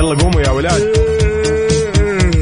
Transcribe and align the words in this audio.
يلا 0.00 0.14
قوموا 0.22 0.40
يا 0.40 0.50
ولاد. 0.50 0.82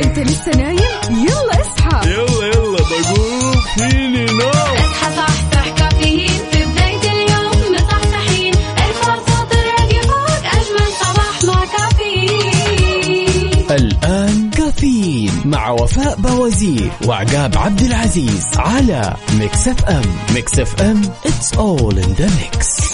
انت 0.04 0.18
لسه 0.18 0.50
نايم؟ 0.56 0.78
يلا 1.10 1.60
اصحى. 1.60 2.10
يلا 2.10 2.46
يلا 2.46 2.78
بقوم. 2.78 3.54
فيني 3.76 4.24
نوم. 4.24 4.50
اصحى 4.50 5.16
صحصح 5.16 5.68
كافيين 5.78 6.30
في 6.52 6.64
بداية 6.64 7.12
اليوم. 7.12 7.74
مصحصحين. 7.74 8.54
ارفع 8.54 9.16
صوت 9.16 9.52
الراديو 9.52 10.02
فوق. 10.02 10.44
أجمل 10.44 10.92
صباح 11.00 11.44
مع 11.44 11.64
كافيين. 11.64 13.66
الآن 13.70 14.50
كافيين 14.50 15.32
مع 15.44 15.70
وفاء 15.70 16.14
باوزير 16.18 16.90
وعقاب 17.06 17.58
عبد 17.58 17.80
العزيز 17.80 18.46
على 18.56 19.14
Mix 19.38 19.68
FM. 19.68 20.02
Mix 20.34 20.58
FM 20.58 21.02
it's 21.24 21.52
all 21.56 21.98
in 21.98 22.14
the 22.20 22.28
mix. 22.40 22.87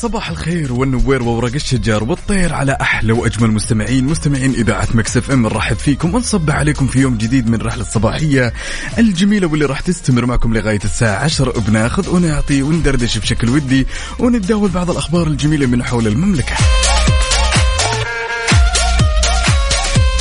صباح 0.00 0.30
الخير 0.30 0.72
والنوير 0.72 1.22
وورق 1.22 1.54
الشجر 1.54 2.04
والطير 2.04 2.54
على 2.54 2.78
أحلى 2.80 3.12
وأجمل 3.12 3.50
مستمعين 3.50 4.04
مستمعين 4.04 4.54
إذاعة 4.54 4.88
Mix 4.94 5.16
FM 5.16 5.42
نرحب 5.42 5.76
فيكم 5.76 6.14
ونصبح 6.14 6.54
عليكم 6.54 6.86
في 6.86 7.00
يوم 7.00 7.16
جديد 7.16 7.50
من 7.50 7.62
رحلة 7.62 7.82
الصباحية 7.82 8.52
الجميلة 8.98 9.46
واللي 9.46 9.64
راح 9.64 9.80
تستمر 9.80 10.26
معكم 10.26 10.54
لغاية 10.54 10.80
الساعة 10.84 11.24
10 11.24 11.60
بناخذ 11.60 12.08
ونعطي 12.08 12.62
وندردش 12.62 13.18
بشكل 13.18 13.48
ودي 13.48 13.86
ونتداول 14.18 14.70
بعض 14.70 14.90
الأخبار 14.90 15.26
الجميلة 15.26 15.66
من 15.66 15.82
حول 15.82 16.06
المملكة. 16.06 16.56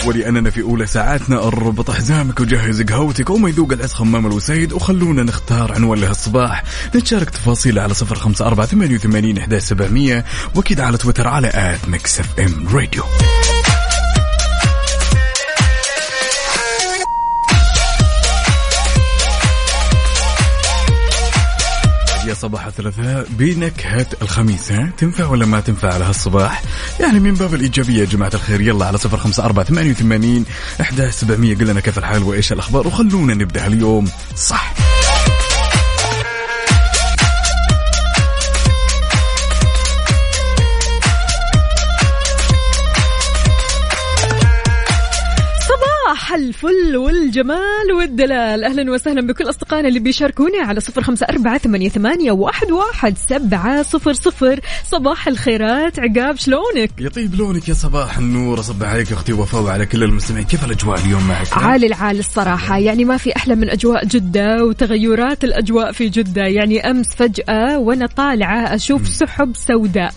ولأننا 0.06 0.50
في 0.50 0.62
أولى 0.62 0.86
ساعاتنا 0.88 1.48
اربط 1.48 1.92
حزامك 1.92 2.40
وجهز 2.40 2.82
قهوتك 2.82 3.30
وما 3.30 3.50
يذوق 3.50 3.72
العز 3.72 3.94
خمام 3.94 4.26
الوسيد 4.26 4.74
وخلونا 4.74 5.24
نختار 5.24 5.72
عنوان 5.74 6.00
لهالصباح 6.00 6.64
نتشارك 6.96 7.30
تفاصيل 7.30 7.80
على 7.80 7.94
صفر 7.94 8.16
خمسة 8.16 8.46
أربعة 8.48 8.66
ثمانية 8.68 8.96
وثمانين 8.96 9.38
إحدى 9.38 9.60
سبعمية 9.60 10.26
وأكيد 10.56 10.80
على 10.80 10.98
تويتر 10.98 11.28
على 11.28 11.48
at 11.54 11.90
Mix 11.90 12.20
FM 12.20 12.68
Radio. 12.74 13.04
يا 22.28 22.34
صباح 22.34 22.66
الثلاثاء. 22.66 23.28
بنكهة 23.30 24.08
الخميس 24.22 24.72
ها؟ 24.72 24.90
تنفع 24.98 25.26
ولا 25.26 25.46
ما 25.46 25.60
تنفع 25.60 25.94
على 25.94 26.06
هالصباح؟ 26.06 26.64
يعني 27.00 27.20
من 27.20 27.34
باب 27.34 27.54
الإيجابية 27.54 28.00
يا 28.00 28.06
جماعة 28.06 28.32
الخير 28.34 28.62
يلا 28.62 28.86
على 28.86 28.98
صفر 28.98 29.18
خمسة 29.18 29.46
أربعة 29.46 29.66
ثمانية 29.66 29.92
وثمانين 29.92 30.46
إحدى 30.82 31.12
سبعمية. 31.12 31.56
قل 31.56 31.68
لنا 31.68 31.80
كيف 31.80 31.98
الحال 31.98 32.24
وإيش 32.24 32.52
الأخبار 32.52 32.88
وخلونا 32.88 33.34
نبدأ 33.34 33.68
اليوم. 33.68 34.08
صح. 34.36 34.74
صباح 46.36 46.48
الفل 46.48 46.98
والجمال 46.98 47.92
والدلال. 47.98 48.64
أهلا 48.64 48.92
وسهلا 48.92 49.28
بكل 49.28 49.50
أصدقائنا 49.50 49.88
اللي 49.88 50.00
بيشاركونا 50.00 50.58
على 50.62 50.80
صفر 50.80 51.04
خمسة 51.04 51.26
أربعة 51.30 51.58
ثمانية, 51.58 51.90
ثمانية 51.90 52.32
واحد, 52.32 52.72
واحد 52.72 53.18
سبعة 53.18 53.84
صفر 53.84 54.14
صفر. 54.14 54.60
صباح 54.86 55.28
الخيرات. 55.28 56.00
عقاب 56.00 56.38
شلونك؟ 56.38 56.92
يطيب 57.00 57.36
لونك 57.36 57.70
يا 57.70 57.74
صباح 57.74 58.18
النور. 58.18 58.60
أصبح 58.60 58.88
عليك 58.88 59.12
أختي 59.12 59.34
وفاء 59.34 59.62
وعلى 59.62 59.86
كل 59.86 60.04
المستمعين. 60.04 60.46
كيف 60.46 60.66
الأجواء 60.66 61.00
اليوم 61.06 61.28
معك؟ 61.28 61.48
عالي 61.54 61.88
العال 61.88 62.20
الصراحة. 62.20 62.78
يعني 62.78 63.06
ما 63.06 63.18
في 63.18 63.36
أحلى 63.36 63.56
من 63.56 63.70
أجواء 63.70 64.06
جدة 64.06 64.66
وتغيرات 64.66 65.44
الأجواء 65.44 65.92
في 65.92 66.10
جدة. 66.10 66.42
يعني 66.42 66.90
أمس 66.92 67.08
فجأة 67.16 67.80
وأنا 67.80 68.08
طالعة 68.08 68.76
أشوف 68.76 69.08
سحب 69.08 69.56
سوداء. 69.56 70.14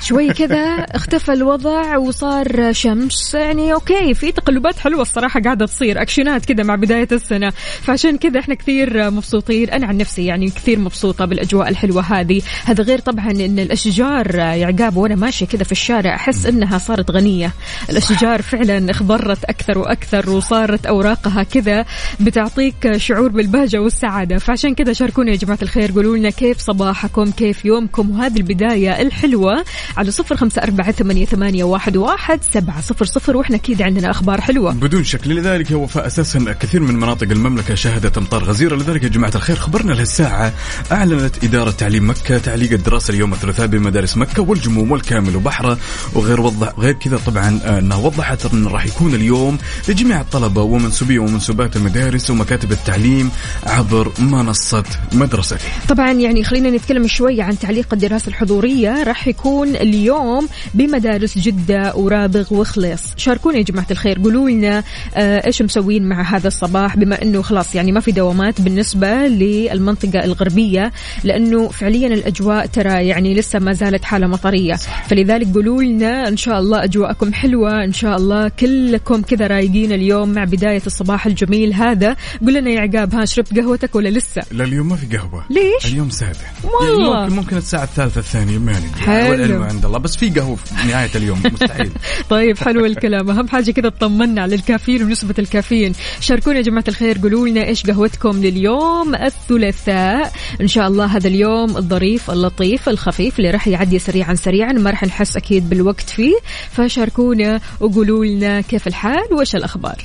شوي 0.00 0.32
كذا 0.32 0.86
اختفى 0.94 1.32
الوضع 1.32 1.96
وصار 1.96 2.72
شمس. 2.72 3.34
يعني 3.34 3.72
أوكي 3.72 4.14
في 4.14 4.32
تقلبات 4.32 4.78
حلوة 4.78 5.02
الصراحة 5.02 5.40
قاعدة 5.40 5.66
تصير 5.66 6.02
أكشنات 6.02 6.44
كذا 6.44 6.62
مع 6.62 6.74
بداية 6.74 7.08
السنة. 7.12 7.50
فعشان 7.82 8.18
كذا 8.18 8.40
إحنا 8.40 8.54
كثير 8.54 9.10
مبسوطين. 9.10 9.70
أنا 9.70 9.86
عن 9.86 9.96
نفسي 9.96 10.24
يعني 10.24 10.50
كثير 10.50 10.78
مبسوطة 10.78 11.24
بالأجواء 11.24 11.68
الحلوة 11.68 12.02
هذه. 12.02 12.42
هذا 12.64 12.84
غير 12.84 12.98
طبعا 12.98 13.30
إن 13.30 13.58
الأشجار 13.58 14.34
يا 14.34 14.66
عقاب 14.66 14.96
وأنا 14.96 15.14
ماشية 15.14 15.46
كذا 15.46 15.64
في 15.64 15.72
الشارع 15.72 16.14
أحس 16.14 16.46
إنها 16.46 16.78
صارت 16.78 17.10
غنية. 17.10 17.52
الأشجار 17.90 18.42
فعلا 18.42 18.90
اخضرت 18.90 19.44
أكثر 19.44 19.78
وأكثر 19.78 20.30
وصارت 20.30 20.86
أوراقها 20.86 21.42
كذا 21.42 21.84
بتعطيك 22.20 22.96
شعور 22.96 23.28
بالبهجة 23.28 23.78
والسعادة. 23.78 24.38
فعشان 24.38 24.74
كذا 24.74 24.92
شاركونا 24.92 25.30
يا 25.30 25.36
جماعة 25.36 25.58
الخير 25.62 25.92
قولوا 25.92 26.16
لنا 26.16 26.30
كيف 26.30 26.58
صباحكم 26.58 27.30
كيف 27.30 27.64
يومكم 27.64 28.10
وهذه 28.10 28.36
البداية 28.36 29.02
الحلوة. 29.02 29.64
على 29.96 30.10
صفر 30.10 30.48
أربعة 30.62 30.92
ثمانية, 30.92 31.26
ثمانية 31.26 31.64
واحد, 31.64 31.96
واحد 31.96 32.40
سبعة 32.54 32.80
صفر 32.80 33.04
صفر 33.04 33.36
وإحنا 33.36 33.56
أكيد 33.56 33.82
عندنا 33.82 34.10
أخبار 34.10 34.40
حلوة. 34.40 34.72
بدون 34.72 35.04
شك 35.04 35.26
لذلك 35.26 35.70
وفاء 35.70 36.06
أساسا 36.06 36.52
كثير 36.60 36.80
من 36.80 36.94
مناطق 36.94 37.30
المملكة 37.30 37.74
شهدت 37.74 38.18
أمطار 38.18 38.44
غزيرة. 38.44 38.76
لذلك 38.76 39.02
يا 39.02 39.08
جماعة 39.08 39.32
الخير 39.34 39.56
خبرنا 39.56 39.92
لهالساعة 39.92 40.52
أعلنت 40.92 41.44
إدارة 41.44 41.70
تعليم 41.70 42.10
مكة 42.10 42.38
تعليق 42.38 42.72
الدراسة 42.72 43.14
اليوم 43.14 43.32
الثلاثاء 43.32 43.66
بمدارس 43.66 44.16
مكة 44.16 44.42
والجموم 44.42 44.92
والكامل 44.92 45.36
وبحره 45.36 45.78
وغير 46.14 46.40
وضح 46.40 46.78
غير 46.78 46.92
كذا 46.92 47.18
طبعا 47.26 47.60
آه، 47.64 47.78
إنها 47.78 47.96
وضحت 47.96 48.46
انه 48.52 48.70
راح 48.70 48.86
يكون 48.86 49.14
اليوم 49.14 49.58
لجميع 49.88 50.20
الطلبة 50.20 50.62
ومنسوبي 50.62 51.18
ومنسوبات 51.18 51.76
المدارس 51.76 52.30
ومكاتب 52.30 52.72
التعليم 52.72 53.30
عبر 53.66 54.12
منصة 54.18 54.84
مدرستي 55.12 55.56
طبعا 55.88 56.12
يعني 56.12 56.44
خلينا 56.44 56.70
نتكلم 56.70 57.06
شوي 57.06 57.42
عن 57.42 57.58
تعليق 57.58 57.86
الدراسة 57.92 58.28
الحضورية 58.28 59.02
راح 59.02 59.28
يكون 59.28 59.76
اليوم 59.82 60.48
بمدارس 60.74 61.38
جدة 61.38 61.92
ورابغ 61.96 62.54
وخليص. 62.54 63.02
شاركونا 63.16 63.58
يا 63.58 63.62
جماعة 63.62 63.86
الخير 63.90 64.18
قولوا 64.18 64.50
لنا 64.50 64.84
آه 65.14 65.46
إيش 65.46 65.62
مسوين 65.62 66.08
مع 66.08 66.22
هذا 66.22 66.48
الصباح؟ 66.48 66.96
بما 66.96 67.22
إنه 67.22 67.42
خلاص 67.42 67.74
يعني 67.74 67.92
ما 67.92 68.00
في 68.00 68.12
دوامات 68.12 68.60
بالنسبة 68.60 69.12
للمنطقة 69.26 70.24
الغربية 70.24 70.92
لأنه 71.24 71.68
فعليا 71.68 72.06
الأجواء 72.06 72.66
ترى 72.66 73.08
يعني 73.08 73.34
لسه 73.34 73.58
ما 73.58 73.72
زالت 73.72 74.04
حالة 74.04 74.26
مطرية. 74.26 74.74
فلذلك 75.08 75.54
قولوا 75.54 75.82
لنا 75.82 76.28
إن 76.28 76.36
شاء 76.36 76.58
الله 76.58 76.84
أجواءكم 76.84 77.32
حلوة 77.32 77.84
إن 77.84 77.92
شاء 77.92 78.16
الله 78.16 78.48
كلكم 78.48 79.22
كذا 79.22 79.46
رايقين 79.46 79.92
اليوم 79.92 80.28
مع 80.28 80.44
بداية 80.44 80.82
الصباح 80.86 81.26
الجميل 81.26 81.74
هذا. 81.74 82.16
قول 82.40 82.54
لنا 82.54 82.70
يا 82.70 82.80
عقاب 82.80 83.14
ها 83.14 83.24
شربت 83.24 83.58
قهوتك 83.58 83.94
ولا 83.94 84.08
لسه؟ 84.08 84.42
لا 84.52 84.64
اليوم 84.64 84.88
ما 84.88 84.96
في 84.96 85.16
قهوة. 85.16 85.44
ليش؟ 85.50 85.92
اليوم 85.92 86.10
ساده 86.10 86.38
والله. 86.80 87.20
يعني 87.20 87.34
ممكن 87.34 87.48
ممكن 87.48 87.56
الساعة 87.56 87.84
الثالثة 87.84 88.18
الثانية 88.18 88.58
ما 88.58 88.72
ندري 88.72 89.02
حلو. 89.02 89.64
عند 89.68 89.84
الله. 89.84 89.98
بس 89.98 90.16
في 90.16 90.30
قهوة 90.30 90.56
في 90.56 90.88
نهاية 90.88 91.10
اليوم. 91.14 91.42
مستحيل. 91.52 91.90
طيب 92.30 92.58
حلو 92.58 92.86
الكلام. 92.86 93.30
أهم 93.30 93.48
حاجة 93.48 93.70
كذا 93.70 93.86
اطمنا 93.86 94.42
على 94.42 94.54
الكافيين 94.54 95.02
ونسبة 95.02 95.34
الكافيين. 95.38 95.92
شاركونا 96.20 96.56
يا 96.56 96.62
جماعة 96.62 96.84
الخير 96.88 97.18
قولوا 97.18 97.48
لنا 97.48 97.66
إيش 97.66 97.86
قهوتكم 97.86 98.42
لليوم 98.42 99.14
الثلاثاء. 99.14 100.32
إن 100.60 100.68
شاء 100.68 100.88
الله 100.88 101.06
هذا 101.06 101.28
اليوم 101.28 101.76
الظريف 101.76 102.30
اللطيف 102.30 102.88
الخفيف 102.88 103.38
اللي 103.38 103.50
راح 103.50 103.68
يعدي 103.68 103.98
سريعا 103.98 104.34
سريعا 104.34 104.72
ما 104.72 104.90
راح 104.90 105.04
نحس 105.04 105.36
أكيد 105.36 105.68
بالوقت 105.68 106.10
فيه. 106.10 106.34
فشاركونا 106.70 107.60
وقولوا 107.80 108.24
لنا 108.24 108.60
كيف 108.60 108.86
الحال 108.86 109.24
وإيش 109.32 109.56
الأخبار. 109.56 110.04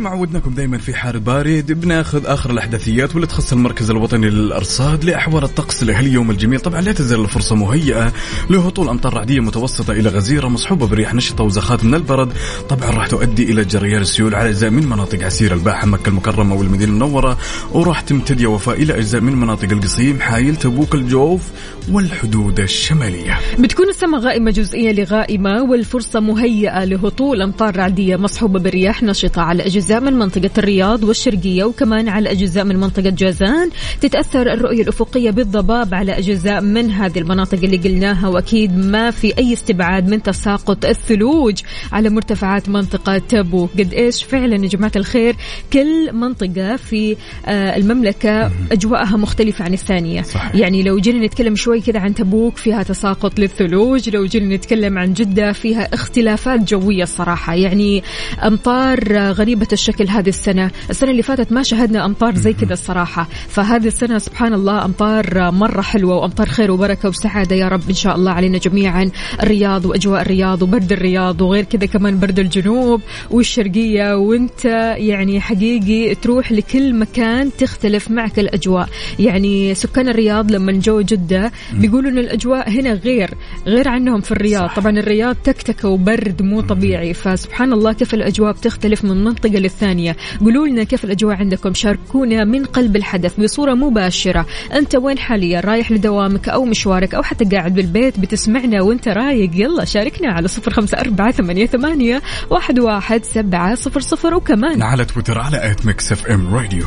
ما 0.00 0.08
عودناكم 0.08 0.54
دائما 0.54 0.78
في 0.78 0.94
حار 0.94 1.18
بارد 1.18 1.72
بناخذ 1.72 2.26
آخر 2.26 2.50
الأحداثيات 2.50 3.12
واللي 3.14 3.26
تخص 3.26 3.52
المركز 3.52 3.90
الوطني 3.90 4.30
للأرصاد 4.30 5.04
لاحوال 5.04 5.44
الطقس 5.44 5.82
لهاليوم 5.82 6.30
الجميل. 6.30 6.60
طبعا 6.60 6.80
لا 6.80 6.92
تزال 6.92 7.20
الفرصة 7.20 7.56
مهيئة 7.56 8.12
لهطول 8.50 8.88
أمطار 8.88 9.14
رعدية 9.14 9.40
متوسطة 9.40 9.92
إلى 9.92 10.08
غزيرة 10.08 10.48
مصحوبة 10.48 10.86
برياح 10.86 11.14
نشطة 11.14 11.44
وزخات 11.44 11.84
من 11.84 11.94
البرد. 11.94 12.32
طبعا 12.68 12.90
راح 12.90 13.06
تؤدي 13.06 13.52
إلى 13.52 13.64
جريان 13.64 14.02
السيول 14.02 14.34
على 14.34 14.48
أجزاء 14.48 14.70
من 14.70 14.86
مناطق 14.86 15.24
عسير 15.24 15.54
الباحة 15.54 15.86
مكة 15.86 16.08
المكرمة 16.08 16.54
والمدينة 16.54 16.90
المنورة. 16.90 17.38
وراح 17.72 18.00
تمتد 18.00 18.40
يا 18.40 18.48
وفاء 18.48 18.82
إلى 18.82 18.96
أجزاء 18.98 19.20
من 19.20 19.36
مناطق 19.36 19.70
القصيم 19.70 20.20
حايل 20.20 20.56
تبوك 20.56 20.94
الجوف 20.94 21.42
والحدود 21.90 22.60
الشمالية. 22.60 23.38
بتكون 23.58 23.88
السماء 23.88 24.20
غائمة 24.20 24.50
جزئية 24.50 24.92
لغائمة 24.92 25.62
والفرصة 25.62 26.20
مهيئة 26.20 26.84
لهطول 26.84 27.42
أمطار 27.42 27.76
رعدية 27.76 28.16
مصحوبة 28.16 28.60
برياح 28.60 29.02
نشطة 29.02 29.42
على 29.42 29.66
أجزاء 29.90 30.10
من 30.10 30.18
منطقة 30.18 30.50
الرياض 30.58 31.04
والشرقية 31.04 31.64
وكمان 31.64 32.08
على 32.08 32.30
أجزاء 32.30 32.64
من 32.64 32.76
منطقة 32.76 33.10
جازان 33.10 33.70
تتأثر 34.00 34.52
الرؤية 34.52 34.82
الأفقية 34.82 35.30
بالضباب 35.30 35.94
على 35.94 36.18
أجزاء 36.18 36.60
من 36.60 36.90
هذه 36.90 37.18
المناطق 37.18 37.58
اللي 37.62 37.76
قلناها 37.76 38.28
وأكيد 38.28 38.76
ما 38.76 39.10
في 39.10 39.38
أي 39.38 39.52
استبعاد 39.52 40.08
من 40.08 40.22
تساقط 40.22 40.84
الثلوج 40.84 41.60
على 41.92 42.10
مرتفعات 42.10 42.68
منطقة 42.68 43.18
تبو. 43.18 43.66
قد 43.66 43.94
إيش 43.94 44.22
فعلا 44.22 44.56
يا 44.56 44.68
جماعة 44.68 44.92
الخير 44.96 45.36
كل 45.72 46.12
منطقة 46.12 46.76
في 46.76 47.16
آه، 47.46 47.76
المملكة 47.76 48.50
أجواءها 48.72 49.16
مختلفة 49.16 49.64
عن 49.64 49.72
الثانية. 49.72 50.22
صحيح. 50.22 50.54
يعني 50.54 50.82
لو 50.82 50.98
جينا 50.98 51.26
نتكلم 51.26 51.56
شوي 51.56 51.80
كذا 51.80 52.00
عن 52.00 52.14
تبوك 52.14 52.56
فيها 52.56 52.82
تساقط 52.82 53.38
للثلوج 53.40 54.10
لو 54.10 54.24
جينا 54.26 54.56
نتكلم 54.56 54.98
عن 54.98 55.12
جدة 55.12 55.52
فيها 55.52 55.94
اختلافات 55.94 56.60
جوية 56.60 57.02
الصراحة. 57.02 57.54
يعني 57.54 58.02
أمطار 58.44 59.18
غريبة 59.18 59.68
الشكل 59.80 60.08
هذه 60.08 60.28
السنة. 60.28 60.70
السنة 60.90 61.10
اللي 61.10 61.22
فاتت 61.22 61.52
ما 61.52 61.62
شهدنا 61.62 62.06
أمطار 62.06 62.34
زي 62.34 62.52
كذا 62.52 62.72
الصراحة. 62.72 63.28
فهذه 63.48 63.86
السنة 63.86 64.18
سبحان 64.18 64.54
الله 64.54 64.84
أمطار 64.84 65.50
مرة 65.50 65.80
حلوة 65.80 66.16
وأمطار 66.16 66.48
خير 66.48 66.70
وبركة 66.70 67.08
وسعادة 67.08 67.56
يا 67.56 67.68
رب 67.68 67.82
إن 67.88 67.94
شاء 67.94 68.16
الله 68.16 68.32
علينا 68.32 68.58
جميعا. 68.58 69.10
الرياض 69.42 69.84
وأجواء 69.86 70.22
الرياض 70.22 70.62
وبرد 70.62 70.92
الرياض 70.92 71.40
وغير 71.40 71.64
كذا 71.64 71.86
كمان 71.86 72.20
برد 72.20 72.38
الجنوب 72.38 73.00
والشرقية. 73.30 74.16
وأنت 74.16 74.64
يعني 74.96 75.40
حقيقي 75.40 76.14
تروح 76.14 76.52
لكل 76.52 76.94
مكان 76.94 77.50
تختلف 77.58 78.10
معك 78.10 78.38
الأجواء. 78.38 78.88
يعني 79.18 79.74
سكان 79.74 80.08
الرياض 80.08 80.52
لما 80.52 80.72
جو 80.72 81.00
جدة 81.00 81.52
بيقولوا 81.72 82.10
إن 82.10 82.18
الأجواء 82.18 82.70
هنا 82.70 82.92
غير 82.92 83.34
غير 83.66 83.88
عنهم 83.88 84.20
في 84.20 84.32
الرياض. 84.32 84.68
صح. 84.68 84.76
طبعا 84.76 84.98
الرياض 84.98 85.36
تكتكة 85.44 85.88
وبرد 85.88 86.42
مو 86.42 86.60
طبيعي. 86.60 87.14
فسبحان 87.14 87.72
الله 87.72 87.92
كيف 87.92 88.14
الأجواء 88.14 88.52
بتختلف 88.52 89.04
من 89.04 89.24
منطقة 89.24 89.58
للثانية 89.70 90.16
قولوا 90.40 90.66
لنا 90.66 90.84
كيف 90.84 91.04
الأجواء 91.04 91.36
عندكم. 91.36 91.74
شاركونا 91.74 92.44
من 92.44 92.64
قلب 92.64 92.96
الحدث 92.96 93.40
بصورة 93.40 93.74
مباشرة. 93.74 94.46
أنت 94.72 94.96
وين 94.96 95.18
حاليا؟ 95.18 95.60
رايح 95.60 95.92
لدوامك 95.92 96.48
أو 96.48 96.64
مشوارك 96.64 97.14
أو 97.14 97.22
حتى 97.22 97.44
قاعد 97.44 97.74
بالبيت 97.74 98.20
بتسمعنا 98.20 98.82
وأنت 98.82 99.08
رايق. 99.08 99.50
يلا 99.54 99.84
شاركنا 99.84 100.32
على 100.32 100.48
صفر 100.48 100.70
خمسة 100.70 100.98
أربعة 100.98 101.30
ثمانية, 101.30 101.66
ثمانية 101.66 102.22
واحد, 102.50 102.78
واحد 102.78 103.24
سبعة 103.24 103.74
صفر 103.74 104.00
صفر 104.00 104.34
وكمان. 104.34 104.82
على 104.82 105.04
تويتر 105.04 105.38
على 105.38 105.70
at 105.70 105.86
Mix 105.86 106.12
FM 106.12 106.54
Radio. 106.54 106.86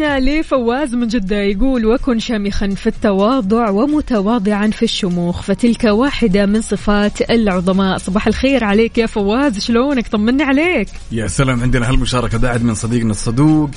تحياتنا 0.00 0.40
لفواز 0.40 0.94
من 0.94 1.06
جدة 1.06 1.36
يقول 1.36 1.86
وكن 1.86 2.18
شامخا 2.18 2.68
في 2.68 2.86
التواضع 2.86 3.70
ومتواضعا 3.70 4.70
في 4.70 4.82
الشموخ 4.82 5.42
فتلك 5.42 5.84
واحدة 5.84 6.46
من 6.46 6.60
صفات 6.60 7.30
العظماء. 7.30 7.98
صباح 7.98 8.26
الخير 8.26 8.64
عليك 8.64 8.98
يا 8.98 9.06
فواز 9.06 9.58
شلونك؟ 9.58 10.08
طمنا 10.08 10.44
عليك. 10.44 10.88
يا 11.12 11.26
سلام 11.26 11.62
عندنا 11.62 11.90
هالمشاركة 11.90 12.38
بعد 12.38 12.62
من 12.62 12.74
صديقنا 12.74 13.10
الصدوق 13.10 13.70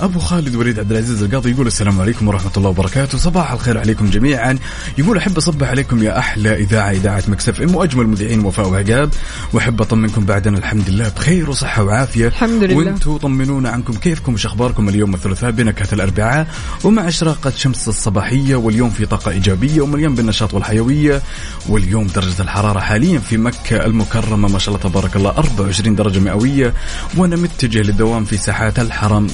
أبو 0.00 0.18
خالد 0.18 0.54
وليد 0.54 0.78
عبد 0.78 0.92
العزيز 0.92 1.22
القاضي 1.22 1.50
يقول 1.50 1.66
السلام 1.66 2.00
عليكم 2.00 2.28
ورحمة 2.28 2.50
الله 2.56 2.68
وبركاته. 2.68 3.18
صباح 3.18 3.52
الخير 3.52 3.78
عليكم 3.78 4.10
جميعا. 4.10 4.58
يقول 4.98 5.16
أحب 5.16 5.36
أصبح 5.36 5.68
عليكم 5.68 6.02
يا 6.02 6.18
أحلى 6.18 6.56
إذاعة 6.56 6.90
إذاعة 6.90 7.22
مكسف 7.28 7.60
إم 7.60 7.74
وأجمل 7.74 8.06
مذيعين 8.06 8.44
وفاء 8.44 8.68
وعقاب. 8.68 9.10
وأحب 9.52 9.80
أطمنكم 9.80 10.24
بعدنا 10.24 10.58
الحمد 10.58 10.90
لله 10.90 11.08
بخير 11.08 11.50
وصحة 11.50 11.82
وعافية. 11.82 12.26
الحمد 12.26 12.62
لله. 12.62 12.76
وأنتم 12.76 13.16
طمنونا 13.16 13.70
عنكم 13.70 13.94
كيفكم 13.94 14.34
وش 14.34 14.46
اخباركم 14.46 14.88
اليوم 14.88 15.14
الثلاثاء 15.14 15.50
بنكهه 15.50 15.88
الأربعاء 15.92 16.48
ومع 16.84 17.08
إشراقة 17.08 17.52
شمس 17.56 17.88
الصباحية 17.88 18.56
واليوم 18.56 18.90
في 18.90 19.06
طاقة 19.06 19.30
إيجابية 19.30 19.80
ومليان 19.80 20.14
بالنشاط 20.14 20.54
والحيوية 20.54 21.22
واليوم 21.68 22.06
درجة 22.06 22.42
الحرارة 22.42 22.80
حاليا 22.80 23.18
في 23.18 23.36
مكة 23.36 23.84
المكرمة 23.86 24.48
ما 24.48 24.58
شاء 24.58 24.74
الله 24.74 24.88
تبارك 24.88 25.16
الله 25.16 25.30
24 25.30 25.94
درجة 25.94 26.18
مئوية. 26.18 26.74
وأنا 27.16 27.36
متجه 27.36 27.82
للدوام 27.82 28.24
في 28.24 28.36
ساحات 28.36 28.78
الحرم. 28.78 29.26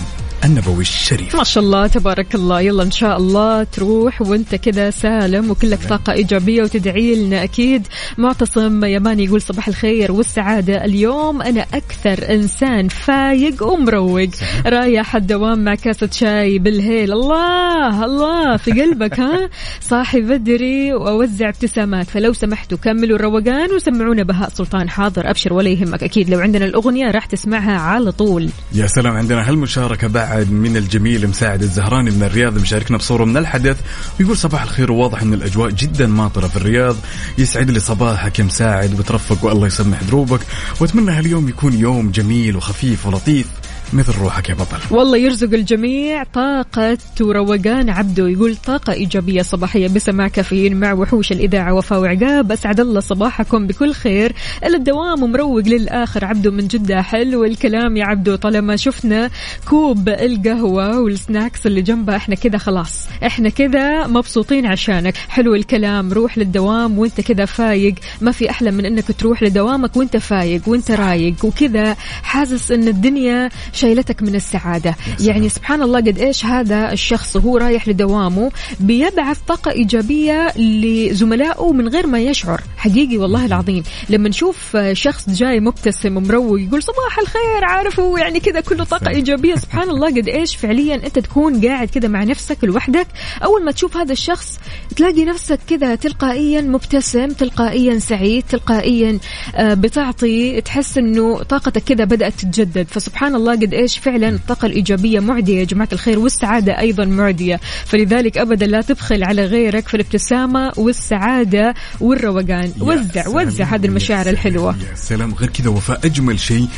النبوي 0.44 0.80
الشريف. 0.80 1.36
ما 1.36 1.44
شاء 1.44 1.64
الله 1.64 1.86
تبارك 1.86 2.34
الله. 2.34 2.60
يلا 2.60 2.82
إن 2.82 2.90
شاء 2.90 3.16
الله 3.16 3.64
تروح 3.64 4.22
وأنت 4.22 4.54
كذا 4.54 4.90
سالم 4.90 5.50
وكلك 5.50 5.78
طاقة 5.88 6.12
إيجابية 6.12 6.62
وتدعي 6.62 7.14
لنا 7.14 7.44
أكيد. 7.44 7.86
معتصم 8.18 8.84
يماني 8.84 9.24
يقول 9.24 9.42
صباح 9.42 9.68
الخير 9.68 10.12
والسعادة. 10.12 10.84
اليوم 10.84 11.42
أنا 11.42 11.66
أكثر 11.74 12.34
إنسان 12.34 12.88
فايق 12.88 13.62
ومروق. 13.62 14.28
رايح 14.66 15.16
الدوام 15.16 15.64
مع 15.64 15.74
كاسة 15.74 16.08
شاي 16.12 16.58
بالهيل. 16.58 17.12
الله 17.12 18.04
الله 18.04 18.56
في 18.56 18.70
قلبك 18.70 19.20
ها؟ 19.20 19.50
صاحي 19.80 20.20
بدري 20.20 20.92
وأوزع 20.94 21.48
ابتسامات. 21.48 22.06
فلو 22.06 22.32
سمحتوا 22.32 22.78
كملوا 22.78 23.16
الروقان 23.16 23.72
وسمعونا 23.74 24.22
بهاء 24.22 24.48
سلطان 24.48 24.90
حاضر. 24.90 25.30
أبشر 25.30 25.52
ولا 25.52 25.68
يهمك. 25.68 26.02
أكيد 26.02 26.30
لو 26.30 26.38
عندنا 26.38 26.64
الأغنية 26.64 27.10
راح 27.10 27.26
تسمعها 27.26 27.78
على 27.78 28.12
طول. 28.12 28.50
يا 28.74 28.86
سلام 28.86 29.16
عندنا 29.16 29.48
هالمشاركة 29.48 30.08
بعد. 30.08 30.31
من 30.40 30.76
الجميل 30.76 31.29
مساعد 31.29 31.62
الزهراني 31.62 32.11
من 32.11 32.23
الرياض 32.23 32.58
مشاركنا 32.58 32.96
بصورة 32.96 33.25
من 33.25 33.37
الحدث 33.37 33.76
ويقول 34.20 34.37
صباح 34.37 34.62
الخير 34.62 34.93
وواضح 34.93 35.23
إن 35.23 35.34
الأجواء 35.34 35.70
جدا 35.70 36.06
ماطرة 36.06 36.49
في 36.49 36.56
الرياض. 36.56 36.96
يسعد 37.38 37.70
لي 37.70 37.81
صباحك 37.81 38.38
يا 38.38 38.44
مساعد 38.44 39.00
وترفق 39.00 39.44
والله 39.44 39.67
يسمح 39.67 40.02
دروبك. 40.02 40.40
وأتمنى 40.81 41.11
هاليوم 41.11 41.49
يكون 41.49 41.73
يوم 41.73 42.11
جميل 42.11 42.56
وخفيف 42.56 43.06
ولطيف. 43.06 43.46
مثل 43.92 44.12
روحك 44.18 44.48
يا 44.48 44.54
بطل. 44.54 44.78
والله 44.90 45.16
يرزق 45.18 45.54
الجميع 45.54 46.24
طاقة 46.24 46.98
وروقان 47.20 47.90
عبده. 47.90 48.28
يقول 48.28 48.56
طاقة 48.56 48.92
إيجابية 48.92 49.42
صباحية 49.42 49.88
بسماع 49.88 50.28
كافيين 50.28 50.80
مع 50.80 50.92
وحوش 50.92 51.32
الإذاعة 51.32 51.74
وفاء 51.74 52.00
وعقاب 52.00 52.52
أسعد 52.52 52.80
الله 52.80 53.00
صباحكم 53.00 53.66
بكل 53.66 53.92
خير. 53.92 54.32
إلى 54.66 54.76
الدوام 54.76 55.32
مروق 55.32 55.68
للآخر. 55.68 56.24
عبده 56.24 56.50
من 56.50 56.66
جدة 56.66 57.02
حلو 57.02 57.44
الكلام 57.44 57.96
يا 57.96 58.04
عبده. 58.04 58.36
طالما 58.36 58.76
شفنا 58.76 59.30
كوب 59.68 60.08
القهوة 60.08 61.00
والسناكس 61.00 61.66
اللي 61.66 61.82
جنبها 61.82 62.16
إحنا 62.16 62.34
كذا 62.34 62.58
خلاص. 62.58 63.06
إحنا 63.26 63.48
كذا 63.48 64.06
مبسوطين 64.06 64.66
عشانك. 64.66 65.16
حلو 65.16 65.54
الكلام. 65.54 66.12
روح 66.12 66.38
للدوام 66.38 66.98
وإنت 66.98 67.20
كذا 67.20 67.44
فايق. 67.44 67.94
ما 68.20 68.32
في 68.32 68.50
أحلى 68.50 68.70
من 68.70 68.86
أنك 68.86 69.12
تروح 69.18 69.42
لدوامك 69.42 69.96
وإنت 69.96 70.16
فايق 70.16 70.68
وإنت 70.68 70.90
رايق. 70.90 71.44
وكذا 71.44 71.96
حاسس 72.22 72.70
أن 72.70 72.88
الدنيا 72.88 73.50
شايلتك 73.82 74.23
من 74.23 74.34
السعادة. 74.34 74.96
يعني 75.20 75.49
سبحان 75.49 75.82
الله 75.82 75.99
قد 75.99 76.19
إيش 76.19 76.44
هذا 76.44 76.93
الشخص 76.93 77.37
وهو 77.37 77.56
رايح 77.56 77.88
لدوامه 77.88 78.50
بيبعث 78.81 79.38
طاقة 79.49 79.70
إيجابية 79.70 80.52
لزملائه 80.56 81.73
من 81.73 81.88
غير 81.88 82.06
ما 82.06 82.19
يشعر. 82.19 82.61
حقيقي 82.76 83.17
والله 83.17 83.46
العظيم. 83.46 83.82
لما 84.08 84.29
نشوف 84.29 84.76
شخص 84.93 85.31
جاي 85.31 85.61
مبتسم 85.61 86.17
ومروق 86.17 86.61
يقول 86.61 86.82
صباح 86.82 87.19
الخير 87.19 87.64
عارفه؟ 87.64 88.19
يعني 88.19 88.40
كذا 88.40 88.61
كله 88.61 88.84
طاقة 88.84 89.08
إيجابية. 89.08 89.55
سبحان 89.55 89.90
الله 89.90 90.06
قد 90.06 90.29
إيش 90.29 90.56
فعليا 90.56 90.94
أنت 90.94 91.19
تكون 91.19 91.67
قاعد 91.67 91.88
كذا 91.88 92.08
مع 92.08 92.25
نفسك 92.25 92.64
لوحدك. 92.64 93.06
أول 93.44 93.64
ما 93.64 93.73
تشوف 93.73 93.96
هذا 93.96 94.12
الشخص 94.12 94.58
تلاقي 94.96 95.25
نفسك 95.25 95.58
كذا 95.69 95.94
تلقائيا 95.94 96.61
مبتسم 96.61 97.29
تلقائيا 97.29 97.99
سعيد 97.99 98.44
تلقائيا 98.49 99.19
آه، 99.55 99.75
بتعطي 99.75 100.61
تحس 100.61 100.99
إنه 100.99 101.43
طاقتك 101.43 101.82
كذا 101.84 102.05
بدأت 102.05 102.32
تتجدد. 102.32 102.87
فسبحان 102.90 103.34
الله 103.34 103.52
قد 103.52 103.71
إيش 103.72 103.98
فعلا 103.98 104.28
الطاقة 104.28 104.66
الإيجابية 104.66 105.20
معدية 105.20 105.58
يا 105.58 105.64
جماعة 105.64 105.88
الخير 105.92 106.19
والسعادة 106.19 106.78
أيضا 106.78 107.04
معدية. 107.04 107.60
فلذلك 107.86 108.38
ابدا 108.38 108.66
لا 108.66 108.80
تبخل 108.80 109.24
على 109.24 109.44
غيرك 109.44 109.88
في 109.88 109.94
الابتسامة 109.94 110.72
والسعادة 110.76 111.74
والروقان. 112.00 112.72
وزع 112.81 113.29
وزع 113.29 113.64
هذه 113.64 113.86
المشاعر 113.86 114.26
الحلوة. 114.26 114.76
يا 114.91 114.94
سلام. 114.94 115.34
غير 115.34 115.50
كذا 115.50 115.69
وفاء 115.69 116.00
أجمل 116.06 116.41
شيء 116.41 116.69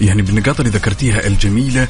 يعني 0.00 0.22
بالنقاط 0.22 0.60
اللي 0.60 0.72
ذكرتيها 0.72 1.26
الجميلة 1.26 1.88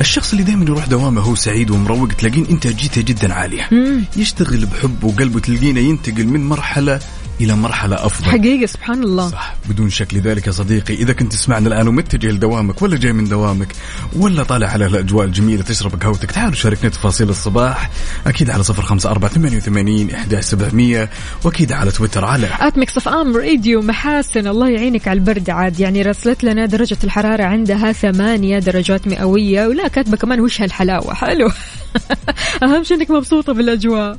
الشخص 0.00 0.32
اللي 0.32 0.44
دائما 0.44 0.64
يروح 0.64 0.86
دوامه 0.86 1.20
هو 1.20 1.34
سعيد 1.34 1.70
ومروق 1.70 2.08
تلاقين 2.08 2.46
إنتاجيته 2.50 3.02
جدا 3.02 3.34
عالية. 3.34 3.68
يشتغل 4.16 4.66
بحب 4.66 5.04
وقلبه 5.04 5.40
تلقينه 5.40 5.80
ينتقل 5.80 6.26
من 6.26 6.48
مرحلة 6.48 7.00
إلى 7.40 7.56
مرحلة 7.56 8.06
أفضل. 8.06 8.30
حقيقة 8.30 8.66
سبحان 8.66 9.02
الله. 9.02 9.28
صح. 9.28 9.54
بدون 9.68 9.90
شك. 9.90 10.14
لذلك 10.14 10.46
يا 10.46 10.52
صديقي 10.52 10.94
إذا 10.94 11.12
كنت 11.12 11.32
تسمعنا 11.32 11.68
الآن 11.68 11.88
ومتجه 11.88 12.30
لدوامك 12.30 12.82
ولا 12.82 12.96
جاي 12.96 13.12
من 13.12 13.24
دوامك 13.24 13.68
ولا 14.16 14.42
طالع 14.42 14.66
على 14.66 14.86
الأجواء 14.86 15.26
الجميلة 15.26 15.62
تشرب 15.62 16.02
قهوتك 16.02 16.30
تعالوا 16.30 16.54
شاركنا 16.54 16.90
تفاصيل 16.90 17.28
الصباح. 17.28 17.90
أكيد 18.26 18.50
على 18.50 18.62
صفر 18.62 18.82
خمسة 18.82 19.10
أربعة 19.10 19.30
ثمانية 19.30 19.56
وثمانين 19.56 20.10
إحدى 20.10 20.42
سبعمية 20.42 21.10
وأكيد 21.44 21.72
على 21.72 21.90
تويتر 21.90 22.24
على 22.24 22.48
at 22.60 22.78
Mix 22.78 22.96
FM 22.96 23.36
Radio 23.36 23.82
محاسن. 23.82 24.46
الله 24.46 24.68
يعينك 24.68 25.08
على 25.08 25.18
البرد 25.18 25.50
عاد. 25.50 25.80
يعني 25.80 26.02
رسلت 26.02 26.44
لنا 26.44 26.66
درجة 26.66 26.98
الحرارة 27.04 27.44
عندها 27.44 27.92
ثمانية 27.92 28.58
درجات 28.58 29.08
مئوية 29.08 29.66
ولا 29.66 29.88
كاتبة 29.88 30.16
كمان 30.16 30.40
وش 30.40 30.60
هالحلاوة. 30.60 31.14
حلو. 31.14 31.50
أهم 32.62 32.84
شيء 32.84 32.96
إنك 32.96 33.10
مبسوطة 33.10 33.52
بالأجواء. 33.52 34.18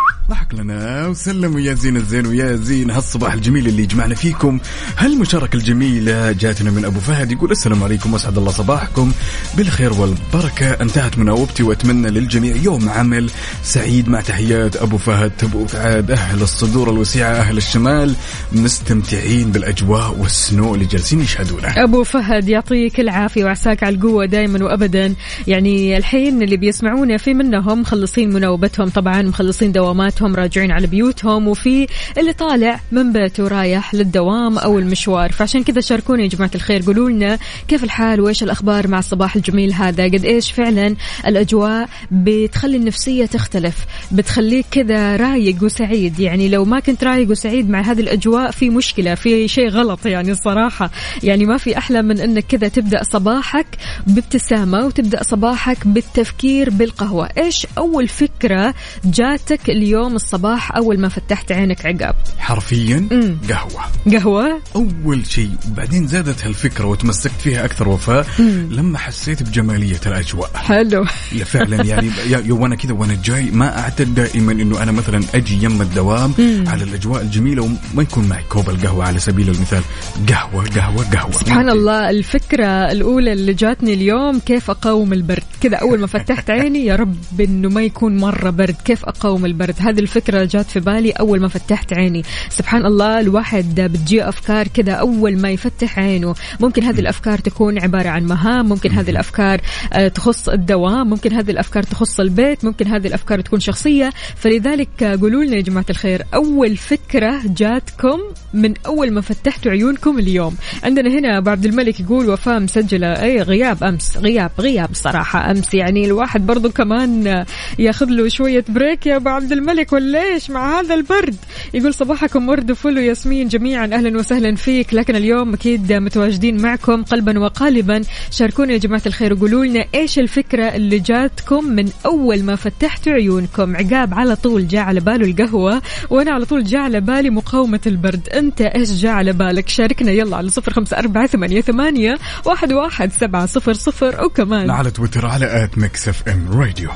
ضحك 0.31 0.53
لنا 0.53 1.07
وسلم 1.07 1.55
ويا 1.55 1.73
زين 1.73 1.97
الزين 1.97 2.27
ويا 2.27 2.55
زين. 2.55 2.91
هالصباح 2.91 3.33
الجميل 3.33 3.67
اللي 3.67 3.85
جمعنا 3.85 4.15
فيكم. 4.15 4.59
هالمشاركة 4.97 5.55
الجميلة 5.55 6.31
جاتنا 6.31 6.71
من 6.71 6.85
أبو 6.85 6.99
فهد 6.99 7.31
يقول 7.31 7.51
السلام 7.51 7.83
عليكم 7.83 8.13
وأسعد 8.13 8.37
الله 8.37 8.51
صباحكم. 8.51 9.11
بالخير 9.57 9.93
والبركة. 9.93 10.71
انتهت 10.81 11.17
مناوبتي 11.17 11.63
وأتمنى 11.63 12.09
للجميع 12.09 12.55
يوم 12.55 12.89
عمل 12.89 13.29
سعيد 13.63 14.09
مع 14.09 14.21
تحيات 14.21 14.75
أبو 14.75 14.97
فهد 14.97 15.31
تبوك 15.37 15.75
عاد 15.75 16.11
أهل 16.11 16.41
الصدور 16.41 16.89
الوسيعة 16.89 17.31
أهل 17.31 17.57
الشمال. 17.57 18.15
مستمتعين 18.53 19.51
بالأجواء 19.51 20.15
والسنو 20.19 20.75
اللي 20.75 20.85
جالسين 20.85 21.21
يشهدونه. 21.21 21.67
أبو 21.67 22.03
فهد 22.03 22.49
يعطيك 22.49 22.99
العافية 22.99 23.43
وعساك 23.43 23.83
على 23.83 23.95
القوة 23.95 24.25
دائما 24.25 24.63
وأبدا. 24.65 25.15
يعني 25.47 25.97
الحين 25.97 26.41
اللي 26.41 26.57
بيسمعونا 26.57 27.17
في 27.17 27.33
منهم 27.33 27.81
مخلصين 27.81 28.33
مناوبتهم 28.33 28.89
طبعا 28.89 29.21
مخلصين 29.21 29.71
دواماتهم. 29.71 30.20
بيوتهم 30.21 30.35
راجعين 30.35 30.71
على 30.71 30.87
بيوتهم 30.87 31.47
وفي 31.47 31.87
اللي 32.17 32.33
طالع 32.33 32.79
من 32.91 33.13
بيته 33.13 33.47
رايح 33.47 33.93
للدوام 33.95 34.57
أو 34.57 34.79
المشوار. 34.79 35.31
فعشان 35.31 35.63
كذا 35.63 35.81
شاركونا 35.81 36.23
يا 36.23 36.27
جماعة 36.27 36.51
الخير. 36.55 36.81
قولوا 36.85 37.09
لنا 37.09 37.39
كيف 37.67 37.83
الحال؟ 37.83 38.21
وإيش 38.21 38.43
الأخبار 38.43 38.87
مع 38.87 38.99
الصباح 38.99 39.35
الجميل 39.35 39.73
هذا؟ 39.73 40.03
قد 40.03 40.25
إيش 40.25 40.51
فعلا 40.51 40.95
الأجواء 41.27 41.89
بتخلي 42.11 42.77
النفسية 42.77 43.25
تختلف 43.25 43.85
بتخليك 44.11 44.65
كذا 44.71 45.15
رايق 45.15 45.63
وسعيد؟ 45.63 46.19
يعني 46.19 46.49
لو 46.49 46.65
ما 46.65 46.79
كنت 46.79 47.03
رايق 47.03 47.29
وسعيد 47.29 47.69
مع 47.69 47.81
هذه 47.81 47.99
الأجواء 47.99 48.51
في 48.51 48.69
مشكلة 48.69 49.15
في 49.15 49.47
شيء 49.47 49.69
غلط 49.69 50.05
يعني 50.05 50.31
الصراحة. 50.31 50.91
يعني 51.23 51.45
ما 51.45 51.57
في 51.57 51.77
أحلى 51.77 52.01
من 52.01 52.19
إنك 52.19 52.45
كذا 52.45 52.67
تبدأ 52.67 53.03
صباحك 53.03 53.67
بابتسامة 54.07 54.85
وتبدأ 54.85 55.23
صباحك 55.23 55.87
بالتفكير 55.87 56.69
بالقهوة. 56.69 57.29
إيش 57.37 57.67
أول 57.77 58.07
فكرة 58.07 58.73
جاتك 59.05 59.69
اليوم 59.69 60.00
الصباح 60.07 60.75
أول 60.75 60.99
ما 60.99 61.09
فتحت 61.09 61.51
عينك 61.51 61.85
عقاب. 61.85 62.15
حرفيا 62.39 63.07
مم. 63.11 63.37
قهوة. 63.49 63.81
قهوة؟ 64.11 64.61
أول 64.75 65.25
شيء 65.27 65.49
وبعدين 65.71 66.07
زادت 66.07 66.45
هالفكرة 66.45 66.85
وتمسكت 66.85 67.41
فيها 67.41 67.65
أكثر 67.65 67.89
وفاء 67.89 68.25
لما 68.69 68.97
حسيت 68.97 69.43
بجمالية 69.43 69.99
الأجواء. 70.05 70.51
حلو. 70.55 71.05
لا 71.31 71.43
فعلا 71.43 71.83
يعني 71.85 72.07
يا- 72.31 72.43
يا 72.47 72.53
وأنا 72.53 72.75
كذا 72.75 72.93
وأنا 72.93 73.17
جاي 73.23 73.51
ما 73.51 73.79
أعتد 73.79 74.15
دائما 74.15 74.51
إنه 74.51 74.83
أنا 74.83 74.91
مثلا 74.91 75.23
أجي 75.35 75.63
يم 75.65 75.81
الدوام 75.81 76.33
على 76.67 76.83
الأجواء 76.83 77.21
الجميلة 77.21 77.63
وما 77.63 78.03
يكون 78.03 78.27
معي 78.27 78.43
كوب 78.49 78.69
القهوة 78.69 79.05
على 79.05 79.19
سبيل 79.19 79.49
المثال. 79.49 79.81
قهوة 80.29 80.65
قهوة 80.69 81.03
قهوة. 81.11 81.31
سبحان 81.31 81.69
الله 81.69 82.09
الفكرة 82.09 82.65
الأولى 82.91 83.33
اللي 83.33 83.53
جاتني 83.53 83.93
اليوم 83.93 84.39
كيف 84.39 84.69
أقاوم 84.69 85.13
البرد؟ 85.13 85.43
كذا 85.61 85.75
أول 85.77 85.99
ما 85.99 86.07
فتحت 86.07 86.49
عيني 86.49 86.85
يا 86.85 86.95
رب 86.95 87.41
إنه 87.41 87.69
ما 87.69 87.81
يكون 87.81 88.17
مرة 88.17 88.49
برد. 88.49 88.75
كيف 88.85 89.05
أقاوم 89.05 89.45
البرد؟ 89.45 89.75
هذه 89.91 89.99
الفكرة 89.99 90.43
جات 90.43 90.65
في 90.65 90.79
بالي 90.79 91.11
أول 91.11 91.39
ما 91.39 91.47
فتحت 91.47 91.93
عيني. 91.93 92.23
سبحان 92.49 92.85
الله 92.85 93.19
الواحد 93.19 93.81
بتجي 93.81 94.29
أفكار 94.29 94.67
كذا 94.67 94.91
أول 94.91 95.37
ما 95.37 95.51
يفتح 95.51 95.99
عينه. 95.99 96.35
ممكن 96.59 96.83
هذه 96.83 96.99
الأفكار 96.99 97.37
تكون 97.39 97.81
عبارة 97.81 98.09
عن 98.09 98.23
مهام 98.25 98.69
ممكن 98.69 98.91
هذه 98.91 99.09
الأفكار 99.09 99.61
آه، 99.93 100.07
تخص 100.07 100.49
الدوام 100.49 101.09
ممكن 101.09 101.33
هذه 101.33 101.51
الأفكار 101.51 101.83
تخص 101.83 102.19
البيت 102.19 102.65
ممكن 102.65 102.87
هذه 102.87 103.07
الأفكار 103.07 103.41
تكون 103.41 103.59
شخصية. 103.59 104.09
فلذلك 104.35 105.03
آه، 105.03 105.15
قولوا 105.15 105.43
لنا 105.43 105.55
يا 105.55 105.61
جماعة 105.61 105.85
الخير 105.89 106.23
أول 106.33 106.77
فكرة 106.77 107.41
جاتكم 107.45 108.19
من 108.53 108.73
أول 108.85 109.11
ما 109.11 109.21
فتحتوا 109.21 109.71
عيونكم 109.71 110.19
اليوم. 110.19 110.55
عندنا 110.83 111.19
هنا 111.19 111.37
أبو 111.37 111.49
عبد 111.49 111.65
الملك 111.65 111.99
يقول 111.99 112.29
وفاء 112.29 112.59
مسجلة. 112.59 113.07
أي 113.07 113.41
غياب 113.41 113.83
أمس 113.83 114.17
غياب 114.17 114.51
غياب 114.59 114.89
صراحة 114.93 115.51
أمس. 115.51 115.73
يعني 115.73 116.05
الواحد 116.05 116.45
برضو 116.45 116.69
كمان 116.69 117.27
آه، 117.27 117.45
ياخذ 117.79 118.05
له 118.05 118.27
شوية 118.27 118.65
بريك 118.69 119.05
يا 119.05 119.15
أبو 119.15 119.29
عبد 119.29 119.51
الملك. 119.51 119.80
ولا 119.91 120.23
إيش 120.23 120.49
مع 120.49 120.79
هذا 120.79 120.93
البرد؟ 120.93 121.35
يقول 121.73 121.93
صباحكم 121.93 122.49
ورد 122.49 122.71
وفل 122.71 122.97
وياسمين 122.97 123.47
جميعا 123.47 123.85
أهلا 123.85 124.17
وسهلا 124.17 124.55
فيك. 124.55 124.93
لكن 124.93 125.15
اليوم 125.15 125.53
أكيد 125.53 125.93
متواجدين 125.93 126.61
معكم 126.61 127.03
قلبا 127.03 127.39
وقالبا. 127.39 128.01
شاركونا 128.31 128.73
يا 128.73 128.77
جماعة 128.77 129.01
الخير 129.05 129.33
وقولوا 129.33 129.65
لنا 129.65 129.85
إيش 129.95 130.19
الفكرة 130.19 130.63
اللي 130.63 130.99
جاتكم 130.99 131.65
من 131.65 131.89
أول 132.05 132.43
ما 132.43 132.55
فتحتوا 132.55 133.13
عيونكم. 133.13 133.75
عقاب 133.75 134.13
على 134.13 134.35
طول 134.35 134.67
جاء 134.67 134.81
على 134.81 134.99
باله 134.99 135.25
القهوة 135.25 135.81
وأنا 136.09 136.31
على 136.31 136.45
طول 136.45 136.63
جاء 136.63 136.81
على 136.81 137.01
بالي 137.01 137.29
مقاومة 137.29 137.81
البرد. 137.87 138.29
أنت 138.29 138.61
إيش 138.61 138.91
جاء 138.91 139.11
على 139.11 139.33
بالك؟ 139.33 139.69
شاركنا 139.69 140.11
يلا 140.11 140.37
على 140.37 140.49
صفر 140.49 140.73
خمسة 140.73 140.97
أربعة 140.97 141.27
ثمانية, 141.27 141.61
ثمانية 141.61 142.17
واحد, 142.45 142.73
واحد 142.73 143.11
سبعة 143.11 143.45
صفر 143.45 143.73
صفر. 143.73 144.25
وكمان 144.25 144.69
على 144.69 144.91
تويتر 144.91 145.25
على 145.25 145.63
at 145.63 145.77
Mix 145.77 146.07
FM 146.07 146.59
Radio. 146.59 146.89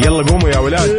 يلا 0.00 0.22
قوموا 0.22 0.48
يا 0.48 0.58
ولاد. 0.58 0.90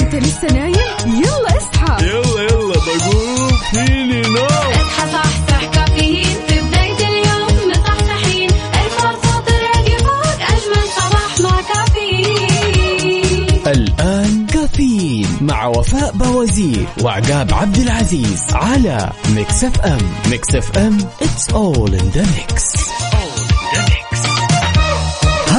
أنت 0.00 0.14
لسه 0.14 0.48
نايم؟ 0.52 0.74
يلا 1.06 1.58
اصحى. 1.58 2.06
يلا 2.06 2.42
يلا 2.42 2.74
بقوم. 2.74 3.52
فيني 3.70 4.22
نوم. 4.22 4.46
اصحى 4.46 5.12
صحصح 5.12 5.64
كافيين. 5.74 6.36
في 6.48 6.60
بداية 6.60 7.08
اليوم 7.08 7.70
مصحصحين. 7.70 8.50
ارفع 8.50 8.97
صوت 8.97 9.44
الراديو 9.48 9.98
فوق 9.98 10.40
أجمل 10.52 10.86
صباح 10.96 11.40
مع 11.40 11.60
كافيين. 11.74 13.62
الآن 13.66 14.46
كافيين 14.46 15.28
مع 15.40 15.66
وفاء 15.66 16.12
باوزير 16.12 16.86
وعقاب 17.02 17.54
عبد 17.54 17.76
العزيز 17.76 18.42
على 18.52 19.10
Mix 19.34 19.64
FM. 19.64 19.98
Mix 20.30 20.54
FM 20.54 20.98
it's 20.98 21.52
all 21.52 21.92
in 21.92 22.06
the 22.16 22.24
mix. 22.36 22.74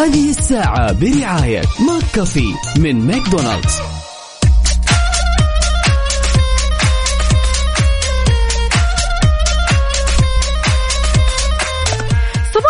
هذه 0.06 0.30
الساعة 0.30 0.94
برعاية 0.94 1.62
ماك 1.80 2.04
كافي 2.14 2.54
من 2.78 3.08
ماكدونالدز. 3.08 3.95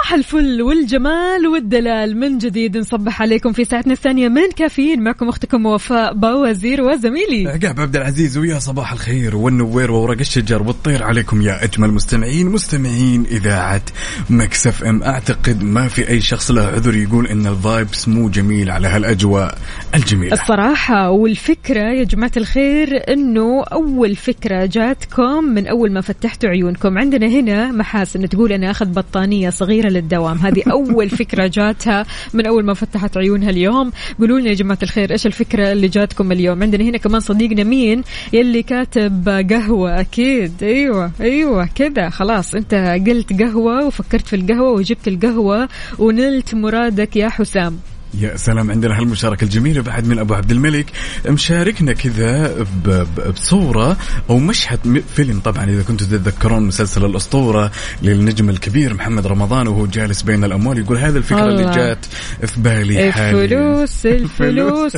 صباح 0.05 0.13
الفل 0.13 0.61
والجمال 0.61 1.47
والدلال 1.47 2.17
من 2.17 2.37
جديد 2.37 2.77
نصبح 2.77 3.21
عليكم 3.21 3.53
في 3.53 3.65
ساعتنا 3.65 3.93
الثانية 3.93 4.27
من 4.27 4.51
كافيين. 4.55 5.03
معكم 5.03 5.29
أختكم 5.29 5.65
وفاء 5.65 6.13
باوزير 6.13 6.81
وزميلي. 6.81 7.47
عقاب 7.47 7.79
عبد 7.79 7.95
العزيز 7.95 8.37
ويا 8.37 8.59
صباح 8.59 8.91
الخير 8.91 9.35
والنوير 9.35 9.91
وورق 9.91 10.19
الشجر 10.19 10.63
والطير 10.63 11.03
عليكم 11.03 11.41
يا 11.41 11.63
أجمل 11.63 11.91
مستمعين. 11.91 12.47
مستمعين 12.47 13.25
إذاعة 13.31 13.81
Mix 14.29 14.67
FM. 14.67 15.03
أعتقد 15.03 15.63
ما 15.63 15.87
في 15.87 16.09
أي 16.09 16.21
شخص 16.21 16.51
له 16.51 16.61
عذر 16.61 16.95
يقول 16.95 17.27
إن 17.27 17.47
ال 17.47 17.57
vibes 17.57 18.07
مو 18.07 18.29
جميل 18.29 18.71
على 18.71 18.87
هالأجواء 18.87 19.57
الجميلة. 19.95 20.33
الصراحة 20.33 21.09
والفكرة 21.09 21.91
يا 21.91 22.03
جماعة 22.03 22.31
الخير 22.37 23.13
إنه 23.13 23.63
أول 23.63 24.15
فكرة 24.15 24.65
جاتكم 24.65 25.43
من 25.43 25.67
أول 25.67 25.91
ما 25.91 26.01
فتحتوا 26.01 26.49
عيونكم. 26.49 26.97
عندنا 26.97 27.27
هنا 27.27 27.71
محاسن 27.71 28.29
تقول 28.29 28.51
أنا 28.51 28.71
أخذ 28.71 28.85
بطانية 28.85 29.49
صغيرة 29.49 29.94
للدوام 29.95 30.37
هذه 30.37 30.63
أول 30.71 31.09
فكرة 31.09 31.47
جاتها 31.47 32.05
من 32.33 32.45
أول 32.45 32.65
ما 32.65 32.73
فتحت 32.73 33.17
عيونها 33.17 33.49
اليوم. 33.49 33.91
قولوا 34.19 34.39
لنا 34.39 34.49
يا 34.49 34.53
جماعة 34.53 34.79
الخير 34.83 35.11
إيش 35.11 35.25
الفكرة 35.25 35.71
اللي 35.71 35.87
جاتكم 35.87 36.31
اليوم؟ 36.31 36.63
عندنا 36.63 36.83
هنا 36.83 36.97
كمان 36.97 37.19
صديقنا 37.19 37.63
مين؟ 37.63 38.03
يلي 38.33 38.63
كاتب 38.63 39.29
قهوة. 39.49 39.99
أكيد. 39.99 40.63
أيوه 40.63 41.11
أيوه 41.21 41.69
كذا. 41.75 42.09
خلاص 42.09 42.55
أنت 42.55 42.73
قلت 43.07 43.41
قهوة 43.41 43.85
وفكرت 43.85 44.27
في 44.27 44.35
القهوة 44.35 44.71
وجبت 44.71 45.07
القهوة 45.07 45.69
ونلت 45.99 46.55
مرادك 46.55 47.15
يا 47.15 47.29
حسام. 47.29 47.79
يا 48.19 48.37
سلام 48.37 48.71
عندنا 48.71 48.99
هالمشاركة 48.99 49.43
الجميلة 49.43 49.81
بعد 49.81 50.07
من 50.07 50.19
أبو 50.19 50.33
عبد 50.33 50.51
الملك. 50.51 50.85
مشاركنا 51.27 51.93
كذا 51.93 52.55
بصورة 53.29 53.97
أو 54.29 54.39
مشهد 54.39 55.03
فيلم 55.15 55.39
طبعا 55.39 55.63
إذا 55.63 55.83
كنتم 55.83 56.05
تتذكرون 56.05 56.63
مسلسل 56.63 57.05
الأسطورة 57.05 57.71
للنجم 58.01 58.49
الكبير 58.49 58.93
محمد 58.93 59.27
رمضان 59.27 59.67
وهو 59.67 59.85
جالس 59.85 60.21
بين 60.21 60.43
الأموال 60.43 60.77
يقول 60.77 60.97
هذا 60.97 61.17
الفكرة 61.17 61.45
اللي 61.45 61.61
الله. 61.61 61.75
جات 61.75 62.05
في 62.45 62.61
بالي 62.61 63.11
حاليا. 63.11 63.41
الفلوس 63.43 64.05
الفلوس. 64.15 64.93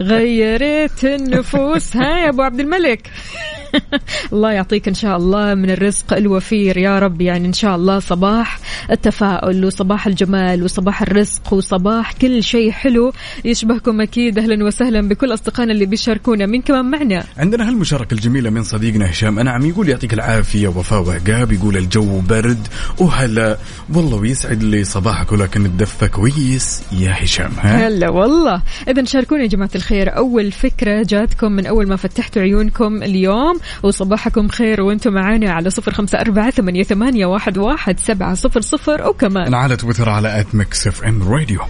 غيرت 0.00 1.04
النفوس. 1.04 1.96
ها 1.96 2.18
يا 2.24 2.28
أبو 2.28 2.42
عبد 2.42 2.60
الملك. 2.60 3.10
الله 4.32 4.52
يعطيك 4.52 4.88
إن 4.88 4.94
شاء 4.94 5.16
الله 5.16 5.54
من 5.54 5.70
الرزق 5.70 6.14
الوفير 6.14 6.76
يا 6.76 6.98
رب. 6.98 7.20
يعني 7.20 7.48
إن 7.48 7.52
شاء 7.52 7.76
الله 7.76 7.98
صباح 7.98 8.58
التفاؤل 8.90 9.64
وصباح 9.64 10.06
الجمال 10.06 10.62
وصباح 10.62 11.02
الرزق 11.02 11.52
وصباح 11.52 12.12
كل 12.12 12.42
شيء 12.42 12.70
حلو 12.70 13.12
يشبهكم 13.44 14.00
أكيد. 14.00 14.38
أهلا 14.38 14.64
وسهلا 14.64 15.08
بكل 15.08 15.34
أصدقائنا 15.34 15.72
اللي 15.72 15.86
بيشاركونا. 15.86 16.46
مين 16.46 16.62
كمان 16.62 16.84
معنا؟ 16.90 17.24
عندنا 17.36 17.68
هالمشاركة 17.68 18.14
الجميلة 18.14 18.50
من 18.50 18.62
صديقنا 18.62 19.10
هشام 19.10 19.38
أنعم. 19.38 19.66
يقول 19.66 19.88
يعطيك 19.88 20.14
العافية 20.14 20.68
وفاء 20.68 21.02
وعقاب. 21.02 21.52
يقول 21.52 21.76
الجو 21.76 22.20
برد 22.20 22.68
وهلا. 22.98 23.58
والله 23.94 24.16
ويسعد 24.16 24.62
لي 24.62 24.84
صباحك 24.84 25.32
ولكن 25.32 25.66
الدفة 25.66 26.06
كويس 26.06 26.82
يا 26.92 27.14
هشام 27.24 27.52
ها؟ 27.60 27.88
هلا 27.88 28.08
والله. 28.08 28.62
اذا 28.88 29.04
شاركونا 29.04 29.42
يا 29.42 29.46
جماعة 29.48 29.70
الخير. 29.74 30.16
أول 30.16 30.52
فكرة 30.52 31.02
جاتكم 31.02 31.52
من 31.52 31.66
أول 31.66 31.88
ما 31.88 31.96
فتحتوا 31.96 32.42
عيونكم 32.42 33.02
اليوم. 33.02 33.58
وصباحكم 33.82 34.48
خير 34.48 34.80
وأنتم 34.80 35.12
معانا 35.12 35.52
على 35.52 35.70
صفر 35.70 35.92
خمسة 35.92 36.20
أربعة 36.20 36.50
ثمانية, 36.50 36.82
ثمانية 36.82 37.26
واحد, 37.26 37.58
واحد 37.58 38.00
سبعة 38.00 38.34
صفر 38.34 38.60
صفر 38.60 39.08
وكمان 39.08 39.54
على 39.54 39.76
تويتر 39.76 40.08
على 40.08 40.40
at 40.40 40.54
Mix 40.54 40.86
FM 40.86 41.32
Radio 41.32 41.60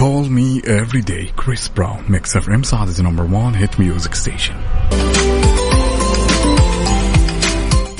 Call 0.00 0.30
me 0.30 0.62
every 0.64 1.02
day, 1.02 1.30
Chris 1.36 1.68
Brown. 1.68 2.02
Mix 2.08 2.34
FM 2.34 2.64
Saudi's 2.64 3.02
number 3.02 3.26
one 3.26 3.52
hit 3.52 3.78
music 3.78 4.14
station. 4.14 4.56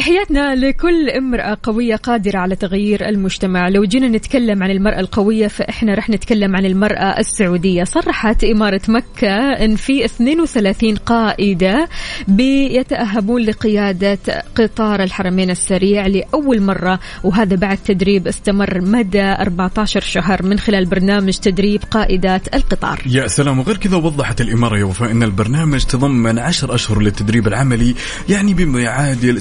تحياتنا 0.01 0.55
لكل 0.55 1.11
امرأة 1.11 1.59
قوية 1.63 1.97
قادرة 1.97 2.39
على 2.39 2.57
تغيير 2.57 3.09
المجتمع. 3.09 3.69
لو 3.69 3.85
جينا 3.85 4.09
نتكلم 4.09 4.63
عن 4.63 4.71
المرأة 4.71 5.01
القوية 5.01 5.47
فإحنا 5.47 5.95
رح 5.95 6.11
نتكلم 6.11 6.57
عن 6.57 6.67
المرأة 6.67 7.19
السعودية. 7.19 7.85
صرحت 7.85 8.45
إمارة 8.45 8.81
مكة 8.89 9.37
أن 9.65 9.77
في 9.77 10.05
32 10.05 10.97
قائدة 10.97 11.89
بيتأهبون 12.29 13.43
لقيادة 13.43 14.19
قطار 14.55 15.03
الحرمين 15.03 15.51
السريع 15.51 16.07
لأول 16.07 16.63
مرة 16.63 17.01
وهذا 17.25 17.57
بعد 17.57 17.79
تدريب 17.79 18.27
استمر 18.27 18.81
مدى 18.81 19.23
14 19.23 20.01
شهر 20.01 20.43
من 20.43 20.59
خلال 20.59 20.85
برنامج 20.87 21.35
تدريب 21.35 21.83
قائدات 21.91 22.55
القطار. 22.55 23.03
يا 23.07 23.27
سلام. 23.27 23.59
وغير 23.59 23.77
كذا 23.77 23.97
وضحت 23.97 24.41
الإمارة 24.41 24.79
يا 24.79 24.85
وفاء 24.85 25.11
أن 25.11 25.23
البرنامج 25.23 25.85
تضمن 25.85 26.39
عشر 26.39 26.75
أشهر 26.75 27.01
للتدريب 27.01 27.47
العملي 27.47 27.95
يعني 28.29 28.55
بما 28.55 28.81
يعادل 28.81 29.37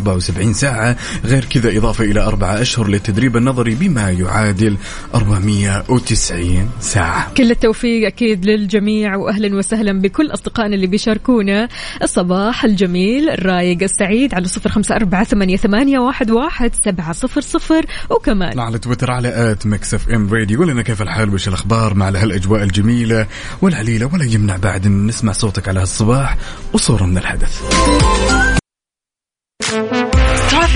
674 0.00 0.52
ساعة 0.54 0.96
غير 1.24 1.44
كذا 1.44 1.76
إضافة 1.78 2.04
إلى 2.04 2.20
أربعة 2.20 2.60
أشهر 2.60 2.88
للتدريب 2.88 3.36
النظري 3.36 3.74
بما 3.74 4.10
يعادل 4.10 4.76
490 5.14 6.70
ساعة. 6.80 7.34
كل 7.34 7.50
التوفيق 7.50 8.06
أكيد 8.06 8.44
للجميع 8.44 9.16
وأهلا 9.16 9.56
وسهلا 9.56 10.00
بكل 10.00 10.30
أصدقائنا 10.32 10.74
اللي 10.74 10.86
بيشاركونا. 10.86 11.68
الصباح 12.02 12.64
الجميل 12.64 13.30
الرايق 13.30 13.82
السعيد 13.82 14.34
على 14.34 14.46
صفر 14.48 14.70
خمسة 14.70 14.96
أربعة 14.96 15.24
ثمانية, 15.24 15.56
ثمانية 15.56 15.98
واحد, 15.98 16.30
واحد 16.30 16.74
سبعة 16.84 17.12
صفر 17.12 17.40
صفر. 17.40 17.86
وكمان 18.10 18.58
على 18.58 18.78
تويتر 18.78 19.10
على 19.10 19.52
at 19.52 19.66
Mix 19.66 19.94
FM 19.94 20.34
Radio 20.34 20.64
لنا 20.64 20.82
كيف 20.82 21.02
الحال 21.02 21.34
وش 21.34 21.48
الأخبار 21.48 21.94
مع 21.94 22.08
هالأجواء 22.08 22.62
الجميلة 22.62 23.26
والعليلة 23.62 24.10
ولا 24.14 24.24
يمنع 24.24 24.56
بعد 24.56 24.86
أن 24.86 25.06
نسمع 25.06 25.32
صوتك 25.32 25.68
على 25.68 25.80
هالصباح 25.80 26.36
وصورة 26.72 27.04
من 27.04 27.18
الحدث. 27.18 28.59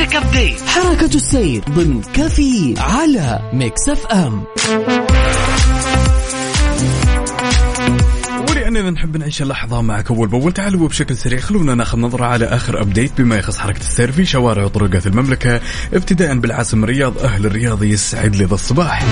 traffic 0.04 0.16
update 0.16 0.60
حركة 0.60 1.14
السير 1.14 1.64
ضمن 1.70 2.02
كافيين 2.02 2.74
على 2.78 3.50
Mix 3.52 3.88
FM 3.88 4.44
ولأننا 8.50 8.90
نحب 8.90 9.16
نعيش 9.16 9.42
اللحظة 9.42 9.82
معك 9.82 10.10
أول 10.10 10.28
بأول. 10.28 10.52
تعالوا 10.52 10.88
بشكل 10.88 11.16
سريع 11.16 11.40
خلونا 11.40 11.74
ناخذ 11.74 11.98
نظرة 11.98 12.24
على 12.24 12.44
آخر 12.44 12.80
update 12.80 13.20
بما 13.20 13.36
يخص 13.36 13.58
حركة 13.58 13.80
السير 13.80 14.12
في 14.12 14.24
شوارع 14.24 14.64
وطرقات 14.64 15.06
المملكة 15.06 15.60
ابتداء 15.94 16.38
بالعاصمة 16.38 16.84
الرياض 16.84 17.18
أهل 17.18 17.46
الرياض 17.46 17.84
يسعد 17.84 18.36
لي 18.36 18.44
الصباح. 18.44 19.04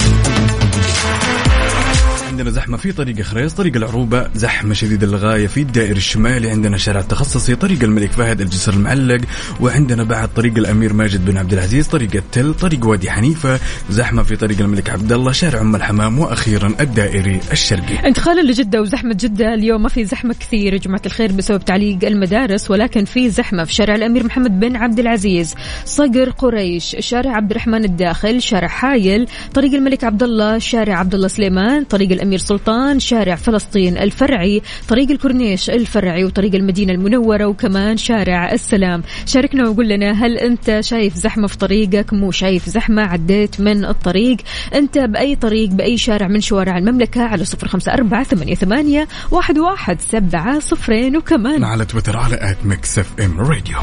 عندنا 2.42 2.54
زحمة 2.54 2.76
في 2.76 2.92
طريق 2.92 3.20
خريص 3.20 3.52
طريق 3.52 3.76
العروبة. 3.76 4.28
زحمة 4.34 4.74
شديدة 4.74 5.06
للغاية 5.06 5.46
في 5.46 5.60
الدائري 5.60 5.96
الشمالي. 5.96 6.50
عندنا 6.50 6.76
شارع 6.76 7.00
التخصصي 7.00 7.54
طريق 7.54 7.82
الملك 7.82 8.10
فهد 8.10 8.40
الجسر 8.40 8.72
المعلق. 8.72 9.20
وعندنا 9.60 10.04
بعد 10.04 10.28
طريق 10.34 10.58
الأمير 10.58 10.92
ماجد 10.92 11.24
بن 11.24 11.36
عبد 11.36 11.52
العزيز 11.52 11.88
طريق 11.88 12.10
التل 12.14 12.54
طريق 12.54 12.86
وادي 12.86 13.10
حنيفة. 13.10 13.60
زحمة 13.90 14.22
في 14.22 14.36
طريق 14.36 14.60
الملك 14.60 14.90
عبد 14.90 15.12
الله 15.12 15.32
شارع 15.32 15.60
أم 15.60 15.76
الحمام 15.76 16.18
وأخيرا 16.18 16.74
الدائري 16.80 17.40
الشرقي 17.52 18.08
انتقالا 18.08 18.40
لجدة 18.40 18.80
وزحمة 18.80 19.16
جدة. 19.20 19.54
اليوم 19.54 19.82
ما 19.82 19.88
في 19.88 20.04
زحمة 20.04 20.34
كثير. 20.40 20.72
يا 20.72 20.78
جماعة 20.78 21.02
الخير 21.06 21.32
بسبب 21.32 21.64
تعليق 21.64 21.98
المدارس 22.04 22.70
ولكن 22.70 23.04
في 23.04 23.30
زحمة 23.30 23.64
في 23.64 23.74
شارع 23.74 23.94
الأمير 23.94 24.24
محمد 24.24 24.60
بن 24.60 24.76
عبد 24.76 24.98
العزيز. 24.98 25.54
صقر 25.84 26.30
قريش 26.30 26.96
شارع 26.98 27.36
عبد 27.36 27.50
الرحمن 27.50 27.84
الداخل 27.84 28.42
شارع 28.42 28.68
حايل 28.68 29.26
طريق 29.54 29.74
الملك 29.74 30.04
عبد 30.04 30.22
الله 30.22 30.58
شارع 30.58 30.98
عبد 30.98 31.14
الله 31.14 31.28
سليمان 31.28 31.84
طريق 31.84 32.12
الأمير 32.32 32.46
سلطان 32.46 33.00
شارع 33.00 33.34
فلسطين 33.34 33.98
الفرعي 33.98 34.62
طريق 34.88 35.10
الكورنيش 35.10 35.70
الفرعي 35.70 36.24
وطريق 36.24 36.54
المدينة 36.54 36.92
المنورة 36.92 37.46
وكمان 37.46 37.96
شارع 37.96 38.52
السلام. 38.52 39.02
شاركنا 39.26 39.68
وقول 39.68 39.88
لنا 39.88 40.12
هل 40.12 40.38
أنت 40.38 40.80
شايف 40.80 41.14
زحمة 41.14 41.46
في 41.46 41.58
طريقك؟ 41.58 42.12
مو 42.12 42.30
شايف 42.30 42.68
زحمة 42.68 43.02
عديت 43.02 43.60
من 43.60 43.84
الطريق. 43.84 44.36
أنت 44.74 44.98
بأي 44.98 45.36
طريق 45.36 45.70
بأي 45.70 45.98
شارع 45.98 46.28
من 46.28 46.40
شوارع 46.40 46.78
المملكة 46.78 47.22
على 47.22 47.44
صفر 47.44 47.68
خمسة 47.68 47.92
أربعة 47.92 48.24
ثمانية, 48.24 48.54
ثمانية 48.54 49.08
واحد, 49.30 49.58
واحد 49.58 50.00
سبعة 50.00 50.58
صفرين. 50.58 51.16
وكمان 51.16 51.64
على 51.64 51.84
تويتر 51.84 52.16
على 52.16 52.38
at 52.40 52.58
ميكس 52.64 52.98
اف 52.98 53.20
ام 53.20 53.40
راديو 53.40 53.78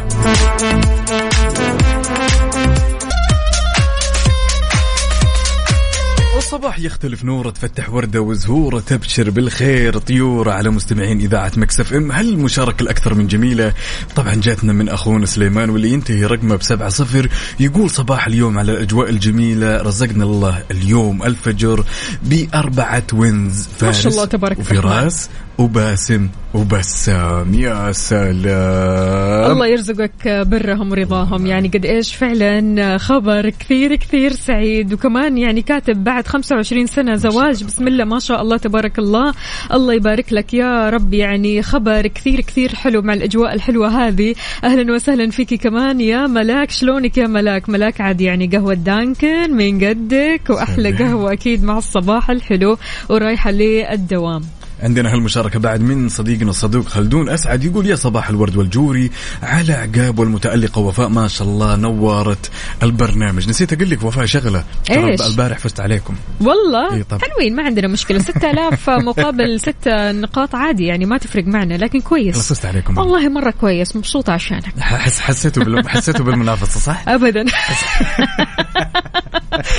والصباح 6.50 6.80
يختلف 6.80 7.24
نوره 7.24 7.50
تفتح 7.50 7.90
وردة 7.90 8.22
وزهورة 8.22 8.80
تبشر 8.80 9.30
بالخير. 9.30 9.98
طيورة 9.98 10.52
على 10.52 10.70
مستمعين 10.70 11.20
إذاعة 11.20 11.52
ميكس 11.58 11.87
اف 11.87 11.94
ام. 11.94 12.12
هل 12.12 12.30
المشاركة 12.30 12.84
الأكثر 12.84 13.14
من 13.14 13.28
جميلة؟ 13.28 13.74
طبعا 14.16 14.36
جاتنا 14.36 14.74
من 14.74 14.90
أخونا 14.90 15.26
سليمان 15.26 15.70
واللي 15.70 15.90
ينتهي 15.90 16.26
رقمه 16.26 16.56
بسبعة 16.56 16.90
صفر. 16.90 17.30
يقول 17.60 17.90
صباح 17.90 18.28
اليوم 18.28 18.60
على 18.60 18.72
الأجواء 18.72 19.10
الجميلة. 19.10 19.78
رزقنا 19.78 20.24
الله 20.24 20.64
اليوم 20.72 21.24
الفجر 21.24 21.86
بأربعة 22.24 23.08
وينز. 23.14 23.68
ما 23.68 24.02
شاء 24.02 24.12
الله 24.12 24.26
تبارك. 24.26 24.60
وفراس 24.60 25.30
وباسم 25.60 26.28
وبسام 26.54 27.54
يا 27.54 27.92
سلام. 27.92 29.52
الله 29.52 29.68
يرزقك 29.68 30.28
برهم 30.28 30.92
ورضاهم. 30.92 31.46
يعني 31.46 31.68
قد 31.68 31.86
إيش 31.86 32.16
فعلا 32.16 32.98
خبر 32.98 33.50
كثير 33.50 33.96
كثير 33.96 34.32
سعيد. 34.32 34.94
وكمان 34.94 35.38
يعني 35.38 35.62
كاتب 35.62 36.04
بعد 36.04 36.28
25 36.28 36.88
سنة 36.88 37.16
زواج. 37.16 37.64
بسم 37.64 37.88
الله 37.88 38.06
ما 38.06 38.20
شاء 38.20 38.42
الله 38.42 38.58
تبارك 38.58 39.00
الله. 39.00 39.34
الله 39.74 39.94
يبارك 39.94 40.34
لك 40.34 40.54
يا 40.54 40.90
رب. 40.90 41.14
يعني 41.14 41.62
خبر 41.62 42.08
كثير 42.08 42.42
كثير 42.42 42.76
حلو 42.76 43.02
مع 43.02 43.14
الأجواء 43.14 43.54
الحلوة 43.54 44.08
هذه. 44.08 44.36
أهلا 44.64 44.94
وسهلا 44.94 45.32
فيكي 45.32 45.58
كمان 45.58 46.02
يا 46.02 46.28
ملاك. 46.28 46.72
شلونك 46.72 47.18
يا 47.18 47.28
ملاك؟ 47.28 47.70
ملاك 47.70 48.02
عاد 48.02 48.22
يعني 48.22 48.48
قهوة 48.48 48.74
دانكن 48.74 49.56
من 49.56 49.84
قدك 49.84 50.42
وأحلى 50.50 50.98
سلام. 50.98 51.10
قهوة 51.10 51.34
أكيد 51.34 51.64
مع 51.64 51.78
الصباح 51.78 52.30
الحلو 52.30 52.78
ورايحة 53.10 53.52
للدوام. 53.52 54.42
عندنا 54.84 55.14
هالمشاركة 55.14 55.60
بعد 55.60 55.82
من 55.82 56.10
صديقنا 56.10 56.50
الصدوق 56.50 56.88
خلدون 56.88 57.30
أسعد 57.30 57.64
يقول 57.64 57.86
يا 57.86 57.96
صباح 57.96 58.30
الورد 58.30 58.58
والجوري 58.58 59.12
على 59.44 59.74
عقاب 59.74 60.20
والمتألقة 60.20 60.80
وفاء 60.80 61.10
ما 61.10 61.28
شاء 61.28 61.48
الله 61.48 61.76
نورت 61.76 62.52
البرنامج. 62.84 63.50
نسيت 63.50 63.74
أقول 63.74 63.90
لك 63.90 64.04
وفاء 64.04 64.26
شغلة. 64.26 64.64
إيش؟ 64.92 65.22
البارح 65.22 65.58
فزت 65.58 65.80
عليكم. 65.80 66.16
والله؟ 66.42 66.94
إي 66.94 67.04
طبعا. 67.04 67.22
حلوين 67.22 67.56
ما 67.56 67.64
عندنا 67.64 67.88
مشكلة. 67.88 68.20
6000 68.20 68.90
مقابل 68.90 69.60
6 69.82 70.12
نقاط 70.12 70.56
عادي 70.56 70.86
يعني 70.86 71.06
ما 71.06 71.18
تفرق 71.18 71.44
معنا 71.48 71.74
لكن 71.74 72.00
كويس. 72.02 72.38
فزت 72.52 72.66
عليكم. 72.66 72.98
والله 72.98 73.30
مرة 73.30 73.52
كويس 73.52 73.96
مبسوطة 73.96 74.34
عشانك. 74.34 74.80
حس 74.80 75.20
حسيتوا 75.20 75.64
بال... 75.64 75.90
حسيتوا 75.90 76.26
بالمنافسة 76.26 76.80
صح؟ 76.80 77.04
ابدا. 77.08 77.46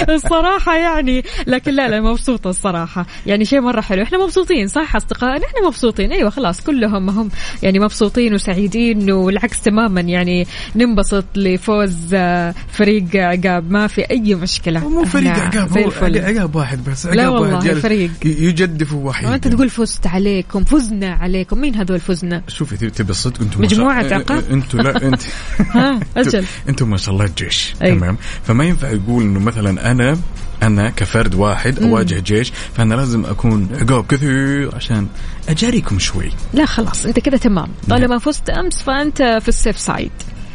الصراحة 0.08 0.76
يعني 0.76 1.24
لكن 1.46 1.72
لا 1.74 1.88
لا 1.88 2.00
مبسوطة 2.00 2.50
الصراحة. 2.50 3.06
يعني 3.26 3.44
شيء 3.44 3.60
مرة 3.60 3.80
حلو. 3.80 4.02
إحنا 4.02 4.24
مبسوطين 4.24 4.66
صح؟ 4.68 4.89
اصدقائنا 4.96 5.46
إحنا 5.46 5.66
مبسوطين. 5.68 6.12
أيوه 6.12 6.30
خلاص 6.30 6.60
كلهم 6.60 7.10
هم 7.10 7.30
يعني 7.62 7.78
مبسوطين 7.78 8.34
وسعيدين 8.34 9.12
والعكس 9.12 9.60
تماما. 9.62 10.00
يعني 10.00 10.46
ننبسط 10.76 11.24
لفوز 11.36 11.96
آه، 12.14 12.54
فريق 12.72 13.04
عقاب. 13.16 13.70
ما 13.70 13.86
في 13.86 14.10
أي 14.10 14.34
مشكلة. 14.34 14.88
مو 14.88 15.04
فريق 15.04 15.30
عقاب 15.30 15.78
هو 15.78 15.90
عقاب 16.04 16.56
واحد 16.56 16.84
بس 16.84 17.06
عقاب 17.06 17.16
لا 17.18 17.28
واحد 17.28 17.42
والله، 17.42 17.60
جالس 17.66 17.82
فريق. 17.82 18.10
ي- 18.24 18.28
يجدف 18.28 18.92
وحيد. 18.92 19.28
وانت 19.28 19.48
تقول 19.48 19.70
فزت 19.70 20.06
عليكم 20.06 20.64
فزنا 20.64 21.10
عليكم. 21.14 21.58
مين 21.60 21.74
هذول 21.74 22.00
فزنا؟ 22.00 22.42
شوفي 22.48 22.76
تبي 22.90 23.10
الصدق؟ 23.10 23.40
أنتم 23.40 23.60
مجموعة 23.62 24.02
ما 24.02 24.08
شاء... 24.08 24.18
عقاب؟ 24.18 24.44
أنتم 24.50 24.80
لا 24.80 25.02
انت 25.08 25.22
ها 25.58 26.00
أجل. 26.16 26.44
أنتم 26.68 26.90
ما 26.90 26.96
شاء 26.96 27.14
الله 27.14 27.30
جيش 27.38 27.74
أي. 27.82 27.94
تمام. 27.94 28.16
فما 28.44 28.64
ينفع 28.64 28.90
يقول 28.90 29.22
إنه 29.22 29.40
مثلا 29.40 29.90
أنا 29.90 30.16
أنا 30.62 30.90
كفرد 30.90 31.34
واحد 31.34 31.82
أواجه 31.82 32.20
جيش 32.20 32.52
فأنا 32.76 32.94
لازم 32.94 33.24
أكون 33.24 33.68
عقاب 33.80 34.06
كثير 34.06 34.74
عشان 34.74 35.06
أجاريكم 35.48 35.98
شوي. 35.98 36.32
لا 36.52 36.66
خلاص 36.66 37.06
انت 37.06 37.20
كذا 37.20 37.36
تمام. 37.36 37.68
طالما 37.90 38.18
فزت 38.18 38.50
أمس 38.50 38.82
فأنت 38.82 39.22
في 39.22 39.48
ال 39.48 39.54
safe 39.54 39.78
side. 39.78 40.10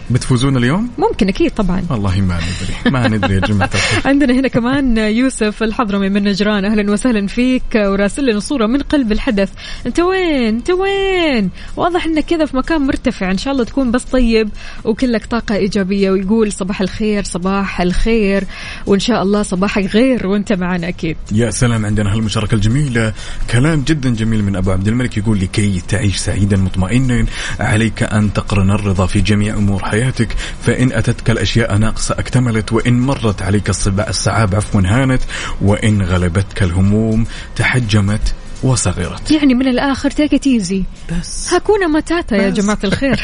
بتفوزون 0.10 0.58
اليوم؟ 0.58 0.90
ممكن 0.98 1.28
أكيد 1.28 1.52
طبعا. 1.52 1.84
والله 1.90 2.22
ما 2.22 2.36
ندري. 2.38 2.92
ما 2.92 3.08
ندري 3.08 3.36
يا 3.36 3.40
جماعة 3.40 3.70
عندنا 4.06 4.34
هنا 4.34 4.48
كمان 4.48 4.98
يوسف 4.98 5.64
الحضرمي 5.64 6.10
من 6.10 6.24
نجران. 6.24 6.66
أهلا 6.66 6.92
وسهلا 6.92 7.28
فيك 7.28 7.64
وراسل 7.76 8.26
لنا 8.26 8.40
صورة 8.40 8.66
من 8.66 8.80
قلب 8.80 9.12
الحدث. 9.12 9.50
أنت 9.86 10.00
وين؟ 10.00 10.56
أنت 10.56 10.70
وين؟ 10.70 11.50
واضح 11.78 12.06
إنك 12.06 12.26
كذا 12.26 12.46
في 12.46 12.58
مكان 12.58 12.82
مرتفع. 12.82 13.32
إن 13.32 13.38
شاء 13.38 13.54
الله 13.54 13.64
تكون 13.64 13.92
بس 13.92 14.04
طيب 14.04 14.50
وكلك 14.84 15.26
طاقة 15.26 15.56
إيجابية 15.56 16.12
ويقول 16.12 16.52
صباح 16.52 16.82
الخير 16.82 17.24
صباح 17.24 17.82
الخير. 17.82 18.44
وإن 18.86 19.00
شاء 19.00 19.24
الله 19.24 19.44
صباحك 19.44 19.86
غير 19.86 20.28
وأنت 20.28 20.54
معنا 20.54 20.88
أكيد. 20.88 21.18
يا 21.32 21.50
سلام 21.50 21.86
عندنا 21.86 22.14
هالمشاركة 22.14 22.56
الجميلة. 22.56 23.14
كلام 23.52 23.84
جدا 23.88 24.10
جميل 24.10 24.44
من 24.44 24.56
أبو 24.56 24.72
عبد 24.72 24.88
الملك 24.88 25.18
يقول 25.18 25.40
لكي 25.40 25.82
تعيش 25.88 26.18
سعيدا 26.18 26.58
مطمئنا. 26.58 27.26
عليك 27.60 28.04
أن 28.04 28.34
تقرن 28.34 28.72
الرضا 28.72 29.06
في 29.06 29.22
جميع 29.22 29.56
أمور 29.56 29.95
حياتك 29.96 30.36
فإن 30.62 30.92
أتتك 30.92 31.30
الأشياء 31.30 31.78
ناقصة 31.78 32.16
أكتملت 32.20 32.74
وإن 32.74 33.00
مرت 33.00 33.42
عليك 33.42 33.70
الصعاب 34.10 34.56
عفوا 34.56 34.82
هانت 34.86 35.22
وإن 35.62 36.02
غلبتك 36.02 36.64
الهموم 36.64 37.26
تحجمت 37.56 38.36
وصغرت 38.66 39.32
يعني 39.32 39.54
من 39.54 39.68
الآخر 39.68 40.12
take 40.12 40.48
it 40.48 40.60
easy 40.60 40.84
بس. 41.12 41.54
hakuna 41.54 41.88
matata 41.88 42.36
يا. 42.36 42.50
جماعة 42.50 42.80
الخير. 42.84 43.22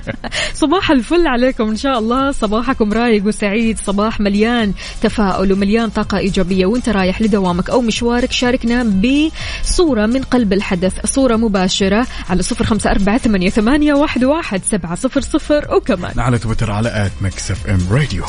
صباح 0.62 0.90
الفل 0.90 1.26
عليكم 1.26 1.68
إن 1.68 1.76
شاء 1.76 1.98
الله. 1.98 2.32
صباحكم 2.32 2.92
رايق 2.92 3.26
وسعيد. 3.26 3.78
صباح 3.78 4.20
مليان 4.20 4.72
تفاؤل 5.02 5.52
ومليان 5.52 5.88
طاقة 5.88 6.18
إيجابية. 6.18 6.66
وأنت 6.66 6.88
رايح 6.88 7.22
لدوامك 7.22 7.70
أو 7.70 7.80
مشوارك 7.80 8.32
شاركنا 8.32 8.82
بصورة 8.82 10.06
من 10.06 10.22
قلب 10.22 10.52
الحدث. 10.52 11.06
صورة 11.06 11.36
مباشرة 11.36 12.06
على 12.30 12.42
صفر 12.42 12.64
خمسة 12.64 12.90
أربعة 12.90 13.18
ثمانية, 13.18 13.50
ثمانية 13.50 13.94
واحد, 13.94 14.24
واحد 14.24 14.64
سبعة 14.64 14.94
صفر 14.94 15.20
صفر. 15.20 15.74
وكمان. 15.74 16.20
على 16.20 16.38
تويتر 16.38 16.70
على 16.70 17.06
at 17.06 17.12
ميكس 17.22 17.50
اف 17.50 17.66
ام 17.66 17.80
راديو 17.90 18.24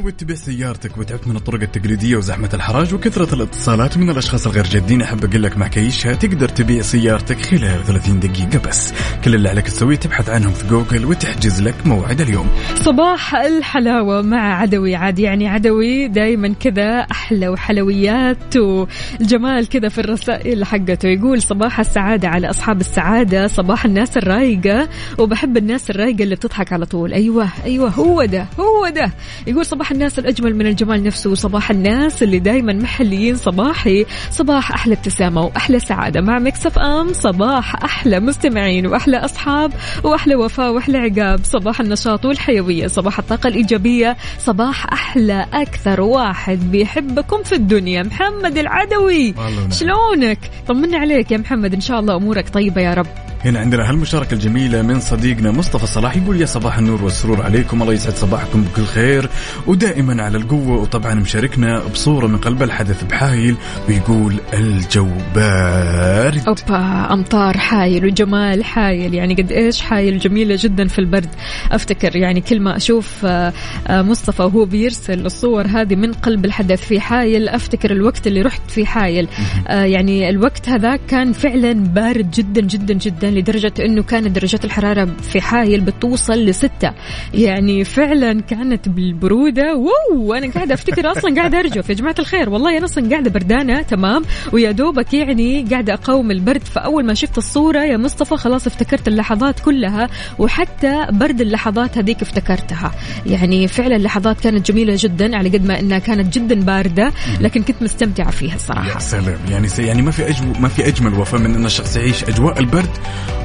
نويت 0.00 0.20
تبيع 0.20 0.36
سيارتك 0.36 0.98
وتعبت 0.98 1.28
من 1.28 1.36
الطرق 1.36 1.62
التقليدية 1.62 2.16
وزحمة 2.16 2.48
الحراج 2.54 2.94
وكثرة 2.94 3.34
الاتصالات 3.34 3.98
من 3.98 4.10
الأشخاص 4.10 4.46
الغير 4.46 4.64
جادين. 4.64 5.02
أحب 5.02 5.24
أقول 5.24 5.42
لك 5.42 5.58
مع 5.58 5.68
كيشها 5.68 6.14
تقدر 6.14 6.48
تبيع 6.48 6.82
سيارتك 6.82 7.40
خلال 7.40 7.84
30 7.84 8.20
دقيقة 8.20 8.68
بس. 8.68 8.92
كل 9.24 9.34
اللي 9.34 9.48
عليك 9.48 9.66
تسويه 9.66 9.96
تبحث 9.96 10.30
عنهم 10.30 10.52
في 10.52 10.68
جوجل 10.68 11.04
وتحجز 11.04 11.62
لك 11.62 11.74
موعد 11.86 12.20
اليوم. 12.20 12.48
صباح 12.74 13.34
الحلاوة 13.34 14.22
مع 14.22 14.60
عدوي 14.60 14.94
عاد. 14.94 15.18
يعني 15.18 15.48
عدوي 15.48 16.08
دايما 16.08 16.54
كذا 16.60 16.98
أحلى 17.00 17.48
وحلويات 17.48 18.56
والجمال 18.56 19.68
كذا 19.68 19.88
في 19.88 19.98
الرسائل 19.98 20.64
حقته. 20.64 21.08
يقول 21.08 21.42
صباح 21.42 21.80
السعادة 21.80 22.28
على 22.28 22.50
أصحاب 22.50 22.80
السعادة 22.80 23.46
صباح 23.46 23.84
الناس 23.84 24.16
الرايقة 24.16 24.88
وبحب 25.18 25.56
الناس 25.56 25.90
الرايقة 25.90 26.22
اللي 26.22 26.34
بتضحك 26.34 26.72
على 26.72 26.86
طول. 26.86 27.12
أيوة 27.12 27.48
أيوة 27.64 27.90
هو 27.90 28.24
ده 28.24 28.46
هو 28.60 28.88
ده. 28.88 29.12
يقول 29.46 29.66
صباح 29.66 29.89
الناس 29.92 30.18
الأجمل 30.18 30.56
من 30.56 30.66
الجمال 30.66 31.02
نفسه 31.02 31.30
وصباح 31.30 31.70
الناس 31.70 32.22
اللي 32.22 32.38
دايما 32.38 32.72
محليين 32.72 33.36
صباحي. 33.36 34.06
صباح 34.30 34.72
أحلى 34.72 34.94
ابتسامة 34.94 35.44
وأحلى 35.44 35.80
سعادة 35.80 36.20
مع 36.20 36.38
مكسف 36.38 36.78
أم. 36.78 37.12
صباح 37.12 37.84
أحلى 37.84 38.20
مستمعين 38.20 38.86
وأحلى 38.86 39.16
أصحاب 39.16 39.72
وأحلى 40.04 40.34
وفاء 40.34 40.72
وأحلى 40.72 40.98
عقاب. 40.98 41.40
صباح 41.44 41.80
النشاط 41.80 42.24
والحيوية. 42.24 42.86
صباح 42.86 43.18
الطاقة 43.18 43.48
الإيجابية. 43.48 44.16
صباح 44.38 44.92
أحلى 44.92 45.46
أكثر 45.52 46.00
واحد 46.00 46.70
بيحبكم 46.70 47.42
في 47.42 47.54
الدنيا. 47.54 48.02
محمد 48.02 48.58
العدوي. 48.58 49.34
شلونك؟ 49.72 50.38
طمنا 50.68 50.98
عليك 50.98 51.30
يا 51.30 51.38
محمد. 51.38 51.74
إن 51.74 51.80
شاء 51.80 52.00
الله 52.00 52.16
أمورك 52.16 52.48
طيبة 52.48 52.80
يا 52.80 52.94
رب. 52.94 53.06
هنا 53.44 53.60
عندنا 53.60 53.90
هالمشاركة 53.90 54.34
الجميلة 54.34 54.82
من 54.82 55.00
صديقنا 55.00 55.50
مصطفى 55.50 55.86
صلاح 55.86 56.16
يقول 56.16 56.40
يا 56.40 56.46
صباح 56.46 56.78
النور 56.78 57.04
والسرور 57.04 57.42
عليكم 57.42 57.82
الله 57.82 57.92
يسعد 57.92 58.14
صباحكم 58.14 58.62
بكل 58.62 58.84
خير. 58.84 59.28
ودائما 59.66 60.22
على 60.22 60.38
القوة 60.38 60.80
وطبعا 60.80 61.14
مشاركنا 61.14 61.84
بصورة 61.84 62.26
من 62.26 62.36
قلب 62.36 62.62
الحدث 62.62 63.04
بحايل 63.04 63.56
ويقول 63.88 64.36
الجو 64.54 65.08
بارد 65.34 66.42
أوبا 66.48 67.12
أمطار 67.12 67.58
حايل 67.58 68.06
وجمال 68.06 68.64
حايل 68.64 69.14
يعني 69.14 69.34
قد 69.34 69.52
إيش 69.52 69.80
حايل 69.80 70.18
جميلة 70.18 70.56
جدا 70.58 70.88
في 70.88 70.98
البرد. 70.98 71.28
أفتكر 71.72 72.16
يعني 72.16 72.40
كل 72.40 72.60
ما 72.60 72.76
أشوف 72.76 73.24
آه، 73.24 73.52
آه، 73.86 74.02
مصطفى 74.02 74.42
وهو 74.42 74.64
بيرسل 74.64 75.26
الصور 75.26 75.66
هذه 75.66 75.96
من 75.96 76.12
قلب 76.12 76.44
الحدث 76.44 76.86
في 76.86 77.00
حايل 77.00 77.48
أفتكر 77.48 77.90
الوقت 77.90 78.26
اللي 78.26 78.42
رحت 78.42 78.70
في 78.70 78.86
حايل. 78.86 79.28
آه، 79.68 79.84
يعني 79.84 80.28
الوقت 80.28 80.68
هذا 80.68 80.96
كان 80.96 81.32
فعلا 81.32 81.72
بارد 81.72 82.30
جدا 82.30 82.60
جدا 82.60 82.94
جدا. 82.94 83.29
لدرجة 83.30 83.72
إنه 83.78 84.02
كانت 84.02 84.26
درجات 84.26 84.64
الحرارة 84.64 85.08
في 85.22 85.40
حايل 85.40 85.80
بتوصل 85.80 86.44
لستة. 86.44 86.92
يعني 87.34 87.84
فعلا 87.84 88.40
كانت 88.40 88.88
بالبرودة. 88.88 89.76
واو! 89.76 90.34
أنا 90.34 90.52
قاعدة 90.52 90.74
أفتكر 90.74 91.12
أصلا 91.12 91.34
قاعدة 91.36 91.58
ارجف 91.58 91.88
يا 91.90 91.94
جماعة 91.94 92.14
الخير 92.18 92.50
والله 92.50 92.76
أنا 92.76 92.84
أصلا 92.84 93.10
قاعدة 93.10 93.30
بردانة. 93.30 93.82
تمام. 93.82 94.22
ويا 94.52 94.70
دوبك 94.70 95.14
يعني 95.14 95.64
قاعدة 95.70 95.94
أقاوم 95.94 96.30
البرد. 96.30 96.62
فأول 96.64 97.06
ما 97.06 97.14
شفت 97.14 97.38
الصورة 97.38 97.80
يا 97.80 97.96
مصطفى 97.96 98.36
خلاص 98.36 98.66
افتكرت 98.66 99.08
اللحظات 99.08 99.60
كلها 99.60 100.08
وحتى 100.38 101.06
برد 101.10 101.40
اللحظات 101.40 101.98
هذيك 101.98 102.22
افتكرتها. 102.22 102.92
يعني 103.26 103.68
فعلا 103.68 103.96
اللحظات 103.96 104.40
كانت 104.40 104.70
جميلة 104.72 104.94
جدا 104.98 105.36
على 105.36 105.48
قد 105.48 105.66
ما 105.66 105.80
إنها 105.80 105.98
كانت 105.98 106.38
جدا 106.38 106.60
باردة 106.60 107.12
لكن 107.40 107.62
كنت 107.62 107.82
مستمتعة 107.82 108.30
فيها 108.30 108.50
يا 108.50 108.54
الصراحه 108.56 108.98
سلام. 108.98 109.38
يعني 109.50 109.68
يعني 109.78 110.02
ما 110.02 110.10
في 110.10 110.28
أجو 110.28 110.44
ما 110.60 110.68
في 110.68 110.88
أجمل 110.88 111.14
وفاء 111.14 111.40
من 111.40 111.54
إن 111.54 111.66
الشخص 111.66 111.96
يعيش 111.96 112.24
أجواء 112.24 112.58
البرد 112.58 112.90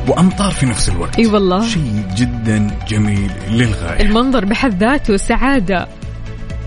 وأمطار 0.07 0.51
في 0.51 0.65
نفس 0.65 0.89
الوقت. 0.89 1.19
أي 1.19 1.27
والله. 1.27 1.67
شيء 1.67 2.03
جدا 2.15 2.67
جميل 2.87 3.31
للغاية. 3.49 4.01
المنظر 4.01 4.45
بحد 4.45 4.83
ذاته 4.83 5.17
سعادة. 5.17 5.87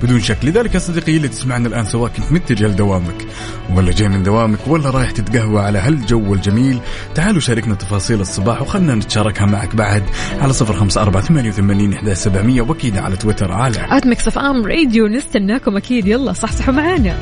بدون 0.03 0.21
شك. 0.21 0.39
لذلك 0.43 0.75
يا 0.75 0.79
صديقي 0.79 1.17
اللي 1.17 1.29
تسمعنا 1.29 1.69
الآن 1.69 1.85
سواء 1.85 2.11
كنت 2.11 2.33
متجه 2.33 2.67
لدوامك 2.67 3.27
ولا 3.75 3.93
جاي 3.93 4.09
من 4.09 4.23
دوامك 4.23 4.59
ولا 4.67 4.91
رايح 4.91 5.11
تتقهوى 5.11 5.61
على 5.61 5.79
هالجو 5.79 6.35
الجميل 6.35 6.79
تعالوا 7.15 7.41
شاركنا 7.41 7.75
تفاصيل 7.75 8.21
الصباح 8.21 8.63
وخلنا 8.63 8.95
نتشاركها 8.95 9.47
معك 9.47 9.77
بعد 9.77 10.03
على 10.41 10.53
صفر 10.53 10.75
خمسة 10.75 11.03
أربعة 11.03 11.23
ثمانية 11.23 11.49
وثمانين 11.49 11.93
إحدى 11.93 12.15
سبعمية 12.15 12.63
وأكيد 12.63 12.99
على 12.99 13.17
تويتر 13.17 13.53
على 13.53 13.97
at 13.97 14.07
ميكس 14.07 14.29
اف 14.29 14.39
ام 14.39 14.67
راديو 14.67 15.07
نستناكم 15.07 15.77
أكيد. 15.77 16.07
يلا 16.07 16.33
صحصحوا 16.33 16.75
معانا. 16.75 17.17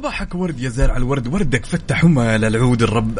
وصباحك 0.00 0.34
ورد 0.34 0.60
يا 0.60 0.68
زارع 0.68 0.96
الورد 0.96 1.26
وردك 1.26 1.66
فتح 1.66 2.04
ومال 2.04 2.44
العود 2.44 2.82
الرب. 2.82 3.18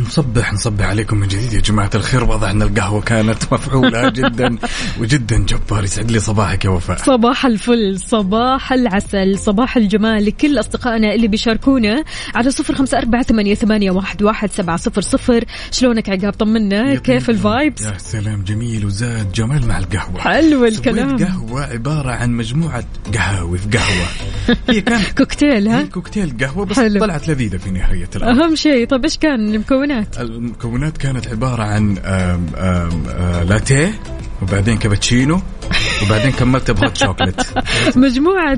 نصبح 0.00 0.52
نصبح 0.52 0.84
عليكم 0.84 1.16
من 1.16 1.28
جديد 1.28 1.52
يا 1.52 1.60
جماعة 1.60 1.90
الخير. 1.94 2.24
واضح 2.24 2.48
أن 2.50 2.62
القهوة 2.62 3.00
كانت 3.00 3.52
مفعولة 3.52 4.08
جدا 4.18 4.58
وجدا 5.00 5.38
جبار. 5.38 5.84
يسعد 5.84 6.10
لي 6.10 6.20
صباحك 6.20 6.64
يا 6.64 6.70
وفاء. 6.70 6.96
صباح 6.96 7.46
الفل 7.46 8.00
صباح 8.00 8.72
العسل 8.72 9.38
صباح 9.38 9.76
الجمال 9.76 10.24
لكل 10.24 10.60
أصدقائنا 10.60 11.14
اللي 11.14 11.28
بيشاركونا 11.28 12.04
على 12.34 12.50
صفر 12.50 12.74
خمسة 12.74 12.98
أربعة 12.98 13.22
ثمانية, 13.22 13.54
ثمانية 13.54 13.90
واحد, 13.90 14.22
واحد 14.22 14.50
سبعة 14.50 14.76
صفر 14.76 15.00
صفر. 15.00 15.44
شلونك 15.70 16.08
عقاب؟ 16.08 16.32
طمنا. 16.32 16.94
كيف 16.94 17.30
ال 17.30 17.37
vibes؟ 17.37 17.82
يا 17.82 17.98
سلام 17.98 18.42
جميل 18.42 18.86
وزاد 18.86 19.32
جمال 19.32 19.68
مع 19.68 19.78
القهوة. 19.78 20.20
حلو 20.20 20.64
الكلام. 20.64 21.16
قهوة 21.16 21.64
عبارة 21.64 22.10
عن 22.10 22.30
مجموعة 22.30 22.84
قهاوي 23.14 23.58
في 23.58 23.78
قهوة. 23.78 24.06
هي 24.68 24.80
كانت 24.80 25.12
كوكتيل 25.18 25.68
ها؟ 25.68 25.82
كوكتيل. 25.82 26.13
قهوة 26.22 26.64
بس 26.64 26.76
حلو. 26.76 27.00
طلعت 27.00 27.28
لذيذة 27.28 27.56
في 27.56 27.70
نهاية 27.70 28.08
الأمر. 28.16 28.44
أهم 28.44 28.54
شيء. 28.54 28.86
طب 28.86 29.04
إيش 29.04 29.18
كان 29.18 29.54
المكونات؟ 29.54 30.20
المكونات 30.20 30.98
كانت 30.98 31.28
عبارة 31.28 31.62
عن 31.62 31.98
آم 31.98 32.46
آم 32.56 33.04
آ 33.08 33.44
لاتيه 33.44 34.00
وبعدين 34.42 34.78
كابتشينو 34.78 35.40
وبعدين 36.02 36.30
كملت 36.32 36.70
ب 36.70 36.77
hot 36.77 36.96
chocolate 37.04 37.40
مجموعة 37.96 38.56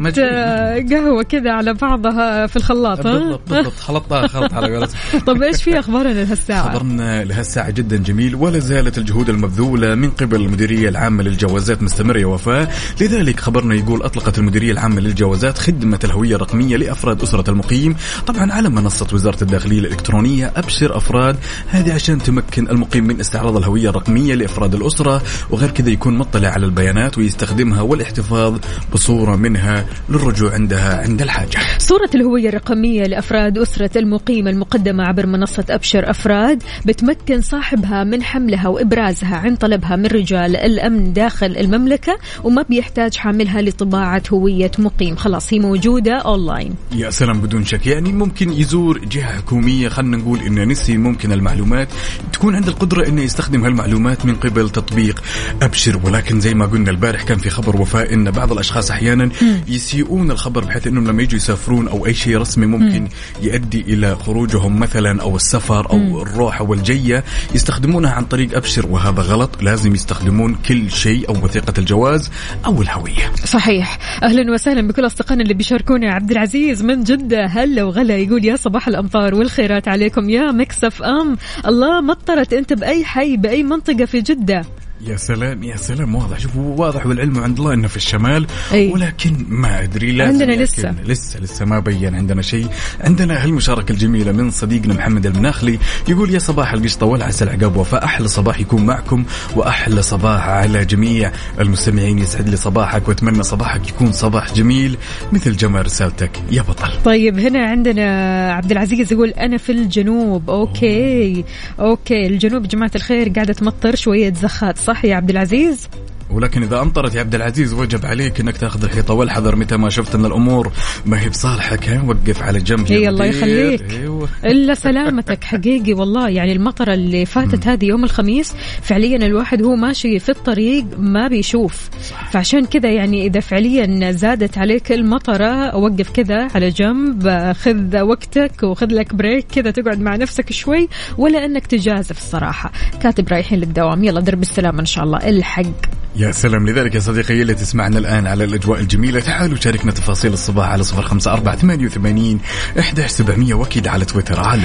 قهوة 0.90 1.22
كذا 1.22 1.52
على 1.52 1.74
بعضها 1.74 2.46
في 2.46 2.56
الخلاط 2.56 3.00
بالضبط 3.00 3.50
بالضبط. 3.50 3.74
خلطتها 3.78 4.26
خلط 4.26 4.54
على 4.54 4.76
قولتهم. 4.76 5.20
طب 5.26 5.42
إيش 5.42 5.62
في 5.62 5.78
أخبارنا 5.78 6.12
لهالساعة؟ 6.12 6.70
خبرنا 6.70 7.24
لهالساعة 7.24 7.70
جدا 7.70 7.96
جميل 7.96 8.34
ولا 8.34 8.58
زالت 8.58 8.98
الجهود 8.98 9.28
المبذولة 9.28 9.94
من 9.94 10.10
قبل 10.10 10.40
المديرية 10.40 10.88
العامة 10.88 11.22
للجوازات 11.22 11.82
مستمرة 11.82 12.18
يا 12.18 12.26
وفاء. 12.26 12.74
لذلك 13.00 13.40
خبرنا 13.40 13.74
يقول 13.74 14.02
أطلقت 14.02 14.38
المديرية 14.38 14.72
العامة 14.72 15.00
للجوازات 15.00 15.58
خدمة 15.58 15.98
الهوية 16.04 16.34
الرقمية 16.36 16.76
لأفراد 16.76 17.22
أسرة 17.22 17.50
المقيم. 17.50 17.96
طبعا 18.26 18.52
على 18.52 18.68
منصة 18.68 19.06
وزارة 19.12 19.42
الداخلية 19.42 19.78
الإلكترونية 19.78 20.52
أبشر 20.56 20.96
أفراد 20.96 21.36
هذه 21.68 21.94
عشان 21.94 22.18
تمكن 22.18 22.68
المقيم 22.68 23.04
من 23.04 23.20
استعراض 23.20 23.56
الهوية 23.56 23.90
الرقمية 23.90 24.34
لأفراد 24.34 24.74
الأسرة 24.74 25.22
وغير 25.50 25.70
كذا 25.70 25.90
يكون 25.90 26.18
مطلع 26.18 26.48
على 26.48 26.66
البيانات. 26.66 26.95
ويستخدمها 27.18 27.80
والاحتفاظ 27.82 28.58
بصورة 28.92 29.36
منها 29.36 29.86
للرجوع 30.08 30.54
عندها 30.54 31.02
عند 31.02 31.22
الحاجة. 31.22 31.58
صورة 31.78 32.10
الهوية 32.14 32.48
الرقمية 32.48 33.02
لأفراد 33.02 33.58
أسرة 33.58 33.98
المقيم 33.98 34.48
المقدمة 34.48 35.04
عبر 35.04 35.26
منصة 35.26 35.64
أبشر 35.70 36.10
أفراد 36.10 36.62
بتمكن 36.86 37.40
صاحبها 37.40 38.04
من 38.04 38.22
حملها 38.22 38.68
وإبرازها 38.68 39.36
عن 39.36 39.56
طلبها 39.56 39.96
من 39.96 40.06
رجال 40.06 40.56
الأمن 40.56 41.12
داخل 41.12 41.56
المملكة 41.56 42.18
وما 42.44 42.62
بيحتاج 42.62 43.16
حاملها 43.16 43.62
لطباعة 43.62 44.22
هوية 44.32 44.70
مقيم. 44.78 45.16
خلاص 45.16 45.52
هي 45.52 45.58
موجودة 45.58 46.12
أونلاين. 46.12 46.74
يا 46.92 47.10
سلام 47.10 47.40
بدون 47.40 47.64
شك. 47.64 47.86
يعني 47.86 48.12
ممكن 48.12 48.52
يزور 48.52 48.98
جهة 48.98 49.36
حكومية 49.36 49.88
خلينا 49.88 50.16
نقول 50.16 50.40
إنه 50.40 50.64
نسي 50.64 50.96
ممكن 50.96 51.32
المعلومات 51.32 51.88
تكون 52.32 52.54
عنده 52.54 52.68
القدرة 52.68 53.08
إنه 53.08 53.22
يستخدم 53.22 53.64
هالمعلومات 53.64 54.26
من 54.26 54.34
قبل 54.34 54.70
تطبيق 54.70 55.22
أبشر. 55.62 56.00
ولكن 56.04 56.40
زي 56.40 56.54
ما 56.54 56.66
قلنا 56.66 56.85
البارح 56.88 57.16
امبارح 57.16 57.28
كان 57.28 57.38
في 57.38 57.50
خبر 57.50 57.80
وفاء 57.80 58.14
إن 58.14 58.30
بعض 58.30 58.52
الأشخاص 58.52 58.90
أحيانا 58.90 59.30
يسيئون 59.68 60.30
الخبر 60.30 60.64
بحيث 60.64 60.86
إنهم 60.86 61.06
لما 61.08 61.22
يجوا 61.22 61.36
يسافرون 61.36 61.88
أو 61.88 62.06
أي 62.06 62.14
شيء 62.14 62.38
رسمي 62.38 62.66
ممكن 62.66 63.08
يؤدي 63.42 63.80
إلى 63.80 64.16
خروجهم 64.16 64.80
مثلا 64.80 65.22
أو 65.22 65.36
السفر 65.36 65.90
أو 65.90 66.22
الروحه 66.22 66.64
والجيه 66.64 67.24
يستخدمونها 67.54 68.12
عن 68.12 68.24
طريق 68.24 68.56
أبشر 68.56 68.86
وهذا 68.86 69.22
غلط. 69.22 69.62
لازم 69.62 69.94
يستخدمون 69.94 70.54
كل 70.54 70.90
شيء 70.90 71.28
أو 71.28 71.44
وثيقة 71.44 71.72
الجواز 71.78 72.30
أو 72.66 72.82
الهوية. 72.82 73.32
صحيح. 73.44 73.98
أهلا 74.22 74.52
وسهلا 74.52 74.88
بكل 74.88 75.06
أصدقائنا 75.06 75.42
اللي 75.42 75.54
بيشاركونا. 75.54 76.12
عبد 76.12 76.30
العزيز 76.30 76.82
من 76.82 77.04
جدة. 77.04 77.46
هلا 77.46 77.84
وغلا. 77.84 78.16
يقول 78.16 78.44
يا 78.44 78.56
صباح 78.56 78.88
الأمطار 78.88 79.34
والخيرات 79.34 79.88
عليكم. 79.88 80.30
يا 80.30 80.52
مكسف 80.52 81.02
أم. 81.02 81.36
الله 81.66 82.00
مطرت 82.00 82.52
أنت 82.52 82.72
بأي 82.72 83.04
حي 83.04 83.36
بأي 83.36 83.62
منطقة 83.62 84.04
في 84.04 84.20
جدة؟ 84.20 84.64
يا 85.00 85.16
سلام 85.16 85.62
يا 85.62 85.76
سلام. 85.76 86.14
واضح. 86.14 86.38
شوف 86.38 86.56
واضح 86.56 87.06
والعلم 87.06 87.38
عند 87.38 87.58
الله 87.58 87.74
إنه 87.74 87.88
في 87.88 87.96
الشمال 87.96 88.46
أي. 88.72 88.90
ولكن 88.92 89.46
ما 89.48 89.82
أدري 89.82 90.12
لازم 90.12 90.42
عندنا. 90.42 90.62
لسه. 90.62 90.94
لسه 91.04 91.40
لسه 91.40 91.64
ما 91.64 91.78
بين 91.78 92.14
عندنا 92.14 92.42
شيء. 92.42 92.66
عندنا 93.00 93.44
هالمشاركة 93.44 93.92
الجميلة 93.92 94.32
من 94.32 94.50
صديقنا 94.50 94.94
محمد 94.94 95.26
المناخلي 95.26 95.78
يقول 96.08 96.34
يا 96.34 96.38
صباح 96.38 96.72
القشطة 96.72 97.06
والعسل 97.06 97.48
عقاب 97.48 97.76
وفاء. 97.76 98.04
أحلى 98.04 98.28
صباح 98.28 98.60
يكون 98.60 98.86
معكم 98.86 99.24
وأحلى 99.56 100.02
صباح 100.02 100.48
على 100.48 100.84
جميع 100.84 101.32
المستمعين. 101.60 102.18
يسعد 102.18 102.48
لي 102.48 102.56
صباحك 102.56 103.08
وأتمنى 103.08 103.42
صباحك 103.42 103.88
يكون 103.88 104.12
صباح 104.12 104.54
جميل 104.54 104.96
مثل 105.32 105.56
جمال 105.56 105.86
رسالتك. 105.86 106.30
يا 106.50 106.62
بطل. 106.62 107.02
طيب 107.04 107.38
هنا 107.38 107.66
عندنا 107.66 108.06
عبد 108.52 108.70
العزيز 108.70 109.12
يقول 109.12 109.28
أنا 109.28 109.56
في 109.56 109.72
الجنوب. 109.72 110.50
أوكي. 110.50 111.44
أوكي 111.80 112.26
الجنوب 112.26 112.68
جماعة 112.68 112.90
الخير. 112.94 113.28
قاعدة 113.28 113.52
تمطر 113.52 113.94
شوية 113.94 114.32
زخات. 114.32 114.85
صح 114.86 115.04
يا 115.04 115.16
عبد 115.16 115.30
العزيز. 115.30 115.88
ولكن 116.30 116.62
إذا 116.62 116.80
أمطرت 116.80 117.14
يا 117.14 117.20
عبد 117.20 117.34
العزيز 117.34 117.72
وجب 117.72 118.06
عليك 118.06 118.40
إنك 118.40 118.56
تأخذ 118.56 118.84
الحيطه 118.84 119.14
والحذر 119.14 119.56
متى 119.56 119.76
ما 119.76 119.88
شفت 119.88 120.14
إن 120.14 120.24
الأمور 120.24 120.72
ما 121.06 121.20
هي 121.20 121.28
بصالحك 121.28 121.88
ها؟ 121.88 122.02
وقف 122.02 122.42
على 122.42 122.60
جنب 122.60 122.90
يا 122.90 123.10
الله. 123.10 123.24
يخليك. 123.24 123.90
أيوه. 123.90 124.28
إلا 124.44 124.74
سلامتك 124.74 125.44
حقيقي 125.44 125.92
والله. 125.92 126.28
يعني 126.28 126.52
المطرة 126.52 126.94
اللي 126.94 127.26
فاتت 127.26 127.66
هذه 127.66 127.84
يوم 127.84 128.04
الخميس 128.04 128.54
فعليا 128.82 129.16
الواحد 129.16 129.62
هو 129.62 129.76
ماشي 129.76 130.18
في 130.18 130.28
الطريق 130.28 130.84
ما 130.98 131.28
بيشوف. 131.28 131.90
فعشان 132.30 132.64
كذا 132.64 132.90
يعني 132.90 133.26
إذا 133.26 133.40
فعليا 133.40 134.12
زادت 134.12 134.58
عليك 134.58 134.92
المطرة 134.92 135.76
وقف 135.76 136.10
كذا 136.10 136.48
على 136.54 136.70
جنب 136.70 137.52
خذ 137.52 138.00
وقتك 138.00 138.62
وخذ 138.62 138.86
لك 138.86 139.14
break 139.14 139.46
كذا 139.54 139.70
تقعد 139.70 140.00
مع 140.00 140.16
نفسك 140.16 140.52
شوي 140.52 140.88
ولا 141.18 141.44
إنك 141.44 141.66
تجازف 141.66 142.18
الصراحة. 142.18 142.72
كاتب 143.02 143.28
رايحين 143.28 143.58
للدوام 143.58 144.04
يلا 144.04 144.20
درب 144.20 144.42
السلامة 144.42 144.80
إن 144.80 144.86
شاء 144.86 145.04
الله. 145.04 145.28
الحق. 145.28 145.96
يا 146.16 146.32
سلام. 146.32 146.68
لذلك 146.68 146.94
يا 146.94 147.00
صديقي 147.00 147.42
اللي 147.42 147.54
تسمعنا 147.54 147.98
الآن 147.98 148.26
على 148.26 148.44
الأجواء 148.44 148.80
الجميلة 148.80 149.20
تعالوا 149.20 149.56
شاركنا 149.56 149.92
تفاصيل 149.92 150.32
الصباح 150.32 150.68
على 150.68 150.82
صفر 150.82 151.02
خمسة 151.02 151.32
أربعة 151.32 151.56
ثمانية 151.56 151.86
وثمانين 151.86 152.40
إحدى 152.78 153.08
سبعمية 153.08 153.54
وأكيد 153.54 153.88
على 153.88 154.04
تويتر. 154.04 154.40
على 154.40 154.62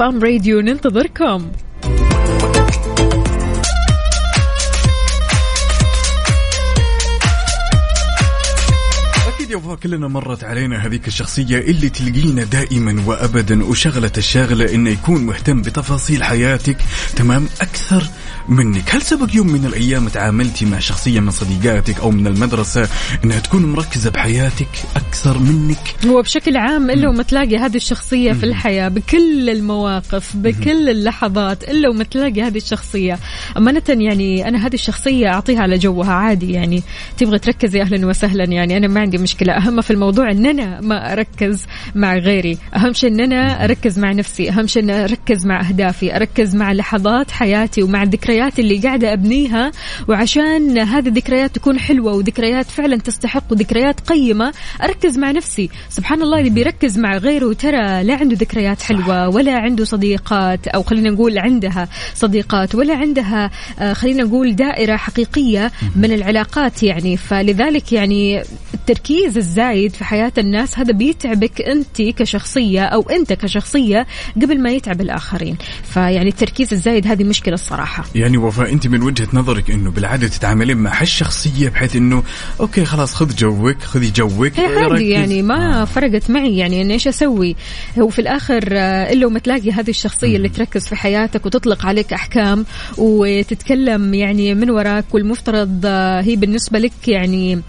ام 0.00 0.22
راديو 0.22 0.60
ننتظركم. 0.60 1.52
يا 9.52 9.56
وفاء 9.56 9.74
كلنا 9.74 10.08
مرت 10.08 10.44
علينا 10.44 10.86
هذيك 10.86 11.08
الشخصية 11.08 11.58
اللي 11.58 11.88
تلقينا 11.88 12.44
دائما 12.44 13.02
وأبدا 13.06 13.64
وشغلة 13.64 14.10
الشاغلة 14.18 14.74
إنه 14.74 14.90
يكون 14.90 15.26
مهتم 15.26 15.62
بتفاصيل 15.62 16.24
حياتك 16.24 16.76
تمام؟ 17.16 17.48
أكثر 17.60 18.02
منك 18.48 18.94
هل 18.94 19.02
سبق 19.02 19.28
يوم 19.34 19.46
من 19.46 19.64
الأيام 19.64 20.08
تعاملتي 20.08 20.64
مع 20.64 20.78
شخصية 20.78 21.20
من 21.20 21.30
صديقاتك 21.30 22.00
أو 22.00 22.10
من 22.10 22.26
المدرسة 22.26 22.88
إنها 23.24 23.38
تكون 23.38 23.66
مركزة 23.66 24.10
بحياتك 24.10 24.68
أكثر 24.96 25.38
منك؟ 25.38 25.94
هو 26.06 26.22
بشكل 26.22 26.56
عام 26.56 26.90
إلا 26.90 27.08
وما 27.08 27.22
تلاقي 27.22 27.56
هذه 27.56 27.76
الشخصية 27.76 28.32
في 28.32 28.44
الحياة 28.44 28.88
بكل 28.88 29.50
المواقف 29.50 30.36
بكل 30.36 30.88
اللحظات 30.88 31.64
إلا 31.64 31.88
وما 31.88 32.04
تلاقي 32.04 32.42
هذه 32.42 32.56
الشخصية. 32.56 33.18
أمانة 33.56 33.82
يعني 33.88 34.48
أنا 34.48 34.66
هذه 34.66 34.74
الشخصية 34.74 35.28
أعطيها 35.28 35.60
على 35.60 35.78
جوها 35.78 36.12
عادي 36.12 36.52
يعني. 36.52 36.82
تبغى 37.18 37.38
تركزي 37.38 37.82
أهلا 37.82 38.06
وسهلا 38.06 38.44
يعني. 38.44 38.76
أنا 38.76 38.88
ما 38.88 39.00
عندي 39.00 39.18
مشكلة. 39.18 39.52
أهم 39.52 39.80
في 39.80 39.90
الموضوع 39.90 40.30
إن 40.30 40.46
أنا 40.46 40.80
ما 40.80 41.12
أركز 41.12 41.66
مع 41.94 42.16
غيري. 42.16 42.58
أهم 42.76 42.92
شيء 42.92 43.10
إن 43.10 43.20
أنا 43.20 43.64
أركز 43.64 43.98
مع 43.98 44.12
نفسي. 44.12 44.50
أهم 44.50 44.66
شيء 44.66 44.82
إن 44.82 44.90
أركز 44.90 45.46
مع 45.46 45.68
أهدافي. 45.68 46.16
أركز 46.16 46.56
مع 46.56 46.72
لحظات 46.72 47.30
حياتي 47.30 47.82
ومع 47.82 48.02
الذكريات 48.02 48.31
اللي 48.58 48.78
قاعدة 48.78 49.12
أبنيها 49.12 49.72
وعشان 50.08 50.78
هذه 50.78 51.08
الذكريات 51.08 51.54
تكون 51.54 51.78
حلوة 51.78 52.12
وذكريات 52.14 52.66
فعلا 52.66 52.96
تستحق 52.96 53.44
وذكريات 53.50 54.00
قيمة 54.00 54.52
أركز 54.82 55.18
مع 55.18 55.30
نفسي. 55.30 55.70
سبحان 55.88 56.22
الله 56.22 56.38
اللي 56.38 56.50
بيركز 56.50 56.98
مع 56.98 57.16
غيره 57.16 57.52
ترى 57.52 58.04
لا 58.04 58.14
عنده 58.14 58.36
ذكريات 58.36 58.82
حلوة 58.82 59.28
ولا 59.28 59.58
عنده 59.58 59.84
صديقات 59.84 60.68
أو 60.68 60.82
خلينا 60.82 61.10
نقول 61.10 61.38
عندها 61.38 61.88
صديقات 62.14 62.74
ولا 62.74 62.96
عندها 62.96 63.50
آه، 63.78 63.92
خلينا 63.92 64.22
نقول 64.22 64.56
دائرة 64.56 64.96
حقيقية 64.96 65.72
من 65.96 66.12
العلاقات 66.12 66.82
يعني. 66.82 67.16
فلذلك 67.16 67.92
يعني 67.92 68.42
التركيز 68.74 69.36
الزايد 69.36 69.92
في 69.92 70.04
حياة 70.04 70.32
الناس 70.38 70.78
هذا 70.78 70.92
بيتعبك 70.92 71.62
أنت 71.62 72.02
كشخصية 72.02 72.84
أو 72.84 73.10
أنت 73.10 73.32
كشخصية 73.32 74.06
قبل 74.42 74.60
ما 74.60 74.70
يتعب 74.70 75.00
الآخرين. 75.00 75.56
فيعني 75.84 76.28
التركيز 76.28 76.72
الزايد 76.72 77.06
هذه 77.06 77.24
مشكلة 77.24 77.54
الصراحة. 77.54 78.04
يعني 78.22 78.36
وفاء 78.38 78.72
أنت 78.72 78.86
من 78.86 79.02
وجهة 79.02 79.28
نظرك 79.32 79.70
إنه 79.70 79.90
بالعادة 79.90 80.28
تتعاملين 80.28 80.76
مع 80.76 81.02
هالشخصية 81.02 81.68
بحيث 81.68 81.96
إنه 81.96 82.22
أوكي 82.60 82.84
خلاص 82.84 83.14
خذ 83.14 83.36
جوك 83.36 83.82
خذي 83.82 84.10
جوك 84.10 84.58
هي. 84.58 84.66
عادي 84.66 85.10
يعني 85.10 85.42
ما 85.42 85.84
فرقت 85.84 86.30
معي 86.30 86.56
يعني 86.56 86.82
إني 86.82 86.92
إيش 86.92 87.08
أسوي؟ 87.08 87.56
هو 87.98 88.08
في 88.08 88.18
الآخر 88.18 88.68
آه، 88.72 89.12
إلا 89.12 89.26
وما 89.26 89.38
تلاقي 89.38 89.70
هذه 89.70 89.90
الشخصية 89.90 90.36
اللي 90.36 90.48
تركز 90.48 90.86
في 90.88 90.96
حياتك 90.96 91.46
وتطلق 91.46 91.86
عليك 91.86 92.12
أحكام 92.12 92.66
وتتكلم 92.98 94.14
يعني 94.14 94.54
من 94.54 94.70
وراك 94.70 95.14
والمفترض 95.14 95.80
آه، 95.84 96.20
هي 96.20 96.36
بالنسبة 96.36 96.78
لك 96.78 97.08
يعني 97.08 97.62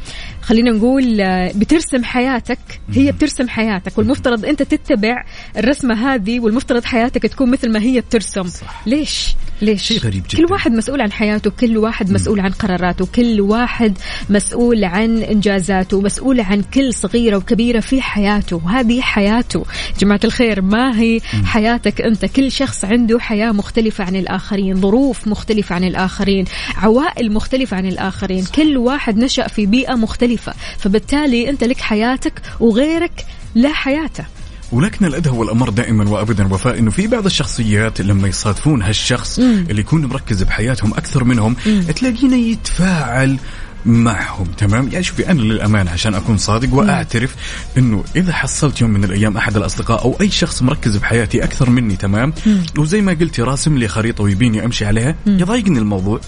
خلينا 0.43 0.71
نقول 0.71 1.21
آه، 1.21 1.51
بترسم 1.56 2.03
حياتك. 2.03 2.60
هي 2.91 3.12
بترسم 3.12 3.49
حياتك 3.49 3.97
والمفترض 3.97 4.45
أنت 4.45 4.63
تتبع 4.63 5.23
الرسمة 5.58 6.13
هذه 6.13 6.39
والمفترض 6.39 6.84
حياتك 6.86 7.21
تكون 7.23 7.51
مثل 7.51 7.71
ما 7.71 7.82
هي 7.82 8.01
بترسم. 8.01 8.43
صح. 8.43 8.82
ليش؟ 8.86 9.36
ليش؟ 9.62 9.84
شيء 9.84 9.99
غريب 9.99 10.23
كل 10.23 10.38
جداً. 10.38 10.51
واحد 10.53 10.71
مسؤول 10.71 11.01
عن 11.01 11.12
حياته 11.12 11.49
كل 11.51 11.77
واحد 11.77 12.12
مسؤول 12.12 12.39
عن 12.39 12.51
قراراته 12.51 13.06
كل 13.06 13.41
واحد 13.41 13.97
مسؤول 14.29 14.84
عن 14.84 15.17
إنجازاته 15.17 16.01
مسؤول 16.01 16.41
عن 16.41 16.62
كل 16.62 16.93
صغيرة 16.93 17.38
وكبيرة 17.38 17.79
في 17.79 18.01
حياته. 18.01 18.62
وهذه 18.65 19.01
حياته. 19.01 19.65
جماعة 19.99 20.19
الخير 20.23 20.62
ما 20.62 20.99
هي 20.99 21.19
حياتك 21.45 22.01
أنت؟ 22.01 22.25
كل 22.25 22.51
شخص 22.51 22.86
عنده 22.86 23.19
حياة 23.19 23.51
مختلفة 23.51 24.03
عن 24.03 24.15
الآخرين 24.15 24.75
ظروف 24.82 25.27
مختلفة 25.27 25.75
عن 25.75 25.84
الآخرين 25.84 26.45
عوائل 26.75 27.34
مختلفة 27.34 27.77
عن 27.77 27.86
الآخرين. 27.86 28.45
كل 28.56 28.77
واحد 28.77 29.17
نشأ 29.17 29.47
في 29.47 29.65
بيئة 29.65 29.93
مختلفة. 29.93 30.33
فبالتالي 30.78 31.50
أنت 31.50 31.63
لك 31.63 31.82
حياتك 31.82 32.41
وغيرك 32.60 33.26
لا 33.56 33.74
حياته. 33.74 34.26
ولكن 34.72 35.06
الادهى 35.06 35.34
والأمر 35.38 35.69
دائما 35.69 36.10
وابدا 36.10 36.54
وفاء 36.54 36.80
إنه 36.80 36.91
في 36.91 37.08
بعض 37.08 37.26
الشخصيات 37.26 38.02
لما 38.02 38.28
يصادفون 38.28 38.82
هالشخص 38.82 39.39
اللي 39.39 39.82
يكون 39.82 40.06
مركز 40.06 40.43
بحياتهم 40.43 40.93
أكثر 40.93 41.24
منهم 41.24 41.54
تلاقينا 41.96 42.36
يتفاعل 42.36 43.38
معهم. 43.86 44.46
تمام؟ 44.58 44.89
يعني 44.91 45.04
شوفي 45.04 45.32
أنا 45.32 45.41
للأمانة 45.41 45.91
عشان 45.91 46.13
أكون 46.15 46.38
صادق 46.38 46.74
وأعترف 46.74 47.36
إنه 47.78 48.04
إذا 48.15 48.34
حصلت 48.34 48.82
يوم 48.82 48.89
من 48.91 49.04
الأيام 49.04 49.38
أحد 49.38 49.58
الأصدقاء 49.58 50.04
أو 50.04 50.17
أي 50.22 50.32
شخص 50.32 50.62
مركز 50.62 50.98
بحياتي 50.98 51.43
أكثر 51.43 51.69
مني 51.69 51.96
تمام؟ 51.96 52.34
وزي 52.78 53.02
ما 53.02 53.12
قلتي 53.13 53.41
راسم 53.41 53.78
لي 53.78 53.88
خريطة 53.88 54.24
ويبيني 54.24 54.65
أمشي 54.65 54.86
عليها 54.86 55.15
يضايقني 55.28 55.80
الموضوع. 55.80 56.19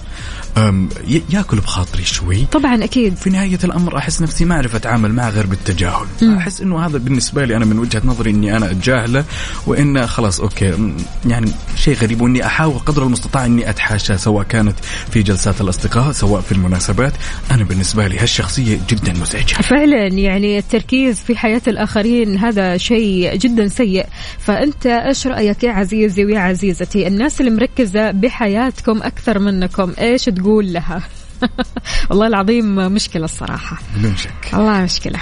ياكل 1.29 1.57
بخاطري 1.59 2.03
شوي. 2.05 2.45
طبعا 2.45 2.83
أكيد. 2.83 3.15
في 3.15 3.29
نهاية 3.29 3.59
الأمر 3.63 3.97
أحس 3.97 4.21
نفسي 4.21 4.45
ما 4.45 4.55
أعرف 4.55 4.75
أتعامل 4.75 5.13
معه 5.13 5.29
غير 5.29 5.45
بالتجاهل. 5.45 6.05
أحس 6.37 6.61
أنه 6.61 6.85
هذا 6.85 6.97
بالنسبة 6.97 7.45
لي 7.45 7.55
أنا 7.57 7.65
من 7.65 7.79
وجهة 7.79 8.01
نظري 8.05 8.31
أني 8.31 8.57
أنا 8.57 8.71
أتجاهله 8.71 9.23
وإن 9.67 10.07
خلاص 10.07 10.39
أوكي. 10.41 10.71
م- 10.71 10.97
يعني 11.25 11.51
شيء 11.75 11.95
غريب 11.97 12.21
وإني 12.21 12.45
أحاول 12.45 12.79
قدر 12.79 13.03
المستطاع 13.03 13.45
أني 13.45 13.69
أتحاشى 13.69 14.17
سواء 14.17 14.43
كانت 14.45 14.75
في 15.11 15.23
جلسات 15.23 15.61
الأصدقاء 15.61 16.11
سواء 16.11 16.41
في 16.41 16.51
المناسبات. 16.51 17.13
أنا 17.51 17.63
بالنسبة 17.63 18.07
لي 18.07 18.19
هالشخصية 18.19 18.79
جدا 18.89 19.13
مزعجة. 19.13 19.53
فعلا 19.53 20.07
يعني 20.07 20.57
التركيز 20.57 21.19
في 21.19 21.37
حياة 21.37 21.61
الآخرين 21.67 22.37
هذا 22.37 22.77
شيء 22.77 23.35
جدا 23.35 23.67
سيء. 23.67 24.05
فأنت 24.39 24.85
إيش 24.85 25.27
رأيك 25.27 25.63
يا 25.63 25.71
عزيزي 25.71 26.25
ويا 26.25 26.39
عزيزتي؟ 26.39 27.07
الناس 27.07 27.41
اللي 27.41 27.51
مركزة 27.51 28.11
بحياتكم 28.11 29.03
أكثر 29.03 29.39
منكم 29.39 29.93
إيش 29.99 30.25
تقول 30.25 30.73
لها؟ 30.73 31.01
والله 32.09 32.27
العظيم 32.27 32.75
مشكلة 32.75 33.25
الصراحة. 33.25 33.77
بدون 33.97 34.17
شك. 34.17 34.53
والله 34.53 34.81
مشكلة. 34.81 35.19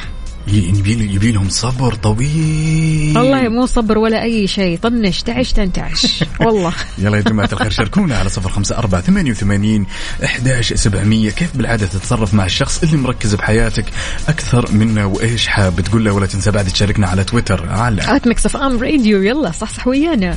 يبي 0.48 1.32
لهم 1.32 1.50
صبر 1.50 1.94
طويل. 1.94 3.18
والله 3.18 3.50
مو 3.50 3.66
صبر 3.66 3.98
ولا 3.98 4.24
أي 4.24 4.48
شيء. 4.48 4.78
طنش 4.78 5.22
تعش 5.22 5.52
تنتعش. 5.52 6.24
والله. 6.46 6.74
يلا 6.98 7.18
يا 7.18 7.22
جماعة 7.22 7.50
الخير 7.54 7.70
شاركونا 7.70 8.18
على 8.18 8.30
صفر 8.30 8.50
خمسة 8.50 8.78
أربعة 8.78 9.02
ثمانية 9.02 9.32
وثمانين 9.32 9.86
أحداش 10.24 10.74
سبعمية. 10.74 11.30
كيف 11.30 11.58
بالعادة 11.58 11.86
تتصرف 11.86 12.34
مع 12.34 12.46
الشخص 12.46 12.84
اللي 12.84 12.98
مركز 12.98 13.36
بحياتك 13.36 13.86
أكثر 14.28 14.72
منا 14.72 15.06
وإيش 15.06 15.48
حاب 15.48 15.82
تقول 15.82 16.06
له؟ 16.06 16.12
ولا 16.12 16.26
تنسى 16.26 16.52
بعد 16.52 16.66
تشاركنا 16.66 17.08
على 17.08 17.24
تويتر 17.24 17.70
على 17.70 18.16
at 18.16 18.28
ميكس 18.28 18.46
اف 18.46 18.58
ام 18.58 18.80
راديو 18.80 19.22
يلا 19.24 19.52
صحصح 19.52 19.88
ويانا. 19.88 20.36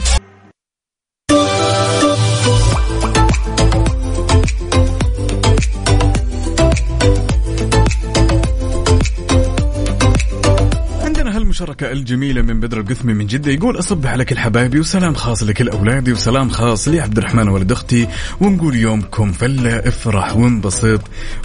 عندنا 11.56 11.68
هالمشاركة 11.70 11.92
الجميلة 11.92 12.42
من 12.42 12.60
بدر 12.60 12.80
القثمي 12.80 13.14
من 13.14 13.26
جدة 13.26 13.52
يقول 13.52 13.78
أصبح 13.78 14.10
على 14.10 14.24
كل 14.24 14.38
حبايبي 14.38 14.80
وسلام 14.80 15.14
خاص 15.14 15.42
لكل 15.42 15.68
أولادي 15.68 16.12
وسلام 16.12 16.48
خاص 16.48 16.88
لعبد 16.88 17.18
الرحمن 17.18 17.48
ولد 17.48 17.72
أختي 17.72 18.08
ونقول 18.40 18.76
يومكم 18.76 19.32
فلة 19.32 19.78
إفرح 19.78 20.36
وانبسط 20.36 21.00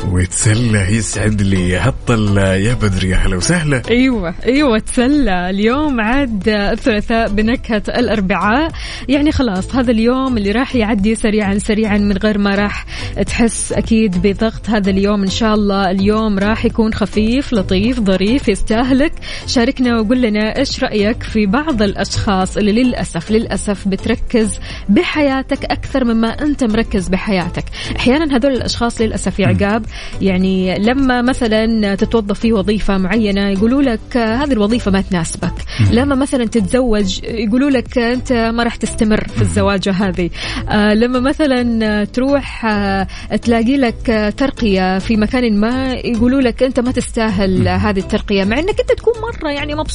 وتسلى 0.08 0.96
يسعد 0.96 1.42
لي 1.42 1.78
هالطلة 1.78 2.56
يا 2.56 2.74
بدر 2.74 3.04
يا 3.06 3.16
هلا 3.16 3.36
وسهلا. 3.36 3.82
أيوه 3.90 4.36
أيوه 4.46 4.80
تسلى. 4.80 5.50
اليوم 5.50 6.02
عاد 6.02 6.50
الثلاثاء 6.50 7.30
بنكهة 7.30 7.84
الأربعاء. 7.88 8.72
يعني 9.10 9.32
خلاص 9.32 9.76
هذا 9.76 9.92
اليوم 9.92 10.38
اللي 10.38 10.52
راح 10.52 10.76
يعدي 10.76 11.16
سريعا 11.16 11.58
سريعا 11.58 11.98
من 11.98 12.18
غير 12.18 12.38
ما 12.38 12.56
راح 12.56 12.86
تحس 13.28 13.74
أكيد 13.74 14.22
بضغط. 14.22 14.70
هذا 14.70 14.90
اليوم 14.90 15.24
إن 15.24 15.30
شاء 15.30 15.54
الله 15.54 15.92
اليوم 15.92 16.40
راح 16.40 16.66
يكون 16.66 16.94
خفيف 16.94 17.54
لطيف 17.54 18.00
ظريف 18.00 18.50
يستاهلك. 18.50 19.14
شاركنا 19.48 20.01
وقول 20.02 20.22
لنا 20.22 20.58
إيش 20.58 20.84
رأيك 20.84 21.24
في 21.24 21.46
بعض 21.46 21.82
الأشخاص 21.82 22.58
اللي 22.58 22.84
للاسف 22.84 23.32
للأسف 23.32 23.88
بتركز 23.88 24.60
بحياتك 24.90 25.66
أكثر 25.66 26.04
مما 26.04 26.28
أنت 26.28 26.64
مركز 26.64 27.08
بحياتك. 27.08 27.64
أحيانا 27.96 28.36
هذول 28.36 28.52
الأشخاص 28.52 29.02
للأسف 29.02 29.40
يا 29.40 29.48
عقاب 29.48 29.86
يعني 30.22 30.80
لما 30.80 31.22
مثلا 31.22 31.96
تتوظف 31.96 32.40
في 32.40 32.54
وظيفة 32.54 32.98
معينة 32.98 33.50
يقولوا 33.50 33.82
لك 33.82 34.18
هذه 34.18 34.52
الوظيفة 34.52 34.92
ما 34.92 35.02
تناسبك. 35.02 35.54
لما 35.92 36.16
مثلا 36.16 36.46
تتزوج 36.46 37.20
يقولوا 37.24 37.70
لك 37.70 37.98
أنت 37.98 38.34
ما 38.34 38.64
راح 38.64 38.76
تستمر 38.76 39.28
في 39.28 39.42
الزواجه 39.42 39.92
هذه. 39.92 40.30
آه، 40.70 40.94
لما 40.94 41.20
مثلا 41.20 42.04
تروح 42.04 42.66
آه، 42.66 43.08
تلاقي 43.42 43.78
لك 43.78 44.34
ترقية 44.38 45.00
في 45.00 45.18
مكان 45.18 45.60
ما 45.60 45.94
يقولوا 45.94 46.42
لك 46.42 46.64
أنت 46.64 46.80
ما 46.80 46.92
تستاهل 46.92 47.68
هذه 47.68 48.00
الترقية 48.00 48.44
مع 48.44 48.60
إنك 48.60 48.80
أنت 48.80 48.92
تكون 48.98 49.14
مرة 49.22 49.50
يعني 49.50 49.76
مبسوط 49.76 49.91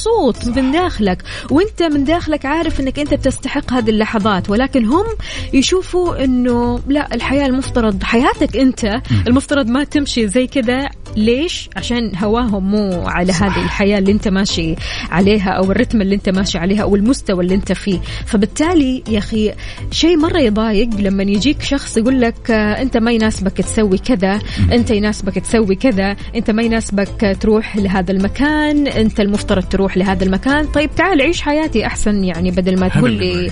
من 0.47 0.71
داخلك 0.71 1.23
وانت 1.51 1.83
من 1.83 2.03
داخلك 2.03 2.45
عارف 2.45 2.79
انك 2.79 2.99
انت 2.99 3.13
تستحق 3.13 3.73
هذه 3.73 3.89
اللحظات 3.89 4.49
ولكن 4.49 4.85
هم 4.85 5.05
يشوفوا 5.53 6.23
انه 6.23 6.79
لا 6.87 7.15
الحياة 7.15 7.45
المفترض 7.45 8.03
حياتك 8.03 8.57
انت 8.57 9.01
المفترض 9.27 9.67
ما 9.67 9.83
تمشي 9.83 10.27
زي 10.27 10.47
كذا. 10.47 10.89
ليش؟ 11.15 11.69
عشان 11.75 12.11
هواهم 12.15 12.71
مو 12.71 13.03
على 13.07 13.33
هذه 13.33 13.63
الحياة 13.63 13.97
اللي 13.99 14.11
انت 14.11 14.27
ماشي 14.27 14.75
عليها 15.11 15.49
أو 15.49 15.71
الرتم 15.71 16.01
اللي 16.01 16.15
انت 16.15 16.29
ماشي 16.29 16.57
عليها 16.57 16.81
أو 16.81 16.95
المستوى 16.95 17.43
اللي 17.43 17.55
انت 17.55 17.71
فيه، 17.71 17.99
فبالتالي 18.25 19.03
يا 19.09 19.17
أخي 19.17 19.53
شيء 19.91 20.17
مرة 20.17 20.39
يضايق 20.39 20.89
لما 20.99 21.23
يجيك 21.23 21.61
شخص 21.61 21.97
يقول 21.97 22.21
لك 22.21 22.51
آه، 22.51 22.81
أنت 22.81 22.97
ما 22.97 23.11
يناسبك 23.11 23.57
تسوي 23.57 23.97
كذا، 23.97 24.39
أنت 24.71 24.91
يناسبك 24.91 25.39
تسوي 25.39 25.75
كذا، 25.75 26.15
أنت 26.35 26.51
ما 26.51 26.63
يناسبك 26.63 27.37
تروح 27.41 27.77
لهذا 27.77 28.11
المكان، 28.11 28.87
أنت 28.87 29.19
المفترض 29.19 29.63
تروح 29.63 29.86
لهذا 29.95 30.23
المكان، 30.23 30.65
طيب 30.65 30.89
تعال 30.95 31.21
عيش 31.21 31.41
حياتي 31.41 31.85
أحسن 31.85 32.23
يعني 32.23 32.51
بدل 32.51 32.79
ما 32.79 32.87
تقول 32.87 33.11
لي 33.11 33.51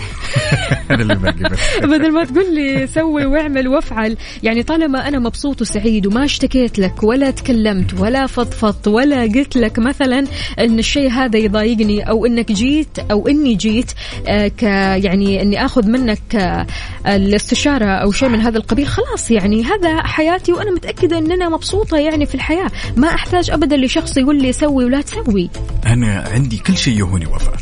بدل 1.91 2.11
ما 2.11 2.23
تقول 2.23 2.55
لي 2.55 2.87
سوي 2.87 3.25
واعمل 3.25 3.67
وافعل. 3.67 4.17
يعني 4.43 4.63
طالما 4.63 5.07
أنا 5.07 5.19
مبسوط 5.19 5.61
وسعيد 5.61 6.07
وما 6.07 6.25
اشتكيت 6.25 6.79
لك 6.79 7.03
ولا 7.03 7.31
تكلمت 7.31 7.99
ولا 7.99 8.27
فضفضت 8.27 8.87
ولا 8.87 9.21
قلت 9.21 9.57
لك 9.57 9.79
مثلا 9.79 10.25
إن 10.59 10.79
الشيء 10.79 11.09
هذا 11.09 11.37
يضايقني 11.37 12.09
أو 12.09 12.25
إنك 12.25 12.51
جيت 12.51 12.99
أو 13.11 13.27
إني 13.27 13.55
جيت 13.55 13.91
آه، 14.27 14.47
ك 14.47 14.63
يعني 15.03 15.41
إني 15.41 15.65
آخذ 15.65 15.87
منك 15.87 16.35
آه، 16.35 16.67
الاستشارة 17.07 17.85
أو 17.85 18.11
شيء 18.11 18.29
من 18.29 18.39
هذا 18.39 18.57
القبيل 18.57 18.87
خلاص 18.87 19.31
يعني 19.31 19.63
هذا 19.63 20.01
حياتي 20.01 20.53
وأنا 20.53 20.71
متأكدة 20.71 21.17
ان 21.17 21.31
أنا 21.31 21.49
مبسوطة 21.49 21.97
يعني 21.97 22.25
في 22.25 22.35
الحياة. 22.35 22.71
ما 22.97 23.07
أحتاج 23.07 23.51
ابدا 23.51 23.77
لشخص 23.77 24.17
يقول 24.17 24.41
لي 24.41 24.51
سوي 24.53 24.85
ولا 24.85 25.01
تسوي. 25.01 25.49
أنا 25.85 26.24
عندي 26.29 26.57
كل 26.57 26.77
شيء 26.77 26.97
يهوني 26.99 27.25
وفاء 27.25 27.55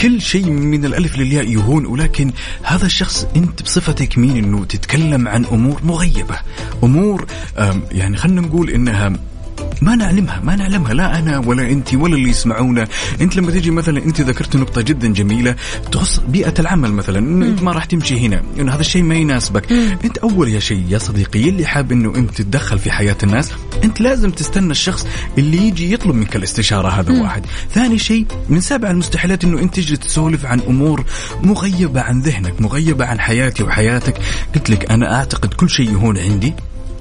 كل 0.00 0.20
شيء 0.22 0.50
من 0.50 0.84
الألف 0.84 1.18
للياء 1.18 1.48
يهون 1.48 1.86
ولكن 1.86 2.32
هذا 2.62 2.86
الشخص 2.86 3.26
أنت 3.36 3.62
بصفتك 3.62 4.18
مين 4.18 4.36
أنه 4.44 4.64
تتكلم 4.64 5.28
عن 5.28 5.44
أمور 5.44 5.80
مغيبة. 5.84 6.38
أمور 6.84 7.26
أم، 7.58 7.82
يعني 7.92 8.16
خلينا 8.16 8.40
نقول 8.40 8.70
إنها 8.70 9.12
ما 9.82 9.96
نعلمها 9.96 10.40
ما 10.44 10.56
نعلمها 10.56 10.94
لا 10.94 11.18
أنا 11.18 11.38
ولا 11.38 11.70
أنت 11.70 11.94
ولا 11.94 12.14
اللي 12.14 12.30
يسمعونا. 12.30 12.88
أنت 13.20 13.36
لما 13.36 13.50
تيجي 13.50 13.70
مثلا 13.70 14.04
أنت 14.04 14.20
ذكرت 14.20 14.56
نقطة 14.56 14.80
جدا 14.80 15.08
جميلة 15.08 15.56
تخص 15.92 16.20
بيئة 16.28 16.54
العمل 16.58 16.92
مثلا 16.92 17.18
إنه 17.18 17.46
أنت 17.46 17.62
ما 17.62 17.72
راح 17.72 17.84
تمشي 17.84 18.26
هنا 18.26 18.42
إنه 18.58 18.74
هذا 18.74 18.80
الشيء 18.80 19.02
ما 19.02 19.14
يناسبك. 19.14 19.72
أنت 20.04 20.18
أول 20.18 20.48
يا 20.48 20.60
شيء 20.60 20.84
يا 20.88 20.98
صديقي 20.98 21.48
اللي 21.48 21.66
حاب 21.66 21.92
إنه 21.92 22.14
أنت 22.16 22.30
تتدخل 22.30 22.78
في 22.78 22.90
حياة 22.90 23.16
الناس 23.22 23.52
أنت 23.84 24.00
لازم 24.00 24.30
تستنى 24.30 24.70
الشخص 24.70 25.06
اللي 25.38 25.66
يجي 25.66 25.92
يطلب 25.92 26.14
منك 26.14 26.36
الاستشارة 26.36 26.88
هذا 26.88 27.22
واحد. 27.22 27.46
ثاني 27.74 27.98
شيء 27.98 28.26
من 28.48 28.60
سابع 28.60 28.90
المستحيلات 28.90 29.44
إنه 29.44 29.60
أنت 29.60 29.74
تجي 29.74 29.96
تسولف 29.96 30.46
عن 30.46 30.60
أمور 30.60 31.04
مغيبة 31.42 32.00
عن 32.00 32.20
ذهنك 32.20 32.60
مغيبة 32.60 33.04
عن 33.04 33.20
حياتي 33.20 33.62
وحياتك. 33.62 34.14
قلت 34.54 34.70
لك 34.70 34.90
أنا 34.90 35.14
أعتقد 35.14 35.54
كل 35.54 35.70
شيء 35.70 35.92
يهون 35.92 36.18
عندي. 36.18 36.54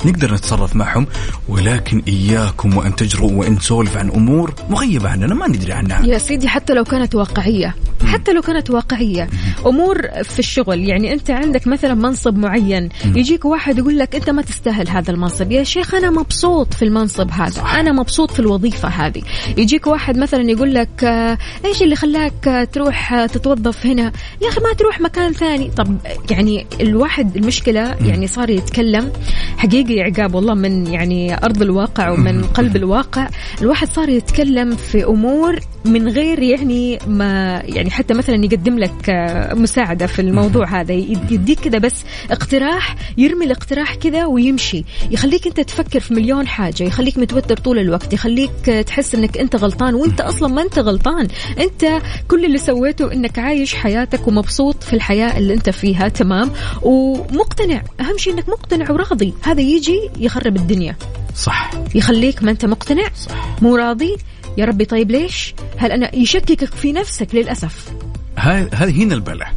نقدر 0.06 0.34
نتصرف 0.34 0.76
معهم 0.76 1.08
ولكن 1.50 2.02
إياكم 2.08 2.78
وأن 2.78 2.96
تجرؤوا 2.96 3.32
وأن 3.32 3.58
تسولف 3.58 3.98
عن 3.98 4.10
أمور 4.10 4.54
مغيبة 4.70 5.10
عننا 5.10 5.34
ما 5.34 5.48
ندري 5.48 5.74
عنها. 5.74 6.06
يا 6.06 6.18
سيدي 6.18 6.48
حتى 6.48 6.74
لو 6.74 6.84
كانت 6.84 7.16
واقعية 7.16 7.76
حتى 8.06 8.34
لو 8.34 8.42
كانت 8.42 8.70
واقعية. 8.70 9.30
أمور 9.66 10.02
في 10.24 10.40
الشغل 10.40 10.90
يعني 10.90 11.14
أنت 11.14 11.32
عندك 11.32 11.68
مثلا 11.68 11.94
منصب 11.94 12.38
معين 12.38 12.90
يجيك 13.06 13.46
واحد 13.46 13.78
يقول 13.78 13.98
لك 13.98 14.16
أنت 14.16 14.30
ما 14.30 14.42
تستاهل 14.42 14.90
هذا 14.90 15.12
المنصب. 15.12 15.52
يا 15.52 15.64
شيخ 15.64 15.96
أنا 15.96 16.12
مبسوط 16.12 16.74
في 16.74 16.86
المنصب 16.86 17.32
هذا 17.32 17.62
أنا 17.62 17.92
مبسوط 17.92 18.32
في 18.32 18.40
الوظيفة 18.40 18.90
هذه. 18.90 19.22
يجيك 19.58 19.88
واحد 19.88 20.18
مثلا 20.18 20.52
يقول 20.52 20.74
لك 20.74 21.04
آه، 21.04 21.38
إيش 21.66 21.82
اللي 21.82 21.96
خلاك 21.96 22.48
آه، 22.48 22.64
تروح 22.64 23.14
آه، 23.14 23.26
تتوظف 23.26 23.86
هنا؟ 23.86 24.12
يا 24.42 24.50
أخي 24.50 24.62
ما 24.62 24.74
تروح 24.74 25.02
مكان 25.02 25.34
ثاني. 25.34 25.72
طب 25.78 25.98
يعني 26.32 26.66
الواحد 26.82 27.36
المشكلة 27.38 27.96
يعني 28.02 28.28
صار 28.28 28.50
يتكلم 28.50 29.12
حقيقي 29.58 29.93
عقاب 30.02 30.36
والله 30.36 30.54
من 30.54 30.88
يعني 30.88 31.46
أرض 31.46 31.62
الواقع 31.62 32.10
ومن 32.10 32.44
قلب 32.44 32.76
الواقع. 32.76 33.30
الواحد 33.62 33.88
صار 33.88 34.10
يتكلم 34.10 34.76
في 34.76 35.04
أمور 35.06 35.60
من 35.86 36.08
غير 36.10 36.42
يعني 36.42 37.00
ما 37.08 37.62
يعني 37.66 37.90
حتى 37.92 38.14
مثلا 38.14 38.46
يقدم 38.46 38.80
لك 38.80 39.10
آه، 39.10 39.54
مساعدة 39.54 40.06
في 40.08 40.20
الموضوع 40.22 40.82
هذا 40.82 40.94
يد- 40.94 41.32
يديك 41.32 41.60
كذا 41.60 41.78
بس 41.78 42.04
اقتراح 42.32 42.96
يرمي 43.18 43.46
الاقتراح 43.46 43.96
كذا 43.96 44.26
ويمشي. 44.26 44.84
يخليك 45.12 45.48
أنت 45.48 45.60
تفكر 45.60 46.00
في 46.00 46.14
مليون 46.14 46.48
حاجة 46.48 46.84
يخليك 46.84 47.18
متوتر 47.18 47.58
طول 47.58 47.80
الوقت 47.80 48.14
يخليك 48.14 48.70
آه، 48.70 48.82
تحس 48.82 49.16
إنك 49.16 49.38
أنت 49.38 49.56
غلطان 49.56 49.96
وأنت 49.96 50.22
أصلا 50.22 50.48
ما 50.54 50.62
أنت 50.62 50.80
غلطان. 50.80 51.28
أنت 51.60 52.02
كل 52.28 52.46
اللي 52.46 52.58
سويته 52.58 53.14
إنك 53.14 53.40
عايش 53.40 53.76
حياتك 53.76 54.28
ومبسوط 54.28 54.84
في 54.84 54.94
الحياة 54.94 55.38
اللي 55.38 55.54
أنت 55.54 55.70
فيها 55.70 56.08
تمام؟ 56.08 56.52
ومقتنع 56.82 57.82
أهم 58.00 58.18
شيء 58.18 58.34
إنك 58.34 58.50
مقتنع 58.50 58.92
وراضي. 58.92 59.34
هذا 59.44 59.62
يجي 59.62 60.00
يخرب 60.20 60.56
الدنيا. 60.56 60.96
صح. 61.36 61.72
يخليك 61.96 62.44
ما 62.44 62.52
أنت 62.52 62.66
مقتنع 62.66 63.04
صح. 63.16 63.62
مو 63.62 63.76
راضي. 63.76 64.16
يا 64.58 64.66
ربي 64.66 64.86
طيب 64.86 65.12
ليش؟ 65.12 65.56
هل 65.78 65.92
أنا 65.92 66.16
يشككك 66.16 66.74
في 66.74 66.92
نفسك 66.94 67.36
للأسف؟ 67.36 67.94
هاي 68.38 68.70
هذه 68.74 69.04
هنا 69.04 69.16
البلع. 69.16 69.54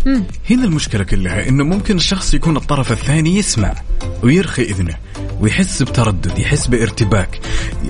هنا 0.51 0.65
المشكلة 0.65 1.05
كلها 1.05 1.49
إنه 1.49 1.65
ممكن 1.65 1.97
الشخص 1.97 2.35
يكون 2.35 2.57
الطرف 2.57 2.93
الثاني 2.93 3.37
يسمع 3.37 3.75
ويرخي 4.23 4.63
إذنه 4.63 4.95
ويحس 5.41 5.83
بتردد 5.83 6.39
يحس 6.39 6.67
بارتباك. 6.67 7.41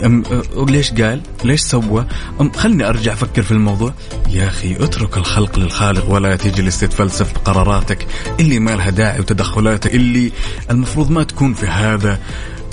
أم 0.05 0.23
أه، 0.57 0.67
ليش 0.69 0.93
قال؟ 0.93 1.21
ليش 1.45 1.61
سوى؟ 1.61 2.07
أم 2.41 2.53
خلني 2.53 2.89
أرجع 2.89 3.13
أفكر 3.13 3.43
في 3.43 3.53
الموضوع. 3.53 3.95
يا 4.31 4.47
أخي 4.47 4.77
اترك 4.85 5.17
الخلق 5.17 5.59
للخالق 5.59 6.11
ولا 6.11 6.37
تجلس 6.37 6.81
تتفلسف 6.81 7.35
بقراراتك 7.35 8.07
اللي 8.41 8.59
ما 8.59 8.71
لها 8.71 8.91
داعي 8.91 9.21
وتدخلاتك 9.21 9.95
اللي 9.95 10.33
المفروض 10.71 11.11
ما 11.11 11.23
تكون 11.23 11.55
في 11.55 11.67
هذا. 11.67 12.21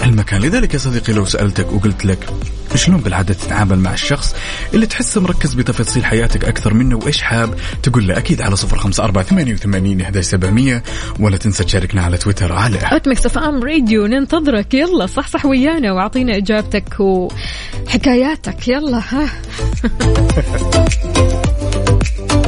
المكان. 0.04 0.42
لذلك 0.42 0.74
يا 0.74 0.80
صديقي 0.80 1.14
لو 1.14 1.26
سألتك 1.26 1.74
وقلت 1.74 2.06
لك 2.06 2.30
شلون 2.76 3.02
بالعادة 3.02 3.34
تتعامل 3.34 3.80
مع 3.80 3.94
الشخص 3.94 4.36
اللي 4.74 4.86
تحسه 4.86 5.22
مركز 5.22 5.54
بتفاصيل 5.54 6.06
حياتك 6.06 6.46
أكثر 6.46 6.74
منه 6.74 6.98
وإيش 6.98 7.22
حاب 7.22 7.56
تقول 7.84 8.08
له 8.08 8.18
أكيد 8.18 8.42
على 8.42 8.56
صفر 8.56 8.78
خمسة 8.78 9.04
أربعة 9.04 9.24
ثمانية 9.24 9.54
وثمانين 9.54 10.02
إحدى 10.02 10.22
سبعمية 10.22 10.84
ولا 11.20 11.38
تنسى 11.38 11.64
تشاركنا 11.64 12.02
على 12.02 12.18
تويتر. 12.18 12.54
على 12.54 12.80
at 12.84 13.08
ميكس 13.08 13.26
اف 13.26 13.38
ام 13.38 13.64
راديو 13.64 14.08
ننتظرك. 14.08 14.74
يلا 14.74 15.06
صحصح 15.06 15.46
ويانا 15.46 15.92
واعطينا 15.94 16.38
إجابتك 16.38 17.00
وحكاياتك. 17.00 18.68
يلا 18.68 19.02
ها. 19.10 19.30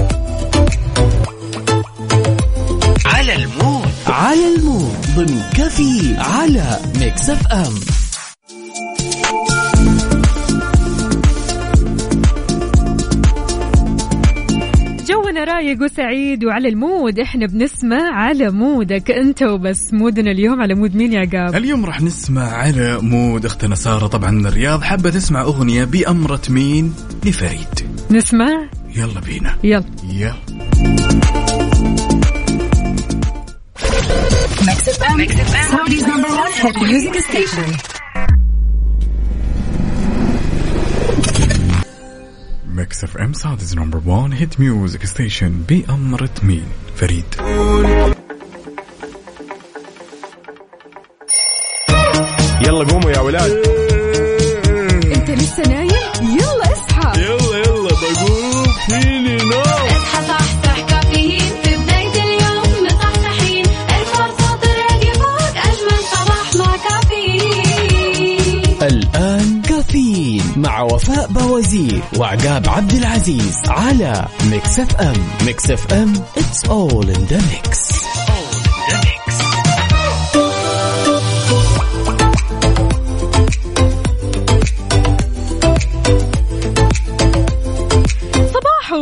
على 3.06 3.36
المود. 3.36 3.88
على 4.08 4.56
المود 4.56 4.96
ضمن 5.16 5.42
كفي 5.54 6.16
على 6.18 6.80
ميكس 7.00 7.30
اف 7.30 7.48
ام. 7.48 7.74
جونا 15.08 15.44
رايق 15.44 15.82
وسعيد 15.82 16.46
وعلى 16.46 16.70
ال 16.70 16.78
mood. 16.78 17.20
إحنا 17.20 17.46
بنسمع 17.46 18.12
على 18.12 18.52
mood 18.52 18.92
ك. 18.92 19.12
أنت 19.12 19.44
وبس. 19.44 19.94
mood 19.94 20.24
نا 20.24 20.32
اليوم 20.32 20.62
على 20.62 20.76
mood 20.76 20.96
مين 20.96 21.14
يا 21.14 21.20
عقاب 21.20 21.56
اليوم 21.56 21.86
راح 21.86 22.02
نسمع 22.02 22.52
على 22.52 23.00
mood 23.02 23.46
أختنا 23.46 23.76
سارة. 23.76 24.08
طبعا 24.08 24.32
من 24.32 24.46
الرياض 24.46 24.82
حابة 24.82 25.10
تسمع 25.10 25.42
أغنية 25.42 25.84
بأمرة 25.84 26.42
مين؟ 26.50 26.94
لفريد. 27.26 27.90
نسمع؟ 28.12 28.70
يلا 28.96 29.20
بينا. 29.20 29.56
يلا. 29.64 29.84
يلا. 30.14 30.36
ميكس 35.16 35.36
اف 43.04 43.18
ام 43.18 43.34
Saudi's 43.34 43.76
number 43.76 44.02
1 44.06 44.34
hit 44.34 44.60
music 44.60 45.06
station 45.06 45.62
بأمرة 45.70 46.30
مين 46.44 46.66
فريد 46.96 47.26
يلا 52.62 52.86
قوموا 52.86 53.12
يا 53.12 53.20
ولاد. 53.20 53.52
انت 55.16 55.30
لسه 55.30 55.64
نايم؟ 55.64 55.90
يلا 56.22 56.74
اصحى. 56.74 57.22
يلا 57.22 57.58
يلا 57.58 57.90
بقوم. 57.90 58.66
فيني 58.90 59.38
نوم 59.38 59.75
وفاء 70.84 71.28
بوازير 71.28 72.02
وعقاب 72.18 72.70
عبد 72.70 72.92
العزيز 72.94 73.58
على 73.68 74.28
ميكس 74.52 74.80
اف 74.80 74.96
ام. 74.96 75.14
ميكس 75.46 75.72
اف 75.72 75.94
ام 75.94 76.14
it's 76.16 76.70
all 76.70 77.06
in 77.10 77.28
the 77.32 77.38
mix. 77.52 78.06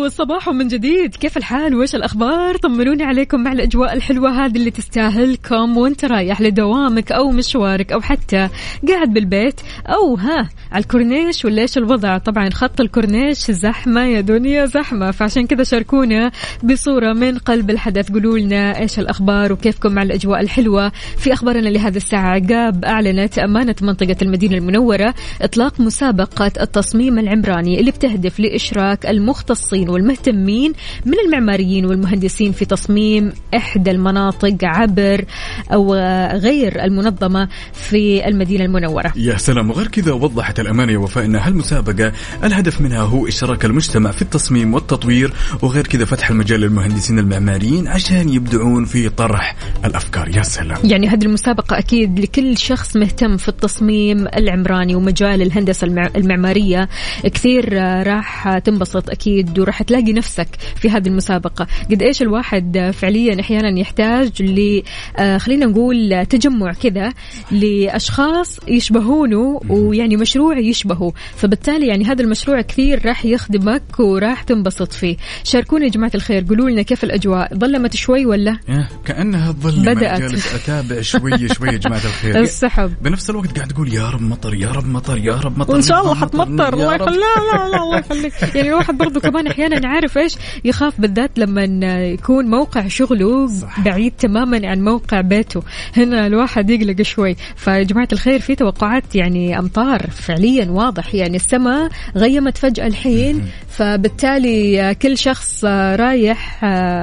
صباحو 0.09 0.33
صباحو 0.33 0.53
من 0.53 0.67
جديد. 0.67 1.15
كيف 1.15 1.37
الحال؟ 1.37 1.75
وإيش 1.75 1.95
الأخبار؟ 1.95 2.57
طمنوني 2.57 3.03
عليكم 3.03 3.43
مع 3.43 3.51
الأجواء 3.51 3.93
الحلوة 3.93 4.45
هذه 4.45 4.57
اللي 4.57 4.71
تستاهلكم 4.71 5.77
وأنت 5.77 6.05
رايح 6.05 6.41
لدوامك 6.41 7.11
أو 7.11 7.31
مشوارك 7.31 7.91
أو 7.91 8.01
حتى 8.01 8.49
قاعد 8.87 9.13
بالبيت 9.13 9.61
أو 9.87 10.15
ها 10.15 10.49
على 10.71 10.83
الكورنيش 10.83 11.45
ولا 11.45 11.61
إيش 11.61 11.77
الوضع؟ 11.77 12.17
طبعا 12.17 12.49
خط 12.49 12.81
الكورنيش 12.81 13.51
زحمة 13.51 14.05
يا 14.05 14.21
دنيا 14.21 14.65
زحمة. 14.65 15.11
فعشان 15.11 15.47
كذا 15.47 15.63
شاركونا 15.63 16.31
بصورة 16.63 17.13
من 17.13 17.37
قلب 17.37 17.69
الحدث. 17.69 18.11
قولوا 18.11 18.37
لنا 18.37 18.79
إيش 18.79 18.99
الأخبار 18.99 19.53
وكيفكم 19.53 19.91
مع 19.91 20.01
الأجواء 20.03 20.41
الحلوة 20.41 20.91
في 21.17 21.33
أخبارنا 21.33 21.69
لهذا 21.69 21.97
الساعة. 21.97 22.29
عقاب 22.29 22.85
أعلنت 22.85 23.39
أمانة 23.39 23.75
منطقة 23.81 24.17
المدينة 24.21 24.57
المنورة 24.57 25.13
إطلاق 25.41 25.79
مسابقة 25.79 26.51
التصميم 26.61 27.19
العمراني 27.19 27.79
اللي 27.79 27.91
بتهدف 27.91 28.39
لإشراك 28.39 29.05
المختصين 29.05 29.89
والمهتمين 29.93 30.73
من 31.05 31.13
المعماريين 31.25 31.85
والمهندسين 31.85 32.51
في 32.51 32.65
تصميم 32.65 33.33
إحدى 33.55 33.91
المناطق 33.91 34.57
عبر 34.63 35.25
أو 35.73 35.93
غير 36.33 36.83
المنظمة 36.83 37.49
في 37.73 38.27
المدينة 38.27 38.65
المنورة. 38.65 39.13
يا 39.15 39.37
سلام. 39.37 39.69
وغير 39.69 39.87
كذا 39.87 40.11
وضحت 40.11 40.59
الأمانة 40.59 40.91
يا 40.91 40.97
وفاء 40.97 41.25
أن 41.25 41.35
هالمسابقة 41.35 42.11
الهدف 42.43 42.81
منها 42.81 43.01
هو 43.01 43.27
إشراك 43.27 43.65
المجتمع 43.65 44.11
في 44.11 44.21
التصميم 44.21 44.73
والتطوير 44.73 45.33
وغير 45.61 45.87
كذا 45.87 46.05
فتح 46.05 46.29
المجال 46.29 46.59
للمهندسين 46.59 47.19
المعماريين 47.19 47.87
عشان 47.87 48.29
يبدعون 48.29 48.85
في 48.85 49.09
طرح 49.09 49.55
الأفكار. 49.85 50.27
يا 50.37 50.43
سلام. 50.43 50.77
يعني 50.83 51.07
هذه 51.07 51.25
المسابقة 51.25 51.77
أكيد 51.77 52.19
لكل 52.19 52.57
شخص 52.57 52.95
مهتم 52.95 53.37
في 53.37 53.49
التصميم 53.49 54.27
العمراني 54.27 54.95
ومجال 54.95 55.41
الهندسة 55.41 55.87
المع- 55.87 56.11
المعمارية. 56.15 56.89
كثير 57.23 57.73
راح 58.07 58.57
تنبسط 58.57 59.09
أكيد 59.09 59.59
وراح 59.59 59.81
تلاقي 59.83 60.13
نفسك 60.13 60.47
في 60.75 60.89
هذه 60.89 61.07
المسابقة. 61.07 61.67
قد 61.91 62.01
إيش 62.01 62.21
الواحد 62.21 62.91
فعليا 62.93 63.39
أحيانا 63.39 63.79
يحتاج 63.79 64.41
ل 64.41 64.81
آه، 65.17 65.37
خلينا 65.37 65.65
نقول 65.65 66.25
تجمع 66.25 66.73
كذا 66.73 67.13
لأشخاص 67.51 68.59
يشبهونه 68.67 69.61
ويعني 69.69 70.17
مشروع 70.17 70.57
يشبهه. 70.57 71.13
فبالتالي 71.35 71.87
يعني 71.87 72.05
هذا 72.05 72.21
المشروع 72.23 72.61
كثير 72.61 73.05
راح 73.05 73.25
يخدمك 73.25 73.99
وراح 73.99 74.43
تنبسط 74.43 74.93
فيه. 74.93 75.17
شاركونا 75.43 75.85
يا 75.85 75.89
جماعة 75.89 76.11
الخير 76.15 76.45
قولوا 76.49 76.69
لنا 76.69 76.81
كيف 76.81 77.03
الأجواء؟ 77.03 77.55
ظلمت 77.57 77.95
شوي 77.95 78.25
ولا؟ 78.25 78.59
إيه، 78.69 78.89
كأنها 79.05 79.51
تظل 79.51 79.95
بدأت. 79.95 80.19
جالس. 80.21 80.55
أتابع 80.55 81.01
شوي 81.01 81.47
شوي 81.53 81.67
يا 81.67 81.77
جماعة 81.77 81.99
الخير. 81.99 82.39
السحب. 82.43 82.93
بنفس 83.01 83.29
الوقت 83.29 83.55
قاعد 83.57 83.67
تقول 83.67 83.93
يا 83.93 84.09
رب 84.09 84.21
مطر 84.21 84.53
يا 84.53 84.71
رب 84.71 84.87
مطر 84.87 85.17
يا 85.17 85.35
رب 85.35 85.57
مطر. 85.57 85.73
وإن 85.73 85.81
شاء 85.81 86.01
الله 86.01 86.13
مطر، 86.13 86.25
حتمطر. 86.25 86.73
الله. 86.73 86.95
يخليك 86.95 87.09
لا 87.09 87.57
لا 87.57 87.69
لا 87.71 87.83
الله 87.83 87.97
يخليك. 87.97 88.33
يعني 88.55 88.69
الواحد 88.69 88.97
برضو 88.97 89.19
كمان 89.19 89.47
أحيانا 89.73 89.87
عارف 89.87 90.17
إيش 90.17 90.35
يخاف 90.65 91.01
بالذات 91.01 91.39
لما 91.39 91.63
يكون 92.03 92.45
موقع 92.45 92.87
شغله 92.87 93.47
صح. 93.47 93.79
بعيد 93.79 94.13
تماما 94.19 94.67
عن 94.67 94.83
موقع 94.83 95.21
بيته. 95.21 95.63
هنا 95.97 96.27
الواحد 96.27 96.69
يقلق 96.69 97.01
شوي. 97.01 97.35
فيا 97.55 97.83
جماعة 97.83 98.07
الخير 98.13 98.39
في 98.39 98.55
توقعات 98.55 99.15
يعني 99.15 99.59
أمطار 99.59 100.09
فعليا 100.09 100.65
واضح. 100.71 101.15
يعني 101.15 101.35
السماء 101.35 101.89
غيمت 102.17 102.57
فجأة 102.57 102.87
الحين. 102.87 103.41
فبالتالي 103.77 104.95
كل 105.01 105.17
شخص 105.17 105.65
رايح 105.65 106.59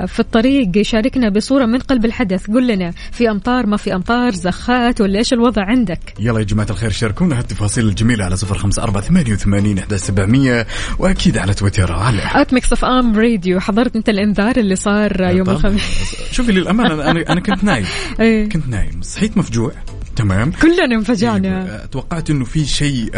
في 0.07 0.21
الطريق 0.21 0.77
يشاركنا 0.77 1.29
بصورة 1.29 1.67
من 1.67 1.79
قلب 1.79 2.05
الحدث. 2.05 2.47
قل 2.47 2.67
لنا 2.67 2.93
في 3.13 3.31
أمطار 3.31 3.67
ما 3.67 3.77
في 3.77 3.95
أمطار 3.95 4.31
زخات 4.33 5.01
ولا 5.01 5.19
إيش 5.19 5.33
الوضع 5.33 5.65
عندك؟ 5.65 6.15
يلا 6.19 6.39
يا 6.39 6.45
جماعة 6.45 6.67
الخير 6.71 6.91
شاركونا 6.91 7.39
هالتفاصيل 7.39 7.89
الجميلة 7.89 8.25
على 8.25 8.37
صفر 8.37 8.59
خمسة 8.59 8.83
أربعة 8.83 9.03
ثمانية 9.03 9.33
وثمانين 9.33 9.79
إحدى 9.79 9.99
سبعمية 9.99 10.67
وأكيد 10.99 11.39
على 11.39 11.55
تويتر 11.55 11.93
على 11.93 12.23
at 12.35 12.55
ميكس 12.55 12.71
اف 12.73 12.85
ام 12.85 13.17
راديو 13.19 13.61
حضرت 13.61 13.97
أنت 13.97 14.09
الإنذار 14.09 14.57
اللي 14.57 14.77
صار 14.77 15.21
يوم. 15.21 15.51
الخميس. 15.51 16.15
شوفي 16.33 16.53
للأمانة 16.53 17.11
أنا 17.11 17.33
أنا 17.33 17.41
كنت 17.41 17.65
نايم. 17.65 17.87
إيه. 18.21 18.49
كنت 18.49 18.69
نايم. 18.69 19.03
صحيت 19.03 19.37
مفجوع. 19.37 19.73
تمام 20.21 20.53
كلنا 20.53 20.85
انفجعنا 20.85 21.65
إيه، 21.65 21.87
توقعت 21.87 22.31
إنه 22.31 22.45
في 22.45 22.65
شيء 22.67 23.15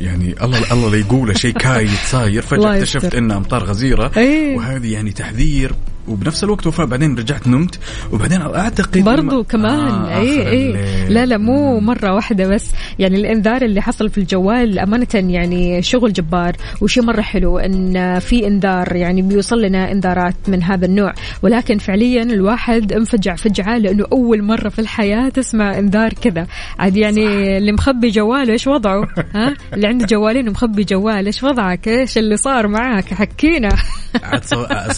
يعني 0.00 0.34
الله 0.42 0.72
الله 0.72 0.90
لا 0.90 0.96
يقوله 0.96 1.34
شيء 1.34 1.52
كايد 1.52 1.90
صاير 2.10 2.42
فجاه 2.42 2.74
اكتشفت. 2.78 3.14
انها 3.14 3.36
أمطار 3.36 3.64
غزيرة 3.64 4.10
إيه. 4.16 4.56
وهذه 4.56 4.92
يعني 4.92 5.12
تحذير 5.12 5.72
وبنفس 6.08 6.44
الوقت 6.44 6.66
وفاء 6.66 6.86
بعدين 6.86 7.14
رجعت 7.18 7.48
نمت 7.48 7.78
وبعدين 8.12 8.40
أعتقد 8.42 8.98
برضو 8.98 9.42
إنه- 9.42 9.46
كمان. 9.46 9.88
آه 9.88 10.18
اي 10.18 10.48
اي. 10.48 10.72
لا 11.08 11.26
لا 11.26 11.38
مو. 11.38 11.80
مرة 11.80 12.12
واحدة 12.14 12.46
بس. 12.48 12.70
يعني 12.98 13.16
الإنذار 13.16 13.62
اللي 13.62 13.82
حصل 13.82 14.10
في 14.10 14.18
الجوال 14.18 14.78
أمانة 14.78 15.06
يعني 15.14 15.82
شغل 15.82 16.12
جبار 16.12 16.56
وشيء 16.80 17.02
مرة 17.02 17.20
حلو 17.22 17.58
إن 17.58 18.18
في 18.18 18.46
إنذار 18.46 18.96
يعني 18.96 19.22
بيوصل 19.22 19.62
لنا 19.62 19.92
إنذارات 19.92 20.34
من 20.48 20.62
هذا 20.62 20.86
النوع. 20.86 21.12
ولكن 21.42 21.78
فعليا 21.78 22.22
الواحد 22.22 22.92
انفجع 22.92 23.34
فجعة 23.34 23.78
لأنه 23.78 24.04
أول 24.12 24.42
مرة 24.42 24.68
في 24.68 24.78
الحياة 24.78 25.28
تسمع 25.28 25.78
إنذار 25.78 26.12
كذا. 26.12 26.46
عاد 26.78 26.96
يعني 26.96 27.56
اللي 27.58 27.72
مخبي 27.72 28.10
جواله 28.10 28.52
إيش 28.52 28.66
وضعه؟ 28.66 29.08
ها؟ 29.34 29.54
اللي 29.74 29.86
عنده 29.86 30.06
جوالين 30.06 30.48
ومخبي 30.48 30.84
جوال 30.84 31.26
إيش 31.26 31.42
وضعك؟ 31.42 31.88
إيش 31.88 32.18
اللي 32.18 32.36
صار 32.36 32.68
معاك؟ 32.68 33.14
حكينا. 33.14 33.68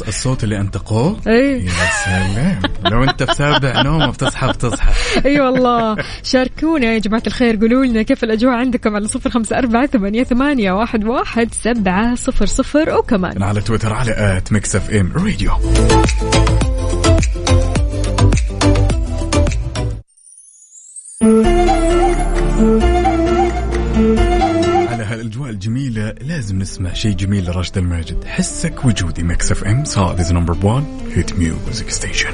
الصوت 0.09 0.45
اللي 0.45 0.57
انتقوه 0.97 1.17
إيه. 1.27 1.65
يا 1.67 1.73
سلام. 2.05 2.63
لو 2.85 3.05
أنت 3.05 3.23
في 3.23 3.35
سابع 3.35 3.83
نوم 3.83 4.11
بتصحى 4.11 4.49
بتصحى. 4.49 4.93
أي 5.27 5.41
والله. 5.41 5.97
شاركونا 6.23 6.87
يا 6.87 6.99
جماعة 6.99 7.23
الخير. 7.27 7.57
قولوا 7.61 7.85
لنا 7.85 8.03
كيف 8.03 8.25
الأجواء 8.25 8.55
عندكم 8.55 8.95
على 8.95 9.09
صفر 9.09 9.31
خمسة 9.31 9.59
أربعة 9.59 9.87
ثمانية, 9.87 10.25
ثمانية 10.25 10.73
واحد, 10.73 11.05
واحد 11.05 11.55
سبعة 11.55 12.15
صفر 12.15 12.47
صفر 12.47 12.99
وكمان. 12.99 13.43
على 13.43 13.61
تويتر 13.61 13.93
على 13.93 14.13
at 14.37 14.53
MIX 14.53 14.77
FM 14.77 15.13
Radio 15.17 15.53
على 21.23 22.86
الجميلة 25.57 26.15
لازم 26.21 26.59
نسمع 26.59 26.93
شيء 26.93 27.13
جميل 27.17 27.45
لراشد 27.45 27.79
الماجد. 27.79 28.25
حسك 28.25 28.85
وجودي. 28.85 29.23
MIX 29.23 29.53
FM. 29.53 29.85
Saudi's 29.85 30.33
number 30.33 30.67
1 30.67 30.85
hit 31.15 31.39
music 31.39 31.91
station 31.91 32.31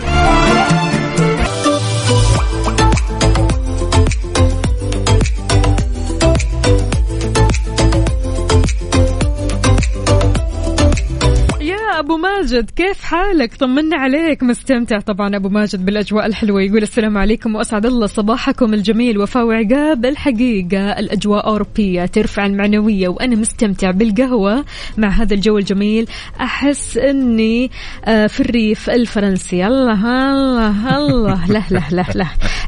ماجد 12.16 12.70
كيف 12.70 13.04
حالك؟ 13.04 13.54
طمنا 13.54 13.96
عليك 13.96 14.42
مستمتع 14.42 15.00
طبعا 15.00 15.36
أبو 15.36 15.48
ماجد 15.48 15.84
بالأجواء 15.84 16.26
الحلوة. 16.26 16.62
يقول 16.62 16.82
السلام 16.82 17.18
عليكم 17.18 17.54
وأسعد 17.54 17.86
الله 17.86 18.06
صباحكم 18.06 18.74
الجميل 18.74 19.18
وفاء 19.18 19.44
وعقاب 19.44 20.04
الحقيقة. 20.04 20.98
الأجواء 20.98 21.46
أوروبية 21.46 22.06
ترفع 22.06 22.46
المعنوية 22.46 23.08
وأنا 23.08 23.36
مستمتع 23.36 23.90
بالقهوة 23.90 24.64
مع 24.96 25.08
هذا 25.08 25.34
الجو 25.34 25.58
الجميل. 25.58 26.06
أحس 26.40 26.96
إني 26.96 27.70
آه، 28.04 28.26
في 28.26 28.40
الريف 28.40 28.90
الفرنسي. 28.90 29.66
الله 29.66 30.26
الله 30.26 30.96
الله. 30.96 31.46
لا 31.46 31.62
لا 31.70 31.82
لا 31.92 32.04
لا. 32.14 32.26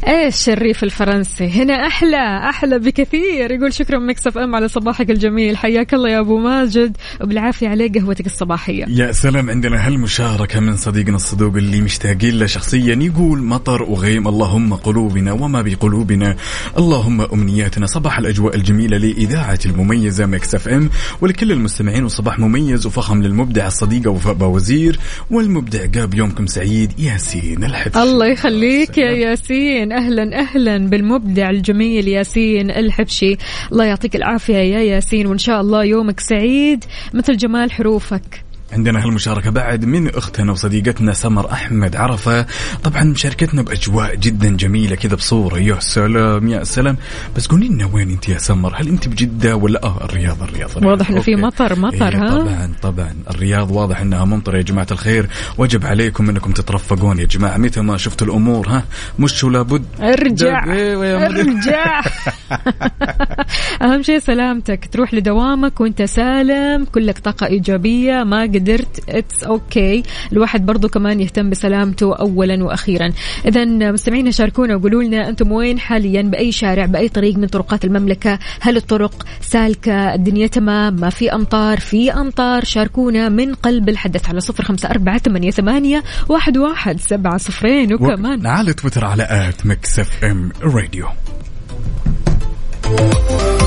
إيش 0.09 0.49
الريف 0.49 0.84
الفرنسي؟ 0.84 1.49
هنا 1.49 1.86
أحلى 1.86 2.38
أحلى 2.49 2.78
بكثير. 2.78 3.51
يقول 3.51 3.72
شكرا 3.72 3.99
MIX 3.99 4.38
FM 4.38 4.55
على 4.55 4.68
صباحك 4.68 5.11
الجميل. 5.11 5.57
حياك 5.57 5.95
الله 5.95 6.09
يا 6.11 6.20
أبو 6.20 6.38
ماجد 6.38 6.97
وبالعافية 7.20 7.68
عليه 7.68 7.92
قهوتك 7.92 8.26
الصباحية. 8.26 8.84
يا 8.88 9.12
سلام 9.12 9.34
عندنا 9.41 9.87
هالمشاركة 9.87 10.61
من 10.61 10.76
صديقنا 10.76 11.16
الصدوق 11.16 11.57
اللي 11.57 11.80
مشتاقين 11.80 12.39
له 12.39 12.47
شخصيا 12.47 12.95
يقول 12.95 13.39
مطر 13.43 13.82
وغيم 13.82 14.28
اللهم 14.28 14.74
قلوبنا 14.74 15.32
وما 15.32 15.62
بقلوبنا. 15.62 16.37
اللهم 16.78 17.20
أمنياتنا. 17.20 17.87
صباح 17.87 18.18
الأجواء 18.18 18.57
الجميلة 18.57 18.97
لإذاعة 18.97 19.59
المميزة 19.66 20.26
MIX 20.26 20.55
FM 20.55 20.90
ولكل 21.20 21.53
المستمعين 21.53 22.05
وصباح 22.05 22.39
مميز 22.39 22.87
وفخم 22.87 23.22
للمبدع 23.22 23.66
الصديقة 23.66 24.11
وفاء 24.11 24.35
باوزير 24.35 24.99
والمبدع 25.30 26.01
قاب 26.01 26.14
يومكم 26.14 26.47
سعيد 26.47 27.01
ياسين 27.01 27.64
الحبشي. 27.64 28.03
الله 28.03 28.26
يخليك 28.26 28.99
يا 28.99 29.11
ياسين. 29.11 29.93
أهلا 29.93 30.41
أهلا 30.41 30.78
بالمبدع 30.78 31.51
الجميل 31.51 32.09
ياسين 32.09 32.70
الحبشي. 32.70 33.37
الله 33.72 33.85
يعطيك 33.85 34.16
العافية 34.16 34.57
يا 34.57 34.80
ياسين 34.80 35.26
وإن 35.26 35.39
شاء 35.39 35.61
الله 35.61 35.85
يومك 35.85 36.20
سعيد. 36.20 36.85
مثل 37.14 37.37
جمال 37.37 37.72
حروفك. 37.72 38.45
عندنا 38.75 39.05
هالمشاركة 39.05 39.51
بعد 39.51 39.85
من 39.85 40.09
أختنا 40.14 40.53
وصديقتنا 40.53 41.12
سمر 41.12 41.53
أحمد 41.53 41.97
عرفة. 41.97 42.47
طبعا 42.85 43.05
مشاركتنا 43.05 43.62
بأجواء 43.62 44.14
جدا 44.14 44.57
جميلة 44.57 44.97
كذا 44.97 45.14
بصورة. 45.14 45.59
يا 45.59 45.77
سلام 45.81 46.49
يا 46.49 46.64
سلام. 46.64 46.97
بس 47.37 47.47
قولي 47.47 47.68
لنا 47.68 47.87
وين 47.93 48.11
أنت 48.11 48.29
يا 48.29 48.39
سمر؟ 48.39 48.75
هل 48.77 48.89
أنت 48.89 49.09
بجدة 49.09 49.57
ولا؟ 49.57 49.85
آه 49.85 50.05
الرياض 50.05 50.43
الرياض, 50.43 50.70
الرياض. 50.70 50.85
واضح 50.93 51.11
إنه 51.11 51.20
في. 51.20 51.37
مطر- 51.37 51.79
مطر، 51.79 51.95
إيه 52.14 52.22
ها؟ 52.22 52.29
طبعا 52.39 52.72
طبعا. 52.83 53.14
الرياض 53.31 53.70
واضح 53.70 54.01
أنها 54.01 54.25
ممطرة 54.25 54.57
يا 54.57 54.62
جماعة 54.62 54.87
الخير. 54.91 55.29
وجب 55.59 55.87
عليكم 55.87 56.29
أنكم 56.31 56.53
تترفقون 56.53 57.18
يا 57.18 57.25
جماعة. 57.25 57.57
متى 57.57 57.81
ما 57.81 57.97
شفتوا 57.97 58.27
الأمور 58.27 58.68
ها؟ 58.68 58.83
مش 59.18 59.45
ولا 59.45 59.62
بد. 59.62 59.85
ارجع 60.01 60.64
إيه. 60.72 61.27
ارجع. 61.27 62.01
أهم 63.83 64.03
شيء 64.03 64.18
سلامتك. 64.18 64.89
تروح 64.93 65.14
لدوامك 65.14 65.81
وأنت 65.81 66.03
سالم. 66.03 66.85
كلك 66.85 67.18
طاقة 67.18 67.47
إيجابية. 67.47 68.25
ما 68.25 68.47
قدرت. 68.64 69.08
it's 69.09 69.45
okay 69.45 70.03
okay. 70.02 70.06
الواحد 70.32 70.66
برضو 70.66 70.88
كمان 70.88 71.20
يهتم 71.20 71.50
بسلامته 71.50 72.14
اولا 72.14 72.64
وأخيرا. 72.64 73.12
اذا 73.46 73.64
مستمعينا 73.64 74.30
شاركونا 74.30 74.76
وقولوا 74.76 75.02
لنا 75.02 75.28
أنتم 75.28 75.52
وين 75.52 75.78
حاليا؟ 75.78 76.22
بأي 76.22 76.52
شارع؟ 76.52 76.86
بأي 76.86 77.08
طريق 77.08 77.36
من 77.36 77.46
طرقات 77.46 77.84
المملكة؟ 77.84 78.38
هل 78.60 78.76
الطرق 78.76 79.26
سالكة؟ 79.40 80.14
الدنيا 80.14 80.46
تمام؟ 80.46 80.96
ما 80.96 81.10
في 81.10 81.32
أمطار؟ 81.32 81.80
في 81.80 82.12
أمطار؟ 82.12 82.64
شاركونا 82.64 83.28
من 83.28 83.54
قلب 83.54 83.88
الحدث 83.88 84.28
على 84.28 84.40
صفر 84.40 84.64
خمسة 84.64 84.90
أربعة 84.90 85.18
ثمانية 85.18 85.50
ثمانية 85.50 86.02
واحد 86.28 86.58
واحد 86.58 87.00
سبعة 87.00 87.36
صفرين. 87.36 87.94
وكمان 87.94 88.46
على 88.46 88.72
تويتر 88.72 89.04
على 89.04 89.26
at 89.30 89.66
MIX 89.66 89.99
FM 89.99 90.53
Radio 90.62 91.07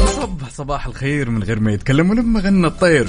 صبح 0.06 0.50
صباح 0.50 0.88
الخير 0.88 1.30
من 1.30 1.44
غير 1.44 1.60
ما 1.60 1.72
يتكلم 1.72 2.10
ولما 2.10 2.40
غنى 2.40 2.68
الطير. 2.68 3.08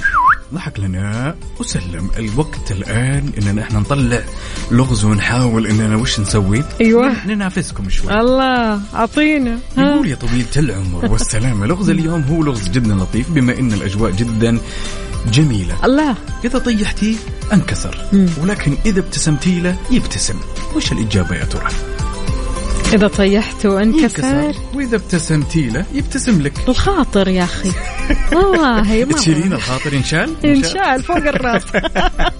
ضحك 0.53 0.79
لنا 0.79 1.35
وسلم 1.59 2.09
الوقت 2.17 2.71
الآن 2.71 3.31
إننا 3.37 3.61
إحنا 3.61 3.79
نطلع 3.79 4.23
لغز 4.71 5.03
ونحاول 5.05 5.67
إننا 5.67 5.95
وش 5.95 6.19
نسوي؟ 6.19 6.63
أيوة. 6.81 7.27
ننافسكم 7.27 7.89
شوي. 7.89 8.19
الله 8.19 8.81
أعطينا. 8.95 9.59
يقول 9.77 10.07
يا 10.07 10.15
طويلة 10.15 10.45
العمر 10.57 11.11
والسلامة 11.11 11.65
لغز 11.65 11.89
اليوم 11.89 12.21
هو 12.21 12.43
لغز 12.43 12.69
جدا 12.69 12.93
لطيف 12.93 13.31
بما 13.31 13.59
إن 13.59 13.73
الأجواء 13.73 14.11
جدا 14.11 14.59
جميلة. 15.31 15.85
الله. 15.85 16.15
إذا 16.45 16.59
طيحتيه 16.59 17.15
انكسر. 17.53 17.97
ولكن 18.41 18.77
إذا 18.85 18.99
ابتسمتي 18.99 19.59
له 19.59 19.77
يبتسم. 19.91 20.39
وش 20.75 20.91
الإجابة 20.91 21.35
يا 21.35 21.45
ترى؟ 21.45 21.67
إذا 22.93 23.07
طيحت 23.07 23.65
وانكسر. 23.65 24.53
وإذا 24.73 24.95
ابتسمتي 24.95 25.69
له 25.69 25.85
يبتسم 25.93 26.41
لك. 26.41 26.53
الخاطر 26.69 27.27
يا 27.27 27.43
أخي. 27.43 27.69
والله 28.35 29.05
ما 29.05 29.13
تشيلين 29.13 29.53
الخاطر 29.53 29.93
ينشال؟ 29.93 30.45
انشال 30.45 31.03
فوق 31.03 31.17
الرأس. 31.17 31.63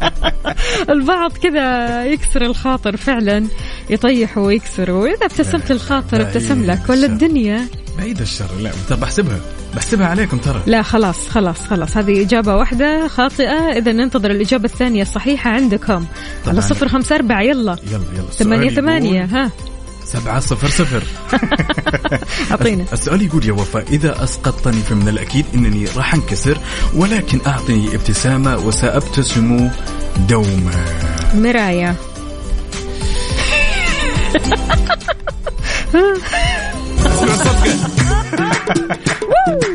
البعض 0.89 1.31
كذا 1.31 2.05
يكسر 2.05 2.41
الخاطر 2.41 2.97
فعلا 2.97 3.45
يطيح 3.89 4.37
ويكسر 4.37 4.91
وإذا 4.91 5.25
ابتسمت 5.25 5.71
الخاطر 5.71 6.17
لا، 6.17 6.27
ابتسم 6.27 6.61
إيه، 6.61 6.67
لك 6.67 6.89
ولا. 6.89 7.05
الدنيا؟ 7.05 7.67
بعيد 7.97 8.21
الشر 8.21 8.47
لا 8.61 8.71
ترى 8.89 8.97
بحسبها. 8.99 9.39
بحسبها 9.75 10.07
عليكم 10.07 10.37
ترى. 10.37 10.61
لا 10.65 10.81
خلاص 10.81 11.27
خلاص 11.27 11.67
خلاص. 11.67 11.97
هذه 11.97 12.21
إجابة 12.21 12.55
واحدة 12.55 13.07
خاطئة. 13.07 13.77
إذا 13.77 13.91
ننتظر 13.91 14.31
الإجابة 14.31 14.65
الثانية 14.65 15.01
الصحيحة 15.01 15.49
عندكم. 15.49 16.05
على. 16.47 16.61
صفر 16.61 16.87
خمسة 16.87 17.15
أربعة 17.15 17.41
يلا. 17.41 17.77
يلا 17.91 18.03
يلا. 18.13 18.31
ثمانية 18.31 18.69
ثمانية 18.69 19.23
ها. 19.25 19.51
سبعة 20.05 20.39
صفر 20.39 20.67
صفر. 20.67 21.03
أعطينا 22.51 22.85
السؤال 22.93 23.21
يقول 23.21 23.45
يا 23.45 23.53
وفاء 23.53 23.83
إذا 23.89 24.23
أسقطتني 24.23 24.81
فمن 24.81 25.07
الأكيد 25.07 25.45
أنني 25.55 25.85
راح 25.97 26.13
أنكسر 26.13 26.57
ولكن 26.95 27.39
أعطني 27.47 27.95
ابتسامة 27.95 28.57
وسأبتسم 28.57 29.69
دوما. 30.29 30.85
مراية 31.35 31.95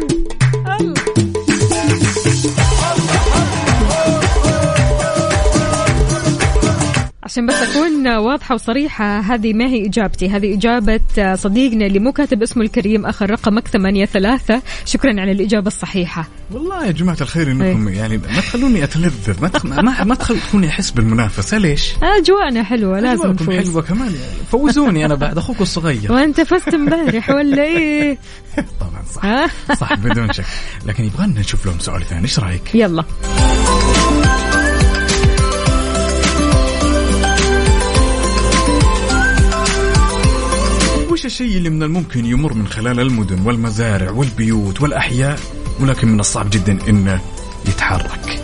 عشان 7.35 7.47
بس 7.47 7.55
أكون 7.55 8.09
واضحة 8.09 8.55
وصريحة 8.55 9.21
هذه 9.21 9.53
ما 9.53 9.67
هي 9.67 9.87
إجابتي. 9.87 10.29
هذه 10.29 10.55
إجابة 10.55 11.01
صديقنا 11.35 11.87
اللي 11.87 11.99
مو 11.99 12.13
كاتب 12.13 12.43
اسمه 12.43 12.63
الكريم 12.63 13.07
آخر 13.07 13.31
رقمك 13.31 13.69
ثمانية 13.69 14.05
ثلاثة. 14.05 14.63
شكرا 14.85 15.21
على 15.21 15.33
الإجابة 15.33 15.67
الصحيحة. 15.67 16.29
والله 16.51 16.87
يا 16.87 16.91
جماعة 16.93 17.17
الخير 17.21 17.51
إنكم 17.51 17.89
يعني 17.89 18.17
ما 18.17 18.41
تخلوني 18.41 18.85
أتلذذ. 18.85 19.43
ما 19.43 19.49
تخ... 19.49 19.67
ما, 19.67 20.05
ما 20.05 20.15
تخلوني 20.15 20.69
أحس 20.69 20.91
بالمنافسة. 20.91 21.59
ليش؟ 21.59 21.93
أجواءنا 22.03 22.63
حلوة 22.63 23.01
لازم 23.01 23.23
أجواءكم 23.23 23.45
نفوز. 23.45 23.57
حلوة 23.57 23.83
كمان. 23.83 24.15
يعني 24.15 24.45
فوزوني 24.51 25.05
أنا 25.05 25.15
بعد 25.15 25.39
أخوك 25.39 25.61
الصغير. 25.61 26.13
وأنت 26.13 26.41
فزت 26.41 26.75
امبارح 26.75 27.31
ولا 27.31 27.65
إيه؟ 27.65 28.19
طبعا 28.81 29.03
صح. 29.15 29.25
ها؟ 29.25 29.51
صح 29.75 29.95
بدون 29.95 30.33
شك. 30.33 30.45
لكن 30.87 31.05
يبغى 31.05 31.27
نشوف 31.27 31.67
لهم 31.67 31.79
سؤال 31.79 32.05
ثاني. 32.05 32.23
إيش 32.23 32.39
رأيك؟ 32.39 32.75
يلا. 32.75 33.05
وش 41.25 41.33
الشيء 41.33 41.57
اللي 41.57 41.71
من 41.71 41.83
الممكن 41.83 42.27
يمر 42.27 42.55
من 42.55 42.67
خلال 42.67 43.01
المدن 43.01 43.41
والمزارع 43.41 44.11
والبيوت 44.11 44.81
والأحياء؟ 44.81 45.41
ولكن 45.81 46.09
من 46.09 46.21
الصعب 46.21 46.51
جدا 46.51 46.79
إنه 46.89 47.21
يتحرك. 47.69 48.44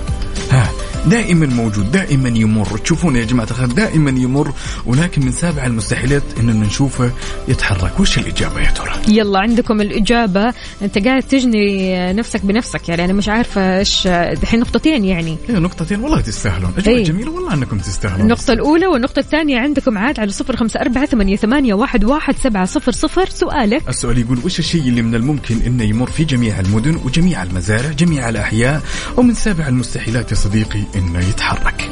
دائما 1.06 1.46
موجود 1.46 1.92
دائما 1.92 2.28
يمر. 2.28 2.78
تشوفون 2.78 3.16
يا 3.16 3.24
جماعة 3.24 3.46
الخير 3.50 3.66
دائما 3.66 4.10
يمر. 4.10 4.52
ولكن 4.86 5.24
من 5.24 5.32
سابع 5.32 5.66
المستحيلات 5.66 6.22
إننا 6.40 6.66
نشوفه 6.66 7.10
يتحرك. 7.48 8.00
وش 8.00 8.18
الإجابة 8.18 8.60
يا 8.60 8.70
ترى؟ 8.70 8.92
يلا 9.08 9.38
عندكم 9.38 9.80
الإجابة. 9.80 10.54
أنت 10.82 10.98
قاعد 10.98 11.22
تجني 11.22 12.12
نفسك 12.12 12.44
بنفسك 12.44 12.88
يعني. 12.88 13.04
أنا 13.04 13.12
مش 13.12 13.28
عارفة 13.28 13.78
إيش 13.78 14.08
دحين 14.42 14.60
نقطتين 14.60 15.04
يعني. 15.04 15.36
هي 15.48 15.54
نقطتين. 15.54 16.00
والله 16.00 16.20
تستاهلون. 16.20 16.72
أجواء 16.78 16.96
إيه. 16.96 17.04
جميلة. 17.04 17.30
والله 17.30 17.54
أنكم 17.54 17.78
تستاهلون. 17.78 18.20
النقطة 18.20 18.52
الأولى 18.52 18.86
والنقطة 18.86 19.20
الثانية 19.20 19.58
عندكم 19.58 19.98
عاد 19.98 20.20
على 20.20 20.32
صفر 20.32 20.56
خمسة 20.56 20.80
أربعة 20.80 21.06
ثمانية, 21.06 21.36
ثمانية 21.36 21.74
واحد, 21.74 22.04
واحد 22.04 22.34
سبعة 22.36 22.64
صفر 22.64 22.92
صفر. 22.92 23.28
سؤالك؟ 23.28 23.88
السؤال 23.88 24.18
يقول 24.18 24.38
وش 24.44 24.58
الشيء 24.58 24.82
اللي 24.82 25.02
من 25.02 25.14
الممكن 25.14 25.56
انه 25.66 25.84
يمر 25.84 26.10
في 26.10 26.24
جميع 26.24 26.60
المدن 26.60 27.00
وجميع 27.04 27.42
المزارع 27.42 27.90
جميع 27.90 28.28
الأحياء؟ 28.28 28.82
ومن 29.16 29.34
سابع 29.34 29.68
المستحيلات 29.68 30.30
يا 30.30 30.36
صديقي 30.36 30.80
إنه 30.96 31.28
يتحرك. 31.28 31.90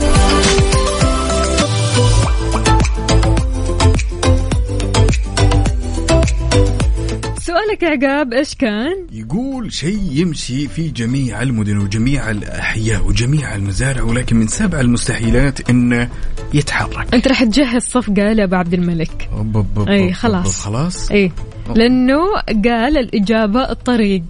سؤالك 7.39 7.83
يا 7.83 7.89
عقاب 7.89 8.33
إيش 8.33 8.55
كان؟ 8.55 9.07
يقول 9.13 9.73
شيء 9.73 10.01
يمشي 10.13 10.69
في 10.69 10.89
جميع 10.89 11.43
المدن 11.43 11.79
وجميع 11.79 12.31
الأحياء 12.31 13.07
وجميع 13.07 13.55
المزارع 13.55 14.03
ولكن 14.03 14.37
من 14.37 14.47
سابع 14.47 14.81
المستحيلات 14.81 15.71
إنه 15.71 16.09
يتحرك. 16.55 17.15
أنت 17.15 17.29
راح 17.29 17.45
تجهز 17.45 17.83
صفقة 17.83 18.33
لأبو 18.33 18.57
عبد 18.57 18.75
الملك. 18.75 19.29
أوب 19.33 19.57
أوب 19.57 19.79
أوب 19.79 19.89
أي 19.89 20.05
أوب 20.05 20.13
خلاص. 20.13 20.61
خلاص. 20.61 21.11
إيه 21.11 21.33
لأنه 21.77 22.21
قال 22.65 22.99
الإجابة 22.99 23.71
الطريق. 23.71 24.23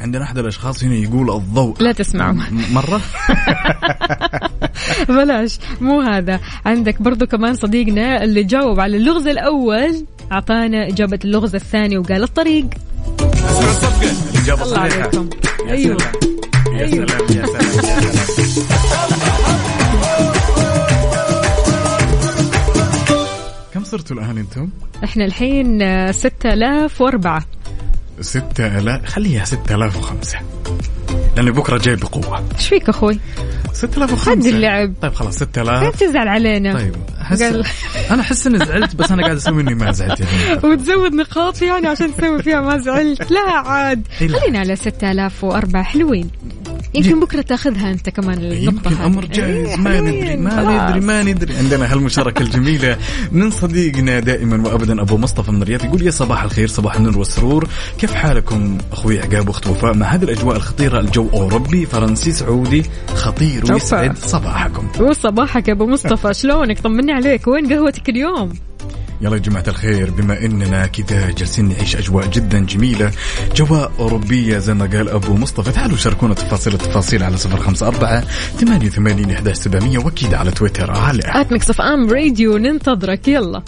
عندنا 0.00 0.22
أحد 0.24 0.38
الأشخاص 0.38 0.84
هنا 0.84 0.94
يقول 0.94 1.30
الضوء. 1.30 1.82
لا 1.82 1.92
تسمعوا. 1.92 2.32
م- 2.32 2.74
مرة؟ 2.74 3.00
بلاش 5.08 5.58
مو 5.80 6.00
هذا. 6.00 6.40
عندك 6.66 7.02
برضو 7.02 7.26
كمان 7.26 7.54
صديقنا 7.54 8.24
اللي 8.24 8.42
جاوب 8.42 8.80
على 8.80 8.96
اللغز 8.96 9.26
الأول 9.26 10.04
أعطانا 10.32 10.88
إجابة 10.88 11.18
اللغز 11.24 11.54
الثاني 11.54 11.98
وقال 11.98 12.22
الطريق. 12.22 12.66
اسمع 13.20 13.70
الصفقه 13.70 14.10
الاجابه 14.34 14.62
الله 14.62 14.74
صحيحة. 14.76 15.00
عليكم. 15.02 15.28
يا 15.66 15.72
أيوه. 15.72 15.98
سلام. 15.98 16.12
يا. 16.80 16.86
سلام 16.86 17.06
يا 17.30 17.46
سلام. 17.46 19.08
صرتوا 23.90 24.16
الآن 24.16 24.38
أنتم؟ 24.38 24.68
إحنا 25.04 25.24
الحين 25.24 25.82
آه، 25.82 26.10
6004 26.10 27.44
ستة 28.20 28.78
آلاف 28.78 29.04
خليها 29.06 29.44
ستة 29.44 29.74
آلاف 29.74 29.96
وخمسة. 29.96 30.38
لأني 31.36 31.50
بكرة 31.50 31.78
جاي 31.78 31.96
بقوة. 31.96 32.44
إيش 32.58 32.68
فيك 32.68 32.88
آلاف 33.96 34.10
هدي 34.10 34.12
وخمسة 34.30 34.50
اللعب. 34.50 34.94
طيب 35.02 35.14
خلاص 35.14 35.34
ستة 35.36 35.62
لا 35.62 35.82
آلاف 35.82 36.00
تزعل 36.00 36.28
علينا؟ 36.28 36.74
طيب 36.74 36.94
أحس 37.20 37.42
قال- 37.42 37.64
أنا 38.10 38.20
أحس 38.22 38.46
إني 38.46 38.58
زعلت 38.58 38.96
بس 38.96 39.10
أنا 39.12 39.22
قاعد 39.22 39.36
أسوي 39.36 39.62
إني 39.62 39.74
ما 39.74 39.92
زعلت 39.92 40.20
يعني. 40.20 40.58
وتزود 40.72 41.12
نقاط 41.14 41.62
يعني 41.62 41.86
عشان 41.86 42.16
تسوي 42.16 42.42
فيها 42.42 42.60
ما 42.60 42.78
زعلت. 42.78 43.30
لا 43.30 43.40
عاد 43.50 44.06
إيه. 44.20 44.28
خلينا 44.28 44.58
على 44.58 44.76
6004 44.76 45.82
حلوين. 45.82 46.30
يمكن 46.98 47.20
بكرة 47.20 47.40
تأخذها 47.40 47.90
أنت 47.90 48.08
كمان 48.08 48.38
النقطة 48.38 48.88
يمكن 48.88 48.94
هذه. 48.94 49.06
أمر 49.06 49.24
جاهز 49.24 49.66
إيه، 49.66 49.76
ما 49.76 50.00
ندري 50.00 50.36
ما. 50.36 50.86
ندري 50.88 51.00
ما 51.00 51.22
ندري. 51.22 51.56
عندنا 51.56 51.92
هالمشاركة 51.92 52.42
الجميلة 52.42 52.96
من 53.32 53.50
صديقنا 53.50 54.20
دائما 54.20 54.68
وابدا 54.68 55.02
أبو 55.02 55.16
مصطفى 55.16 55.52
من 55.52 55.62
الرياض 55.62 55.84
يقول 55.84 56.02
يا 56.02 56.10
صباح 56.10 56.42
الخير 56.42 56.68
صباح 56.68 56.96
النور 56.96 57.18
والسرور. 57.18 57.68
كيف 57.98 58.14
حالكم 58.14 58.78
أخوي 58.92 59.20
عقاب 59.20 59.48
وأخت 59.48 59.66
وفاء؟ 59.66 59.94
مع 59.94 60.06
هذه 60.06 60.24
الأجواء 60.24 60.56
الخطيرة 60.56 61.00
الجو 61.00 61.28
أوروبي 61.34 61.86
فرنسي 61.86 62.32
سعودي 62.32 62.82
خطير. 63.14 63.72
ويسعد 63.72 64.18
صباحكم. 64.18 64.88
وصباحك 65.00 65.68
يا 65.68 65.72
أبو 65.72 65.86
مصطفى. 65.86 66.34
شلونك؟ 66.40 66.80
طمني 66.80 67.12
عليك. 67.12 67.48
وين 67.48 67.72
قهوتك 67.72 68.08
اليوم؟ 68.08 68.67
يلا 69.20 69.36
يا 69.36 69.40
جماعة 69.40 69.64
الخير 69.68 70.10
بما 70.10 70.44
إننا 70.44 70.86
كذا 70.86 71.30
جالسين 71.30 71.68
نعيش 71.68 71.96
أجواء 71.96 72.26
جدا 72.26 72.58
جميلة 72.58 73.12
جواء 73.56 73.92
أوروبية 73.98 74.58
زي 74.58 74.74
ما 74.74 74.86
قال 74.86 75.08
أبو 75.08 75.34
مصطفى 75.34 75.72
تعالوا 75.72 75.96
شاركونا 75.96 76.34
تفاصيل 76.34 76.74
التفاصيل 76.74 77.22
على 77.22 77.36
صفر 77.36 77.56
خمسة 77.56 77.88
أربعة 77.88 78.20
ثمانية 78.60 78.86
وثمانين 78.86 79.30
إحداش 79.30 79.56
سبعمية 79.56 79.98
وأكيد 79.98 80.34
على 80.34 80.50
تويتر. 80.50 80.90
على 80.90 81.22
at 81.24 81.52
MIX 81.52 81.80
FM 81.80 82.10
Radio 82.10 82.58
ننتظرك 82.58 83.28
يلا. 83.28 83.62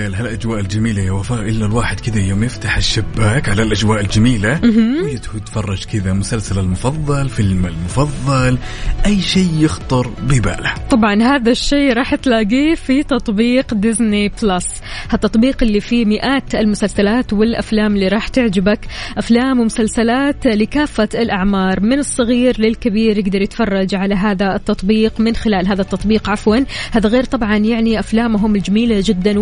جمالية 0.00 0.08
لهالأجواء 0.08 0.60
الجميلة 0.60 1.02
يا 1.02 1.12
وفاء 1.12 1.40
إلا 1.40 1.66
الواحد 1.66 2.00
كذا 2.00 2.20
يوم 2.20 2.44
يفتح 2.44 2.76
الشباك 2.76 3.48
على 3.48 3.62
الأجواء 3.62 4.00
الجميلة 4.00 4.60
ويتفرج 5.04 5.84
كذا 5.84 6.12
مسلسل 6.12 6.58
المفضل 6.58 7.28
فيلم 7.28 7.66
المفضل 7.66 8.58
أي 9.06 9.20
شيء 9.20 9.50
يخطر 9.58 10.10
بباله. 10.22 10.74
طبعا 10.90 11.22
هذا 11.22 11.50
الشيء 11.50 11.92
راح 11.92 12.14
تلاقيه 12.14 12.74
في 12.74 13.02
تطبيق 13.02 13.74
ديزني 13.74 14.32
بلس. 14.42 14.66
هالتطبيق 15.10 15.62
اللي 15.62 15.80
فيه 15.80 16.04
مئات 16.04 16.54
المسلسلات 16.54 17.32
والأفلام 17.32 17.94
اللي 17.94 18.08
راح 18.08 18.28
تعجبك. 18.28 18.80
أفلام 19.18 19.60
ومسلسلات 19.60 20.46
لكافة 20.46 21.08
الأعمار 21.14 21.80
من 21.80 21.98
الصغير 21.98 22.60
للكبير 22.60 23.18
يقدر 23.18 23.42
يتفرج 23.42 23.94
على 23.94 24.14
هذا 24.14 24.54
التطبيق 24.54 25.20
من 25.20 25.36
خلال 25.36 25.68
هذا 25.68 25.82
التطبيق 25.82 26.30
عفوا. 26.30 26.56
هذا 26.92 27.08
غير 27.08 27.24
طبعا 27.24 27.56
يعني 27.56 27.98
أفلامهم 27.98 28.56
الجميلة 28.56 29.02
جدا 29.04 29.38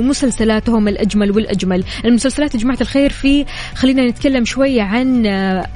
ومسلسلاتهم 0.48 0.88
الأجمل 0.88 1.30
والأجمل. 1.30 1.84
المسلسلات 2.04 2.54
يا 2.54 2.60
جماعة 2.60 2.78
الخير 2.80 3.10
في 3.10 3.44
خلينا 3.74 4.06
نتكلم 4.06 4.44
شوية 4.44 4.82
عن 4.82 5.26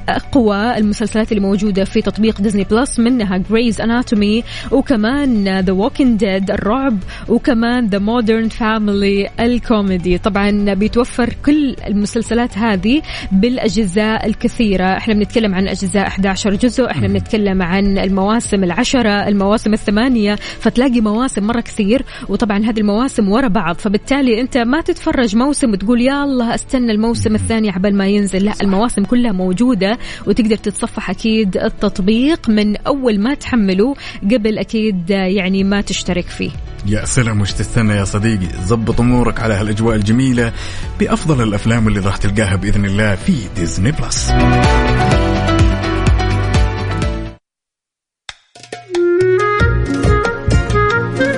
أقوى 0.09 0.77
المسلسلات 0.77 1.31
اللي 1.31 1.41
موجودة 1.41 1.83
في 1.83 2.01
تطبيق 2.01 2.41
Disney 2.41 2.63
Plus 2.63 2.99
منها 2.99 3.37
Grey's 3.37 3.81
Anatomy 3.81 4.43
وكمان 4.71 5.59
The 5.59 5.73
Walking 5.73 6.19
Dead 6.19 6.51
الرعب 6.51 6.97
وكمان 7.29 7.87
The 7.87 7.99
Modern 7.99 8.49
Family 8.49 9.29
الكوميدي. 9.39 10.17
طبعا 10.17 10.73
بيتوفر 10.73 11.33
كل 11.45 11.75
المسلسلات 11.87 12.57
هذه 12.57 13.01
بالأجزاء 13.31 14.25
الكثيرة. 14.27 14.97
إحنا 14.97 15.13
بنتكلم 15.13 15.55
عن 15.55 15.67
أجزاء 15.67 16.07
11 16.07 16.55
جزء 16.55 16.91
إحنا 16.91 17.07
بنتكلم 17.07 17.61
عن 17.61 17.97
المواسم 17.97 18.63
العشرة 18.63 19.27
المواسم 19.27 19.73
الثمانية 19.73 20.35
فتلاقي 20.35 21.01
مواسم 21.01 21.43
مرة 21.43 21.61
كثير 21.61 22.05
وطبعا 22.29 22.57
هذه 22.57 22.79
المواسم 22.79 23.29
ورا 23.29 23.47
بعض. 23.47 23.75
فبالتالي 23.75 24.41
أنت 24.41 24.52
ما 24.57 24.81
تتفرج 24.81 25.35
موسم 25.35 25.71
وتقول 25.71 26.01
يا 26.01 26.23
الله 26.23 26.55
أستنى 26.55 26.91
الموسم 26.91 27.35
الثاني 27.35 27.69
عبال 27.69 27.95
ما 27.95 28.07
ينزل. 28.07 28.45
لا 28.45 28.53
المواسم 28.61 29.03
كلها 29.03 29.31
موجودة 29.31 29.97
وتقدر 30.27 30.55
تتصفح 30.55 31.09
أكيد 31.09 31.57
التطبيق 31.57 32.49
من 32.49 32.77
أول 32.77 33.19
ما 33.19 33.33
تحمله 33.33 33.95
قبل 34.31 34.57
أكيد 34.57 35.09
يعني 35.09 35.63
ما 35.63 35.81
تشترك 35.81 36.25
فيه. 36.25 36.51
يا 36.85 37.05
سلام 37.05 37.41
وش 37.41 37.51
تستنى 37.51 37.93
يا 37.93 38.03
صديقي. 38.03 38.47
زبط 38.63 38.99
أمورك 39.01 39.39
على 39.39 39.53
هالأجواء 39.53 39.95
الجميلة 39.95 40.53
بأفضل 40.99 41.43
الأفلام 41.43 41.87
اللي 41.87 41.99
راح 41.99 42.17
تلقاها 42.17 42.55
بإذن 42.55 42.85
الله 42.85 43.15
في 43.15 43.33
Disney 43.55 43.91
Plus. 43.91 44.31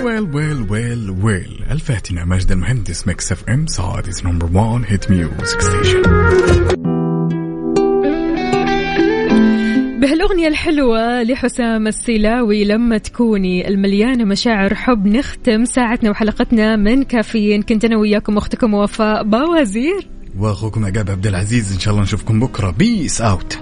well 0.04 0.28
well 0.34 0.72
well 0.72 1.10
well 1.10 1.65
الفاتنة 1.90 2.26
ماجد 2.26 2.52
المهندس 2.52 3.08
MIX 3.08 3.32
FM 3.32 3.68
Saudi's 3.68 4.14
number 4.26 4.50
1 4.54 4.86
hit 4.88 5.12
music 5.12 5.62
station 5.62 6.02
بهالأغنية 10.02 10.48
الحلوة 10.48 11.24
لحسام 11.24 11.88
السيلاوي 11.88 12.66
لما 12.66 12.98
تكوني 12.98 13.68
المليانة 13.68 14.26
مشاعر 14.26 14.76
حب 14.76 15.08
نختم 15.08 15.66
ساعتنا 15.66 16.10
وحلقتنا 16.10 16.76
من 16.76 17.04
كافيين. 17.04 17.62
كنت 17.62 17.86
أنا 17.86 17.98
وياكم 17.98 18.38
أختكم 18.38 18.74
وفاء 18.74 19.24
باوزير. 19.24 20.08
وأخوكم 20.40 20.86
عقاب 20.86 21.12
عبد 21.12 21.28
العزيز 21.28 21.74
إن 21.74 21.80
شاء 21.80 21.92
الله 21.94 22.04
نشوفكم 22.04 22.40
بكرة. 22.40 22.72
peace 22.72 23.22
out 23.22 23.60